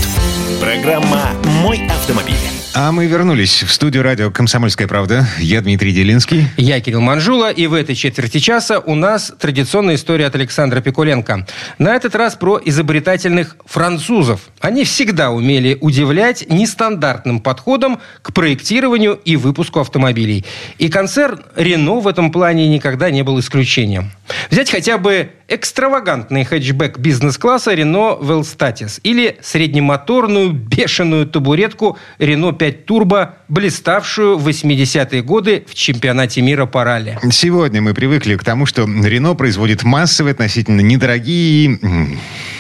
Программа 0.62 1.32
«Мой 1.64 1.82
автомобиль». 1.88 2.36
А 2.76 2.92
мы 2.92 3.08
вернулись 3.08 3.64
в 3.64 3.72
студию 3.72 4.04
радио 4.04 4.30
«Комсомольская 4.30 4.88
правда». 4.88 5.28
Я 5.40 5.62
Дмитрий 5.62 5.92
Делинский. 5.92 6.48
Я 6.58 6.80
Кирилл 6.80 7.02
Манжула. 7.02 7.52
И 7.52 7.66
в 7.66 7.74
этой 7.74 7.96
четверти 7.96 8.38
часа 8.38 8.80
у 8.80 8.94
нас 8.94 9.34
традиционная 9.40 9.96
история 9.96 10.28
от 10.28 10.36
Александра 10.36 10.80
Пикуленко. 10.82 11.48
На 11.80 11.96
этот 11.96 12.16
раз 12.16 12.36
про 12.36 12.60
изобретательных 12.64 13.58
французов. 13.66 14.42
Они 14.60 14.86
всегда 14.86 15.32
умели 15.32 15.78
удивлять 15.82 16.50
нестандартным 16.50 17.42
подходом 17.42 18.00
к 18.22 18.32
проектированию 18.32 19.20
и 19.26 19.36
выпуску 19.36 19.80
автомобилей. 19.80 20.46
И 20.78 20.90
концерн 20.90 21.44
«Рено» 21.56 22.00
в 22.00 22.08
этом 22.08 22.32
плане 22.32 22.68
никогда 22.68 23.12
не 23.12 23.24
был 23.24 23.40
исключением. 23.40 24.12
Взять 24.50 24.72
хотя 24.72 24.98
бы 24.98 25.30
экстравагантный 25.48 26.44
хэтчбэк 26.46 26.98
бизнес-класса 27.00 27.74
Renault 27.74 28.22
Velstatis 28.22 29.00
или 29.04 29.38
среднемоторную 29.42 30.52
бешеную 30.52 31.28
табуретку 31.28 31.98
Renault 32.20 32.58
5 32.58 32.86
Turbo, 32.86 33.30
блиставшую 33.48 34.38
в 34.38 34.48
80-е 34.48 35.22
годы 35.22 35.66
в 35.68 35.76
чемпионате 35.76 36.42
мира 36.42 36.66
по 36.66 36.84
ралли. 36.84 37.20
Сегодня 37.32 37.82
мы 37.82 37.94
привыкли 37.94 38.36
к 38.36 38.44
тому, 38.44 38.66
что 38.66 38.84
Renault 38.84 39.36
производит 39.36 39.84
массовые, 39.84 40.32
относительно 40.32 40.82
недорогие 40.82 41.80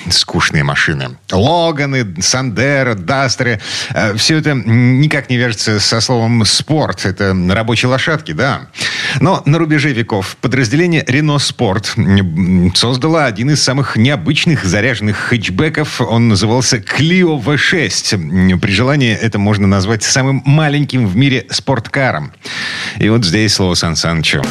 скучные 0.10 0.64
машины. 0.64 1.18
Логаны, 1.32 2.22
Сандеры, 2.22 2.96
Дастеры. 2.96 3.62
Э, 3.94 4.16
Все 4.16 4.38
это 4.38 4.54
никак 4.54 5.30
не 5.30 5.38
вяжется 5.38 5.80
со 5.80 6.02
словом 6.02 6.46
«спорт». 6.46 7.06
Это 7.06 7.36
рабочие 7.50 7.90
лошадки, 7.90 8.34
да. 8.34 8.68
Но 9.20 9.42
на 9.46 9.58
рубеже 9.58 9.92
веков 9.94 10.38
подразделение 10.42 11.04
Renault 11.04 11.38
Sport 11.38 12.76
создало 12.76 13.26
один 13.26 13.52
из 13.52 13.62
самых 13.62 13.96
необычных 13.96 14.66
заряженных 14.66 15.18
хэтчбеков. 15.18 16.02
Он 16.02 16.30
назывался 16.30 16.78
Clio 16.78 17.42
V6. 17.44 18.60
При 18.60 18.72
желании 18.72 19.14
это 19.14 19.40
можно 19.40 19.68
назвать 19.68 20.04
самым 20.04 20.42
маленьким 20.46 21.08
в 21.08 21.16
мире 21.16 21.46
спорткаром. 21.50 22.34
И 23.00 23.10
вот 23.10 23.26
здесь 23.26 23.54
слово 23.54 23.76
Сан 23.76 23.96
Санычу. 23.96 24.42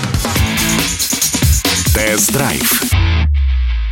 Тест-драйв. 1.95 2.83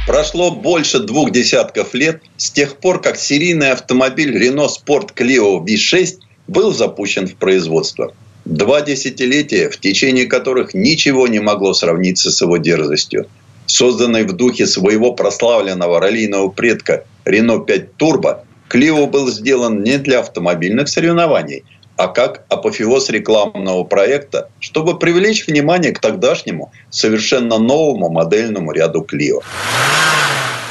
Прошло 0.07 0.51
больше 0.51 0.99
двух 1.01 1.31
десятков 1.31 1.95
лет 1.95 2.23
с 2.37 2.51
тех 2.51 2.77
пор, 2.79 3.01
как 3.01 3.17
серийный 3.17 3.73
автомобиль 3.73 4.37
Renault 4.37 4.71
Sport 4.85 5.15
Clio 5.15 5.65
V6 5.65 6.19
был 6.49 6.73
запущен 6.75 7.29
в 7.29 7.37
производство. 7.37 8.13
Два 8.51 8.81
десятилетия, 8.81 9.71
в 9.71 9.79
течение 9.79 10.27
которых 10.27 10.75
ничего 10.75 11.29
не 11.29 11.39
могло 11.39 11.73
сравниться 11.73 12.33
с 12.33 12.41
его 12.41 12.57
дерзостью. 12.57 13.29
Созданный 13.67 14.25
в 14.25 14.33
духе 14.33 14.67
своего 14.67 15.13
прославленного 15.13 16.01
раллийного 16.01 16.49
предка 16.49 17.05
Renault 17.25 17.67
5 17.67 17.91
Turbo, 17.97 18.39
Clio 18.69 19.07
был 19.07 19.31
сделан 19.31 19.85
не 19.85 19.99
для 19.99 20.19
автомобильных 20.19 20.89
соревнований, 20.89 21.63
а 21.95 22.09
как 22.09 22.45
апофеоз 22.49 23.09
рекламного 23.11 23.85
проекта, 23.85 24.51
чтобы 24.59 24.99
привлечь 24.99 25.47
внимание 25.47 25.93
к 25.93 26.01
тогдашнему 26.01 26.73
совершенно 26.91 27.57
новому 27.59 28.11
модельному 28.11 28.73
ряду 28.73 29.07
Clio. 29.09 29.45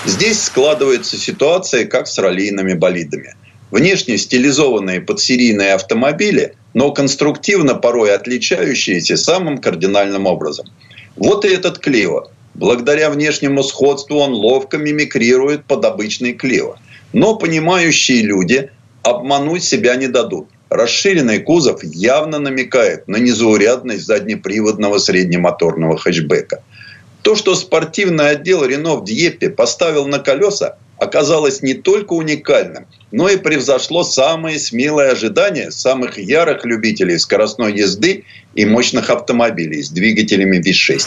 Здесь 0.06 0.44
складывается 0.44 1.16
ситуация, 1.16 1.86
как 1.86 2.08
с 2.08 2.18
раллийными 2.18 2.74
болидами. 2.74 3.36
Внешне 3.72 4.18
стилизованные 4.18 5.00
под 5.00 5.22
серийные 5.22 5.76
автомобили, 5.76 6.56
но 6.80 6.94
конструктивно 6.94 7.76
порой 7.76 8.16
отличающиеся 8.16 9.18
самым 9.18 9.58
кардинальным 9.58 10.26
образом. 10.28 10.66
Вот 11.18 11.44
и 11.44 11.50
этот 11.50 11.86
Clio. 11.86 12.28
Благодаря 12.56 13.10
внешнему 13.10 13.64
сходству 13.64 14.20
он 14.20 14.32
ловко 14.32 14.78
мимикрирует 14.78 15.66
под 15.66 15.84
обычный 15.84 16.32
Clio. 16.32 16.76
Но 17.12 17.36
понимающие 17.36 18.22
люди 18.22 18.72
обмануть 19.04 19.66
себя 19.66 19.98
не 19.98 20.08
дадут. 20.08 20.48
Расширенный 20.70 21.40
кузов 21.40 21.84
явно 21.84 22.40
намекает 22.40 23.10
на 23.10 23.18
незаурядность 23.18 24.06
заднеприводного 24.06 25.00
среднемоторного 25.00 25.98
хэтчбека. 25.98 26.64
То, 27.24 27.36
что 27.36 27.56
спортивный 27.56 28.30
отдел 28.30 28.64
Рено 28.64 28.96
в 28.96 29.04
Дьеппе 29.04 29.50
поставил 29.50 30.08
на 30.08 30.20
колеса, 30.20 30.78
оказалось 31.00 31.62
не 31.62 31.74
только 31.74 32.14
уникальным, 32.14 32.86
но 33.12 33.30
и 33.30 33.38
превзошло 33.38 34.04
самые 34.04 34.60
смелые 34.60 35.12
ожидания 35.12 35.72
самых 35.72 36.18
ярых 36.18 36.66
любителей 36.66 37.18
скоростной 37.18 37.74
езды 37.74 38.26
и 38.56 38.66
мощных 38.66 39.10
автомобилей 39.10 39.82
с 39.82 39.90
двигателями 39.90 40.58
V6. 40.58 41.06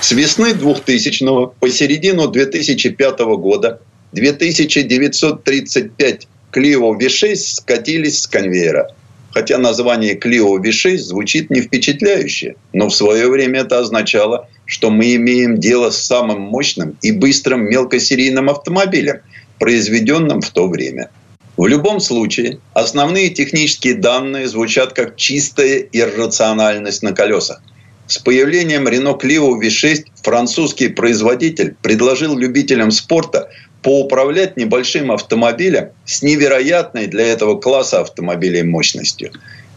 С 0.00 0.12
весны 0.12 0.52
2000 0.52 1.54
по 1.58 1.70
середину 1.70 2.28
2005 2.28 3.20
года 3.20 3.80
2935 4.12 6.28
Clio 6.52 6.98
V6 6.98 7.36
скатились 7.36 8.22
с 8.22 8.26
конвейера. 8.26 8.94
Хотя 9.32 9.56
название 9.56 10.18
Clio 10.18 10.58
V6 10.58 10.98
звучит 10.98 11.50
не 11.50 11.62
впечатляюще, 11.62 12.56
но 12.74 12.88
в 12.88 12.94
свое 12.94 13.30
время 13.30 13.60
это 13.60 13.78
означало, 13.78 14.48
что 14.72 14.88
мы 14.88 15.16
имеем 15.16 15.58
дело 15.60 15.90
с 15.90 16.02
самым 16.02 16.40
мощным 16.40 16.96
и 17.02 17.12
быстрым 17.12 17.68
мелкосерийным 17.68 18.48
автомобилем, 18.48 19.20
произведенным 19.58 20.40
в 20.40 20.48
то 20.48 20.66
время. 20.66 21.10
В 21.58 21.66
любом 21.66 22.00
случае, 22.00 22.58
основные 22.72 23.28
технические 23.28 23.96
данные 23.96 24.48
звучат 24.48 24.94
как 24.94 25.16
чистая 25.16 25.76
иррациональность 25.92 27.02
на 27.02 27.12
колесах. 27.12 27.60
С 28.06 28.16
появлением 28.16 28.88
Renault 28.88 29.20
Clio 29.20 29.60
V6 29.60 30.04
французский 30.22 30.88
производитель 30.88 31.76
предложил 31.82 32.38
любителям 32.38 32.90
спорта 32.92 33.50
поуправлять 33.82 34.56
небольшим 34.56 35.12
автомобилем 35.12 35.90
с 36.06 36.22
невероятной 36.22 37.08
для 37.08 37.26
этого 37.26 37.60
класса 37.60 38.00
автомобилей 38.00 38.62
мощностью. 38.62 39.32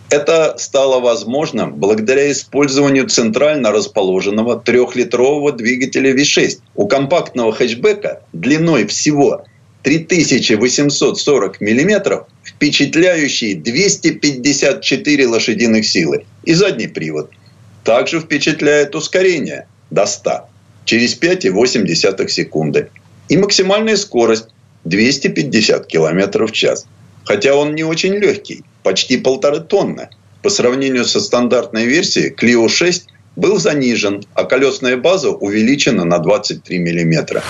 Это 0.09 0.55
стало 0.57 0.99
возможным 0.99 1.73
благодаря 1.73 2.31
использованию 2.31 3.07
центрально 3.07 3.71
расположенного 3.71 4.59
трехлитрового 4.59 5.51
двигателя 5.51 6.13
V6. 6.13 6.59
У 6.75 6.87
компактного 6.87 7.51
хэтчбека 7.51 8.21
длиной 8.31 8.85
всего 8.85 9.45
3840 9.81 11.59
мм 11.61 12.25
впечатляющие 12.43 13.55
254 13.55 15.27
лошадиных 15.27 15.85
силы 15.85 16.25
и 16.43 16.53
задний 16.53 16.87
привод. 16.87 17.31
Также 17.83 18.19
впечатляет 18.19 18.95
ускорение 18.95 19.67
до 19.89 20.05
100 20.05 20.49
через 20.85 21.19
5,8 21.19 22.27
секунды 22.27 22.89
и 23.27 23.37
максимальная 23.37 23.97
скорость 23.97 24.47
250 24.85 25.87
км 25.87 26.45
в 26.45 26.51
час. 26.51 26.85
Хотя 27.23 27.55
он 27.55 27.73
не 27.73 27.83
очень 27.83 28.13
легкий, 28.13 28.63
почти 28.85 29.17
полторы 29.17 29.61
тонны. 29.61 30.09
По 30.43 30.49
сравнению 30.49 31.05
со 31.05 31.19
стандартной 31.19 31.85
версией, 31.85 32.33
Clio 32.39 32.69
6 32.69 33.07
был 33.35 33.57
занижен, 33.57 34.23
а 34.35 34.43
колесная 34.43 34.95
база 34.95 35.31
увеличена 35.31 36.05
на 36.05 36.19
23 36.19 36.79
мм. 36.79 37.41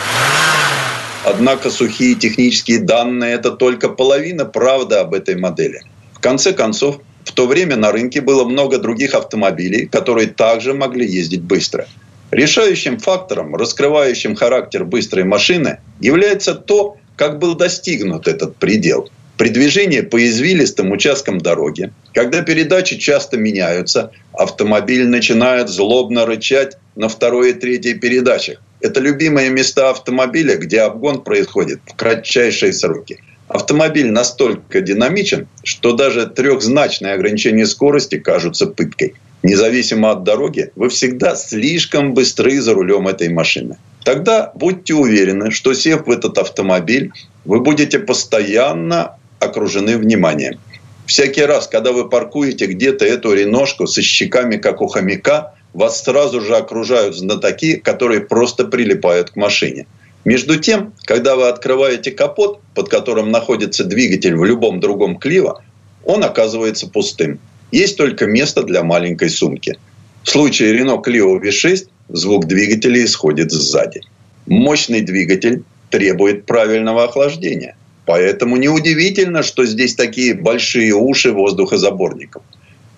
Однако 1.26 1.70
сухие 1.70 2.16
технические 2.16 2.80
данные– 2.80 3.34
это 3.40 3.52
только 3.52 3.90
половина 3.90 4.46
правды 4.46 4.96
об 4.96 5.14
этой 5.14 5.36
модели. 5.36 5.82
В 6.14 6.20
конце 6.22 6.54
концов, 6.54 7.02
в 7.26 7.32
то 7.34 7.48
время 7.48 7.76
на 7.76 7.92
рынке 7.92 8.22
было 8.22 8.46
много 8.46 8.78
других 8.78 9.14
автомобилей, 9.14 9.88
которые 9.88 10.28
также 10.28 10.74
могли 10.74 11.06
ездить 11.06 11.42
быстро– 11.42 11.86
Решающим 12.32 12.98
фактором, 13.00 13.56
раскрывающим 13.56 14.36
характер 14.36 14.84
быстрой 14.84 15.24
машины, 15.24 15.80
является 16.02 16.56
то, 16.56 16.98
как 17.16 17.40
был 17.40 17.56
достигнут 17.56 18.28
этот 18.28 18.58
предел. 18.58 19.10
При 19.38 19.50
движении 19.50 20.00
по 20.00 20.24
извилистым 20.26 20.92
участкам 20.92 21.40
дороги, 21.40 21.92
когда 22.14 22.42
передачи 22.42 22.98
часто 22.98 23.38
меняются, 23.38 24.12
автомобиль 24.32 25.08
начинает 25.08 25.68
злобно 25.68 26.26
рычать 26.26 26.78
на 26.96 27.10
второй 27.10 27.52
и 27.52 27.54
третьей 27.54 27.96
передачах. 27.96 28.62
это 28.80 29.00
любимые 29.00 29.50
места 29.50 29.90
автомобиля, 29.90 30.56
где 30.58 30.82
обгон 30.82 31.24
происходит 31.24 31.80
в 31.88 31.96
кратчайшие 31.96 32.72
сроки. 32.72 33.20
Автомобиль 33.48 34.12
настолько 34.12 34.82
динамичен, 34.82 35.48
что 35.64 35.94
даже 35.94 36.28
трехзначные 36.28 37.14
ограничения 37.14 37.66
скорости 37.66 38.20
кажутся 38.20 38.68
пыткой. 38.68 39.16
Независимо 39.44 40.12
от 40.12 40.24
дороги, 40.24 40.72
вы 40.76 40.90
всегда 40.90 41.36
слишком 41.36 42.14
быстры 42.14 42.62
за 42.62 42.74
рулем 42.74 43.08
этой 43.08 43.30
машины. 43.30 43.78
Тогда 44.04 44.52
будьте 44.56 44.94
уверены, 44.94 45.52
что 45.52 45.74
сев 45.74 46.06
в 46.06 46.12
этот 46.12 46.38
автомобиль, 46.38 47.12
вы 47.44 47.60
будете 47.60 48.00
постоянно 48.00 49.18
окружены 49.46 49.98
вниманием. 49.98 50.60
Всякий 51.06 51.44
раз, 51.44 51.68
когда 51.68 51.92
вы 51.92 52.10
паркуете 52.10 52.66
где-то 52.66 53.06
эту 53.06 53.34
реношку 53.34 53.88
со 53.88 54.02
щеками, 54.02 54.58
как 54.58 54.82
у 54.82 54.88
хомяка, 54.88 55.54
вас 55.74 56.04
сразу 56.04 56.42
же 56.42 56.56
окружают 56.56 57.16
знатоки, 57.16 57.76
которые 57.76 58.22
просто 58.22 58.66
прилипают 58.66 59.32
к 59.32 59.36
машине. 59.36 59.86
Между 60.24 60.58
тем, 60.60 60.94
когда 61.04 61.36
вы 61.36 61.48
открываете 61.48 62.12
капот, 62.12 62.60
под 62.74 62.90
которым 62.90 63.30
находится 63.30 63.84
двигатель 63.84 64.36
в 64.36 64.44
любом 64.44 64.80
другом 64.80 65.18
Кливо, 65.18 65.64
он 66.04 66.24
оказывается 66.24 66.88
пустым. 66.88 67.40
Есть 67.72 67.98
только 67.98 68.26
место 68.26 68.64
для 68.64 68.84
маленькой 68.84 69.30
сумки. 69.30 69.78
В 70.24 70.30
случае 70.30 70.80
Renault 70.80 71.04
Clio 71.06 71.40
V6 71.40 71.88
звук 72.10 72.46
двигателя 72.46 73.04
исходит 73.04 73.52
сзади. 73.52 74.02
Мощный 74.48 75.02
двигатель 75.02 75.64
требует 75.92 76.46
правильного 76.46 77.04
охлаждения. 77.04 77.76
Поэтому 78.06 78.58
неудивительно, 78.58 79.42
что 79.44 79.66
здесь 79.66 79.96
такие 79.96 80.34
большие 80.36 80.94
уши 80.94 81.32
воздухозаборников. 81.32 82.44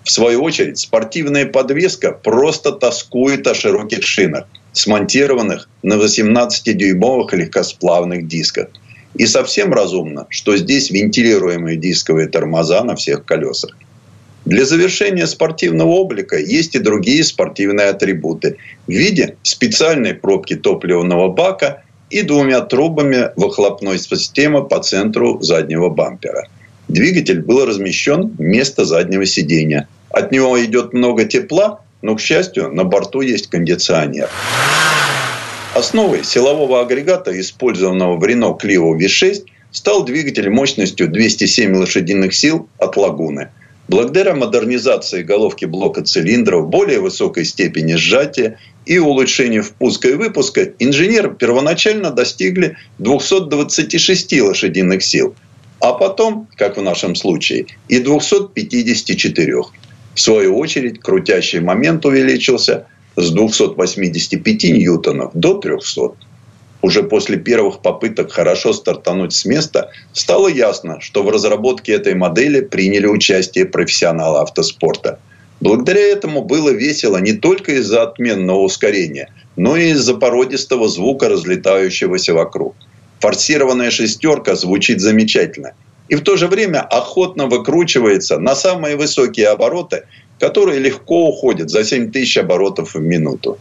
В 0.04 0.10
свою 0.10 0.42
очередь, 0.42 0.78
спортивная 0.78 1.46
подвеска 1.46 2.12
просто 2.12 2.72
тоскует 2.72 3.46
о 3.46 3.54
широких 3.54 4.02
шинах, 4.04 4.46
смонтированных 4.72 5.68
на 5.82 5.94
18-дюймовых 5.94 7.34
легкосплавных 7.34 8.26
дисках. 8.26 8.68
И 9.14 9.26
совсем 9.26 9.72
разумно, 9.72 10.26
что 10.30 10.56
здесь 10.56 10.90
вентилируемые 10.90 11.76
дисковые 11.76 12.28
тормоза 12.28 12.84
на 12.84 12.94
всех 12.96 13.24
колесах. 13.24 13.76
Для 14.44 14.64
завершения 14.64 15.26
спортивного 15.26 15.88
облика 15.88 16.38
есть 16.38 16.74
и 16.74 16.78
другие 16.78 17.24
спортивные 17.24 17.88
атрибуты 17.88 18.56
в 18.86 18.90
виде 18.90 19.36
специальной 19.42 20.14
пробки 20.14 20.56
топливного 20.56 21.28
бака 21.28 21.82
и 22.10 22.22
двумя 22.22 22.60
трубами 22.60 23.30
выхлопной 23.36 23.98
системы 23.98 24.66
по 24.66 24.80
центру 24.80 25.40
заднего 25.42 25.88
бампера. 25.88 26.48
Двигатель 26.88 27.42
был 27.42 27.66
размещен 27.66 28.34
вместо 28.38 28.84
заднего 28.84 29.26
сидения. 29.26 29.88
От 30.10 30.32
него 30.32 30.62
идет 30.64 30.94
много 30.94 31.24
тепла, 31.24 31.80
но, 32.00 32.16
к 32.16 32.20
счастью, 32.20 32.72
на 32.72 32.84
борту 32.84 33.20
есть 33.20 33.48
кондиционер. 33.48 34.30
Основой 35.74 36.24
силового 36.24 36.80
агрегата, 36.80 37.38
использованного 37.38 38.16
в 38.16 38.24
Renault 38.24 38.60
Clio 38.60 38.96
V6, 38.96 39.44
стал 39.70 40.04
двигатель 40.04 40.48
мощностью 40.48 41.08
207 41.08 41.76
лошадиных 41.76 42.34
сил 42.34 42.68
от 42.78 42.96
«Лагуны». 42.96 43.50
Благодаря 43.88 44.34
модернизации 44.34 45.22
головки 45.22 45.64
блока 45.64 46.02
цилиндров, 46.02 46.68
более 46.68 47.00
высокой 47.00 47.46
степени 47.46 47.94
сжатия 47.94 48.58
и 48.84 48.98
улучшению 48.98 49.64
впуска 49.64 50.10
и 50.10 50.14
выпуска, 50.14 50.72
инженеры 50.78 51.34
первоначально 51.34 52.10
достигли 52.10 52.76
226 52.98 54.42
лошадиных 54.42 55.02
сил, 55.02 55.34
а 55.80 55.94
потом, 55.94 56.48
как 56.56 56.76
в 56.76 56.82
нашем 56.82 57.14
случае, 57.14 57.66
и 57.88 57.98
254. 57.98 59.54
В 60.14 60.20
свою 60.20 60.58
очередь, 60.58 61.00
крутящий 61.00 61.60
момент 61.60 62.04
увеличился 62.04 62.86
с 63.16 63.30
285 63.30 64.64
ньютонов 64.64 65.30
до 65.32 65.54
300 65.54 66.10
уже 66.82 67.02
после 67.02 67.36
первых 67.36 67.80
попыток 67.80 68.32
хорошо 68.32 68.72
стартануть 68.72 69.32
с 69.32 69.44
места, 69.44 69.90
стало 70.12 70.48
ясно, 70.48 71.00
что 71.00 71.22
в 71.22 71.30
разработке 71.30 71.92
этой 71.92 72.14
модели 72.14 72.60
приняли 72.60 73.06
участие 73.06 73.66
профессионалы 73.66 74.40
автоспорта. 74.40 75.18
Благодаря 75.60 76.00
этому 76.00 76.42
было 76.44 76.70
весело 76.70 77.16
не 77.16 77.32
только 77.32 77.72
из-за 77.72 78.02
отменного 78.04 78.60
ускорения, 78.60 79.32
но 79.56 79.76
и 79.76 79.90
из-за 79.90 80.14
породистого 80.14 80.88
звука, 80.88 81.28
разлетающегося 81.28 82.32
вокруг. 82.32 82.76
Форсированная 83.20 83.90
шестерка 83.90 84.54
звучит 84.54 85.00
замечательно. 85.00 85.72
И 86.08 86.14
в 86.14 86.22
то 86.22 86.36
же 86.36 86.46
время 86.46 86.80
охотно 86.80 87.46
выкручивается 87.46 88.38
на 88.38 88.54
самые 88.54 88.96
высокие 88.96 89.48
обороты, 89.48 90.04
которые 90.38 90.78
легко 90.78 91.28
уходят 91.28 91.70
за 91.70 91.82
7 91.84 92.12
тысяч 92.12 92.38
оборотов 92.38 92.94
в 92.94 93.00
минуту. 93.00 93.58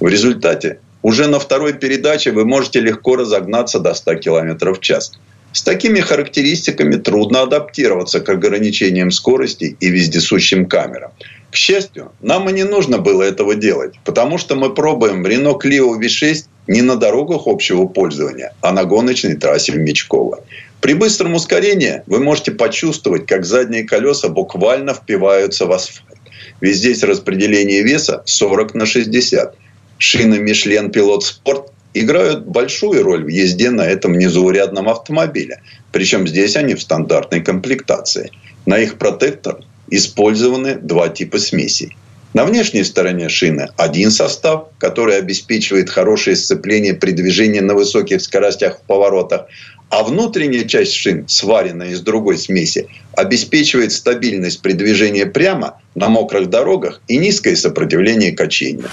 В 0.00 0.08
результате 0.08 0.80
уже 1.06 1.28
на 1.28 1.38
второй 1.38 1.72
передаче 1.72 2.32
вы 2.32 2.44
можете 2.44 2.80
легко 2.80 3.14
разогнаться 3.14 3.78
до 3.78 3.94
100 3.94 4.16
км 4.16 4.72
в 4.72 4.80
час. 4.80 5.12
С 5.52 5.62
такими 5.62 6.00
характеристиками 6.00 6.96
трудно 6.96 7.42
адаптироваться 7.42 8.18
к 8.18 8.28
ограничениям 8.28 9.12
скорости 9.12 9.76
и 9.78 9.88
вездесущим 9.88 10.66
камерам. 10.66 11.12
К 11.52 11.54
счастью, 11.54 12.10
нам 12.20 12.50
и 12.50 12.52
не 12.52 12.64
нужно 12.64 12.98
было 12.98 13.22
этого 13.22 13.54
делать, 13.54 13.94
потому 14.04 14.36
что 14.36 14.56
мы 14.56 14.74
пробуем 14.74 15.24
Renault 15.24 15.60
Clio 15.62 15.96
V6 15.96 16.46
не 16.66 16.82
на 16.82 16.96
дорогах 16.96 17.42
общего 17.46 17.86
пользования, 17.86 18.52
а 18.60 18.72
на 18.72 18.84
гоночной 18.84 19.36
трассе 19.36 19.70
в 19.74 19.76
Мечково. 19.76 20.40
При 20.80 20.94
быстром 20.94 21.34
ускорении 21.34 22.02
вы 22.08 22.18
можете 22.18 22.50
почувствовать, 22.50 23.26
как 23.26 23.44
задние 23.44 23.84
колеса 23.84 24.28
буквально 24.28 24.92
впиваются 24.92 25.66
в 25.66 25.72
асфальт. 25.72 26.18
Ведь 26.60 26.74
здесь 26.74 27.04
распределение 27.04 27.84
веса 27.84 28.22
40 28.24 28.74
на 28.74 28.86
60 28.86 29.54
шины 29.98 30.38
Мишлен 30.38 30.90
Пилот 30.90 31.24
Спорт 31.24 31.72
играют 31.94 32.46
большую 32.46 33.02
роль 33.02 33.24
в 33.24 33.28
езде 33.28 33.70
на 33.70 33.82
этом 33.82 34.18
незаурядном 34.18 34.88
автомобиле. 34.88 35.62
Причем 35.92 36.26
здесь 36.28 36.56
они 36.56 36.74
в 36.74 36.82
стандартной 36.82 37.42
комплектации. 37.42 38.30
На 38.66 38.78
их 38.78 38.98
протектор 38.98 39.60
использованы 39.88 40.74
два 40.74 41.08
типа 41.08 41.38
смесей. 41.38 41.96
На 42.34 42.44
внешней 42.44 42.84
стороне 42.84 43.30
шины 43.30 43.70
один 43.78 44.10
состав, 44.10 44.66
который 44.76 45.16
обеспечивает 45.16 45.88
хорошее 45.88 46.36
сцепление 46.36 46.92
при 46.92 47.12
движении 47.12 47.60
на 47.60 47.74
высоких 47.74 48.20
скоростях 48.20 48.78
в 48.78 48.82
поворотах, 48.82 49.46
а 49.88 50.02
внутренняя 50.02 50.64
часть 50.64 50.94
шин, 50.94 51.28
сваренная 51.28 51.90
из 51.90 52.00
другой 52.00 52.38
смеси, 52.38 52.88
обеспечивает 53.12 53.92
стабильность 53.92 54.60
при 54.62 54.72
движении 54.72 55.24
прямо 55.24 55.80
на 55.94 56.08
мокрых 56.08 56.50
дорогах 56.50 57.00
и 57.08 57.16
низкое 57.18 57.56
сопротивление 57.56 58.32
качению. 58.32 58.90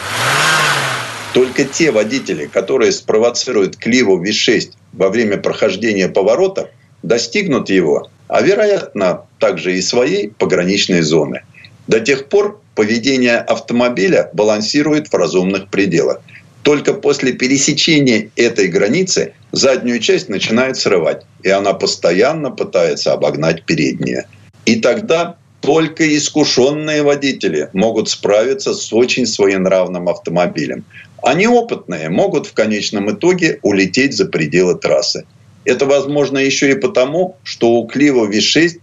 Только 1.34 1.66
те 1.66 1.92
водители, 1.92 2.46
которые 2.46 2.92
спровоцируют 2.92 3.76
Кливу 3.76 4.24
V6 4.24 4.74
во 4.94 5.10
время 5.10 5.38
прохождения 5.38 6.08
поворота, 6.08 6.70
достигнут 7.02 7.70
его, 7.70 8.10
а 8.28 8.42
вероятно 8.42 9.22
также 9.40 9.76
и 9.76 9.82
своей 9.82 10.30
пограничной 10.30 11.02
зоны. 11.02 11.42
До 11.88 12.00
тех 12.00 12.30
пор 12.30 12.62
поведение 12.76 13.38
автомобиля 13.38 14.30
балансирует 14.34 15.08
в 15.08 15.16
разумных 15.16 15.70
пределах. 15.70 16.22
Только 16.64 16.94
после 16.94 17.34
пересечения 17.34 18.32
этой 18.38 18.70
границы 18.70 19.34
заднюю 19.52 20.00
часть 20.00 20.30
начинает 20.30 20.78
срывать, 20.78 21.26
и 21.44 21.50
она 21.50 21.74
постоянно 21.74 22.52
пытается 22.52 23.12
обогнать 23.12 23.66
передние. 23.66 24.28
И 24.66 24.78
тогда 24.78 25.36
только 25.60 26.18
искушенные 26.18 27.04
водители 27.04 27.70
могут 27.74 28.10
справиться 28.10 28.74
с 28.74 28.94
очень 28.94 29.26
своенравным 29.26 30.08
автомобилем. 30.08 30.86
Они 31.22 31.48
опытные, 31.48 32.10
могут 32.10 32.48
в 32.48 32.54
конечном 32.54 33.12
итоге 33.12 33.60
улететь 33.62 34.14
за 34.14 34.26
пределы 34.26 34.76
трассы. 34.76 35.26
Это 35.66 35.86
возможно 35.86 36.38
еще 36.38 36.72
и 36.72 36.76
потому, 36.76 37.38
что 37.44 37.72
у 37.72 37.90
Clio 37.90 38.30
V6 38.30 38.80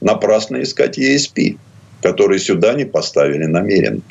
напрасно 0.00 0.62
искать 0.62 0.98
ESP, 0.98 1.58
который 2.02 2.38
сюда 2.38 2.74
не 2.74 2.84
поставили 2.84 3.46
намеренно. 3.46 4.02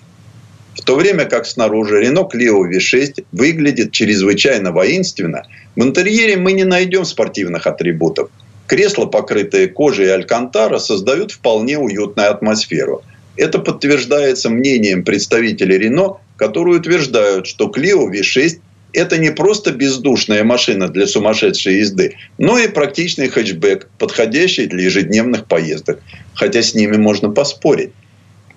В 0.76 0.82
то 0.84 0.96
время 0.96 1.26
как 1.26 1.46
снаружи 1.46 2.04
Renault 2.04 2.32
Clio 2.34 2.62
V6 2.70 3.26
выглядит 3.32 3.92
чрезвычайно 3.92 4.72
воинственно, 4.72 5.44
в 5.76 5.84
интерьере 5.84 6.38
мы 6.38 6.54
не 6.54 6.64
найдем 6.64 7.06
спортивных 7.06 7.68
атрибутов. 7.68 8.30
Кресла, 8.68 9.06
покрытые 9.06 9.68
кожей 9.68 10.08
и 10.08 10.10
алькантара, 10.10 10.78
создают 10.78 11.32
вполне 11.32 11.80
уютную 11.80 12.30
атмосферу. 12.30 13.04
Это 13.36 13.60
подтверждается 13.60 14.50
мнением 14.50 15.04
представителей 15.04 15.78
Renault, 15.78 16.18
которые 16.38 16.80
утверждают, 16.80 17.48
что 17.48 17.72
Clio 17.76 18.08
V6 18.10 18.60
это 18.94 19.18
не 19.18 19.32
просто 19.32 19.72
бездушная 19.72 20.44
машина 20.44 20.90
для 20.90 21.06
сумасшедшей 21.08 21.78
езды, 21.80 22.16
но 22.38 22.58
и 22.58 22.68
практичный 22.68 23.30
хэтчбэк, 23.30 23.88
подходящий 23.98 24.66
для 24.66 24.84
ежедневных 24.84 25.46
поездок. 25.46 26.02
Хотя 26.34 26.62
с 26.62 26.74
ними 26.74 26.98
можно 26.98 27.30
поспорить. 27.30 27.92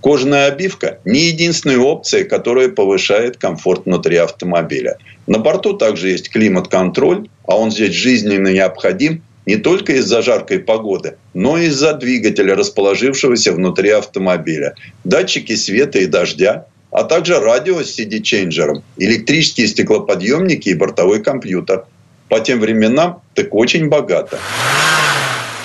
Кожаная 0.02 0.48
обивка– 0.48 0.98
не 1.04 1.28
единственная 1.28 1.78
опция, 1.78 2.24
которая 2.24 2.68
повышает 2.68 3.36
комфорт 3.36 3.86
внутри 3.86 4.16
автомобиля. 4.16 4.98
На 5.28 5.38
борту 5.38 5.74
также 5.74 6.08
есть 6.08 6.28
климат-контроль, 6.28 7.28
а 7.46 7.56
он 7.56 7.70
здесь 7.70 7.94
жизненно 7.94 8.48
необходим 8.48 9.22
не 9.46 9.56
только 9.56 9.92
из-за 9.94 10.22
жаркой 10.22 10.58
погоды, 10.58 11.18
но 11.34 11.56
и 11.56 11.66
из-за 11.66 11.94
двигателя, 11.94 12.56
расположившегося 12.56 13.52
внутри 13.52 13.90
автомобиля. 13.90 14.74
Датчики 15.04 15.54
света 15.54 16.00
и 16.00 16.06
дождя, 16.06 16.66
а 16.90 17.04
также 17.04 17.38
радио 17.38 17.80
с 17.80 17.96
CD-чейнджером, 17.96 18.82
электрические 18.98 19.68
стеклоподъемники 19.68 20.68
и 20.68 20.74
бортовой 20.74 21.22
компьютер. 21.22 21.84
По 22.28 22.40
тем 22.40 22.58
временам 22.58 23.22
так 23.34 23.54
очень 23.54 23.88
богато. 23.88 24.40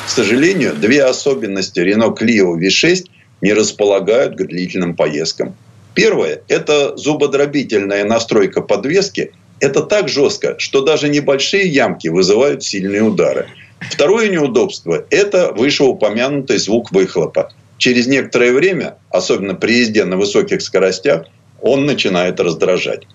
К 0.06 0.10
сожалению, 0.10 0.76
две 0.76 1.04
особенности 1.04 1.80
Renault 1.80 2.18
Clio 2.18 2.56
V6 2.56 3.06
не 3.42 3.54
располагают 3.54 4.36
к 4.36 4.46
длительным 4.46 4.96
поездкам. 4.96 5.56
Первое– 5.94 6.42
это 6.48 6.96
зубодробительная 6.96 8.06
настройка 8.06 8.62
подвески. 8.62 9.32
Это 9.60 9.82
так 9.82 10.10
жестко, 10.10 10.56
что 10.60 10.82
даже 10.82 11.10
небольшие 11.10 11.68
ямки 11.68 12.08
вызывают 12.08 12.64
сильные 12.64 13.02
удары. 13.02 13.48
Второе 13.80 14.30
неудобство– 14.30 15.06
это 15.10 15.52
вышеупомянутый 15.54 16.58
звук 16.58 16.92
выхлопа. 16.92 17.52
Через 17.78 18.08
некоторое 18.08 18.52
время, 18.52 18.98
особенно 19.10 19.54
при 19.54 19.80
езде 19.80 20.06
на 20.06 20.18
высоких 20.18 20.62
скоростях, 20.62 21.26
он 21.62 21.86
начинает 21.86 22.40
раздражать. 22.40 23.08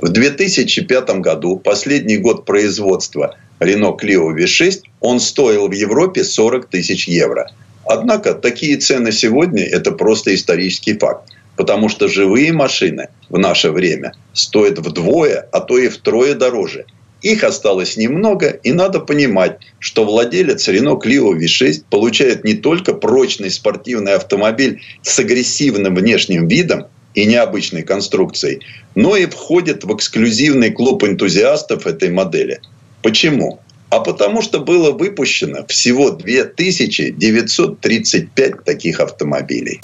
В 0.00 0.08
2005 0.08 1.20
году, 1.20 1.56
последний 1.56 2.18
год 2.18 2.44
производства 2.44 3.36
Renault 3.60 3.98
Clio 4.00 4.34
V6, 4.34 4.82
он 5.00 5.20
стоил 5.20 5.68
в 5.68 5.72
Европе 5.72 6.24
40 6.24 6.68
тысяч 6.68 7.08
евро. 7.08 7.50
Однако 7.86 8.34
такие 8.34 8.76
цены 8.76 9.12
сегодня– 9.12 9.64
это 9.72 9.92
просто 9.92 10.34
исторический 10.34 10.98
факт. 10.98 11.30
Потому 11.56 11.88
что 11.88 12.08
живые 12.08 12.52
машины 12.52 13.08
в 13.28 13.38
наше 13.38 13.70
время 13.70 14.12
стоят 14.32 14.78
вдвое, 14.78 15.48
а 15.52 15.60
то 15.60 15.78
и 15.78 15.88
втрое 15.88 16.34
дороже. 16.34 16.84
Их 17.22 17.42
осталось 17.42 17.96
немного, 17.96 18.48
и 18.48 18.72
надо 18.72 19.00
понимать, 19.00 19.58
что 19.78 20.04
владелец 20.04 20.68
Renault 20.68 21.00
Clio 21.02 21.32
V6 21.32 21.84
получает 21.88 22.44
не 22.44 22.54
только 22.54 22.92
прочный 22.92 23.50
спортивный 23.50 24.14
автомобиль 24.14 24.82
с 25.00 25.18
агрессивным 25.18 25.94
внешним 25.94 26.48
видом 26.48 26.88
и 27.14 27.24
необычной 27.24 27.82
конструкцией, 27.82 28.60
но 28.94 29.16
и 29.16 29.24
входит 29.26 29.84
в 29.84 29.96
эксклюзивный 29.96 30.70
клуб 30.70 31.04
энтузиастов 31.04 31.86
этой 31.86 32.10
модели. 32.10 32.60
Почему? 33.00 33.60
А 33.90 34.00
потому 34.00 34.40
что 34.42 34.60
было 34.60 34.90
выпущено 34.90 35.64
всего 35.68 36.10
2935 36.10 38.64
таких 38.64 39.00
автомобилей. 39.00 39.80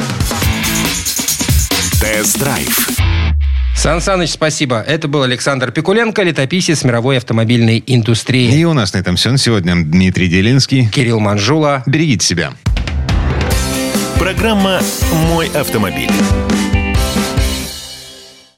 Тест-драйв. 2.01 2.89
Сан 3.77 4.01
Саныч, 4.03 4.31
спасибо. 4.31 4.85
Это 4.87 5.09
был 5.09 5.23
Александр 5.23 5.73
Пикуленко, 5.73 6.23
летописец 6.23 6.85
мировой 6.85 7.17
автомобильной 7.17 7.83
индустрии. 7.87 8.55
И 8.55 8.65
у 8.65 8.75
нас 8.75 8.93
на 8.93 8.99
этом 8.99 9.17
все. 9.17 9.35
Сегодня 9.39 9.75
Дмитрий 9.75 10.29
Делинский. 10.29 10.87
Кирилл 10.89 11.21
Манжула. 11.21 11.83
Берегите 11.87 12.27
себя. 12.27 12.53
Программа 14.19 14.83
«Мой 15.31 15.49
автомобиль». 15.55 16.11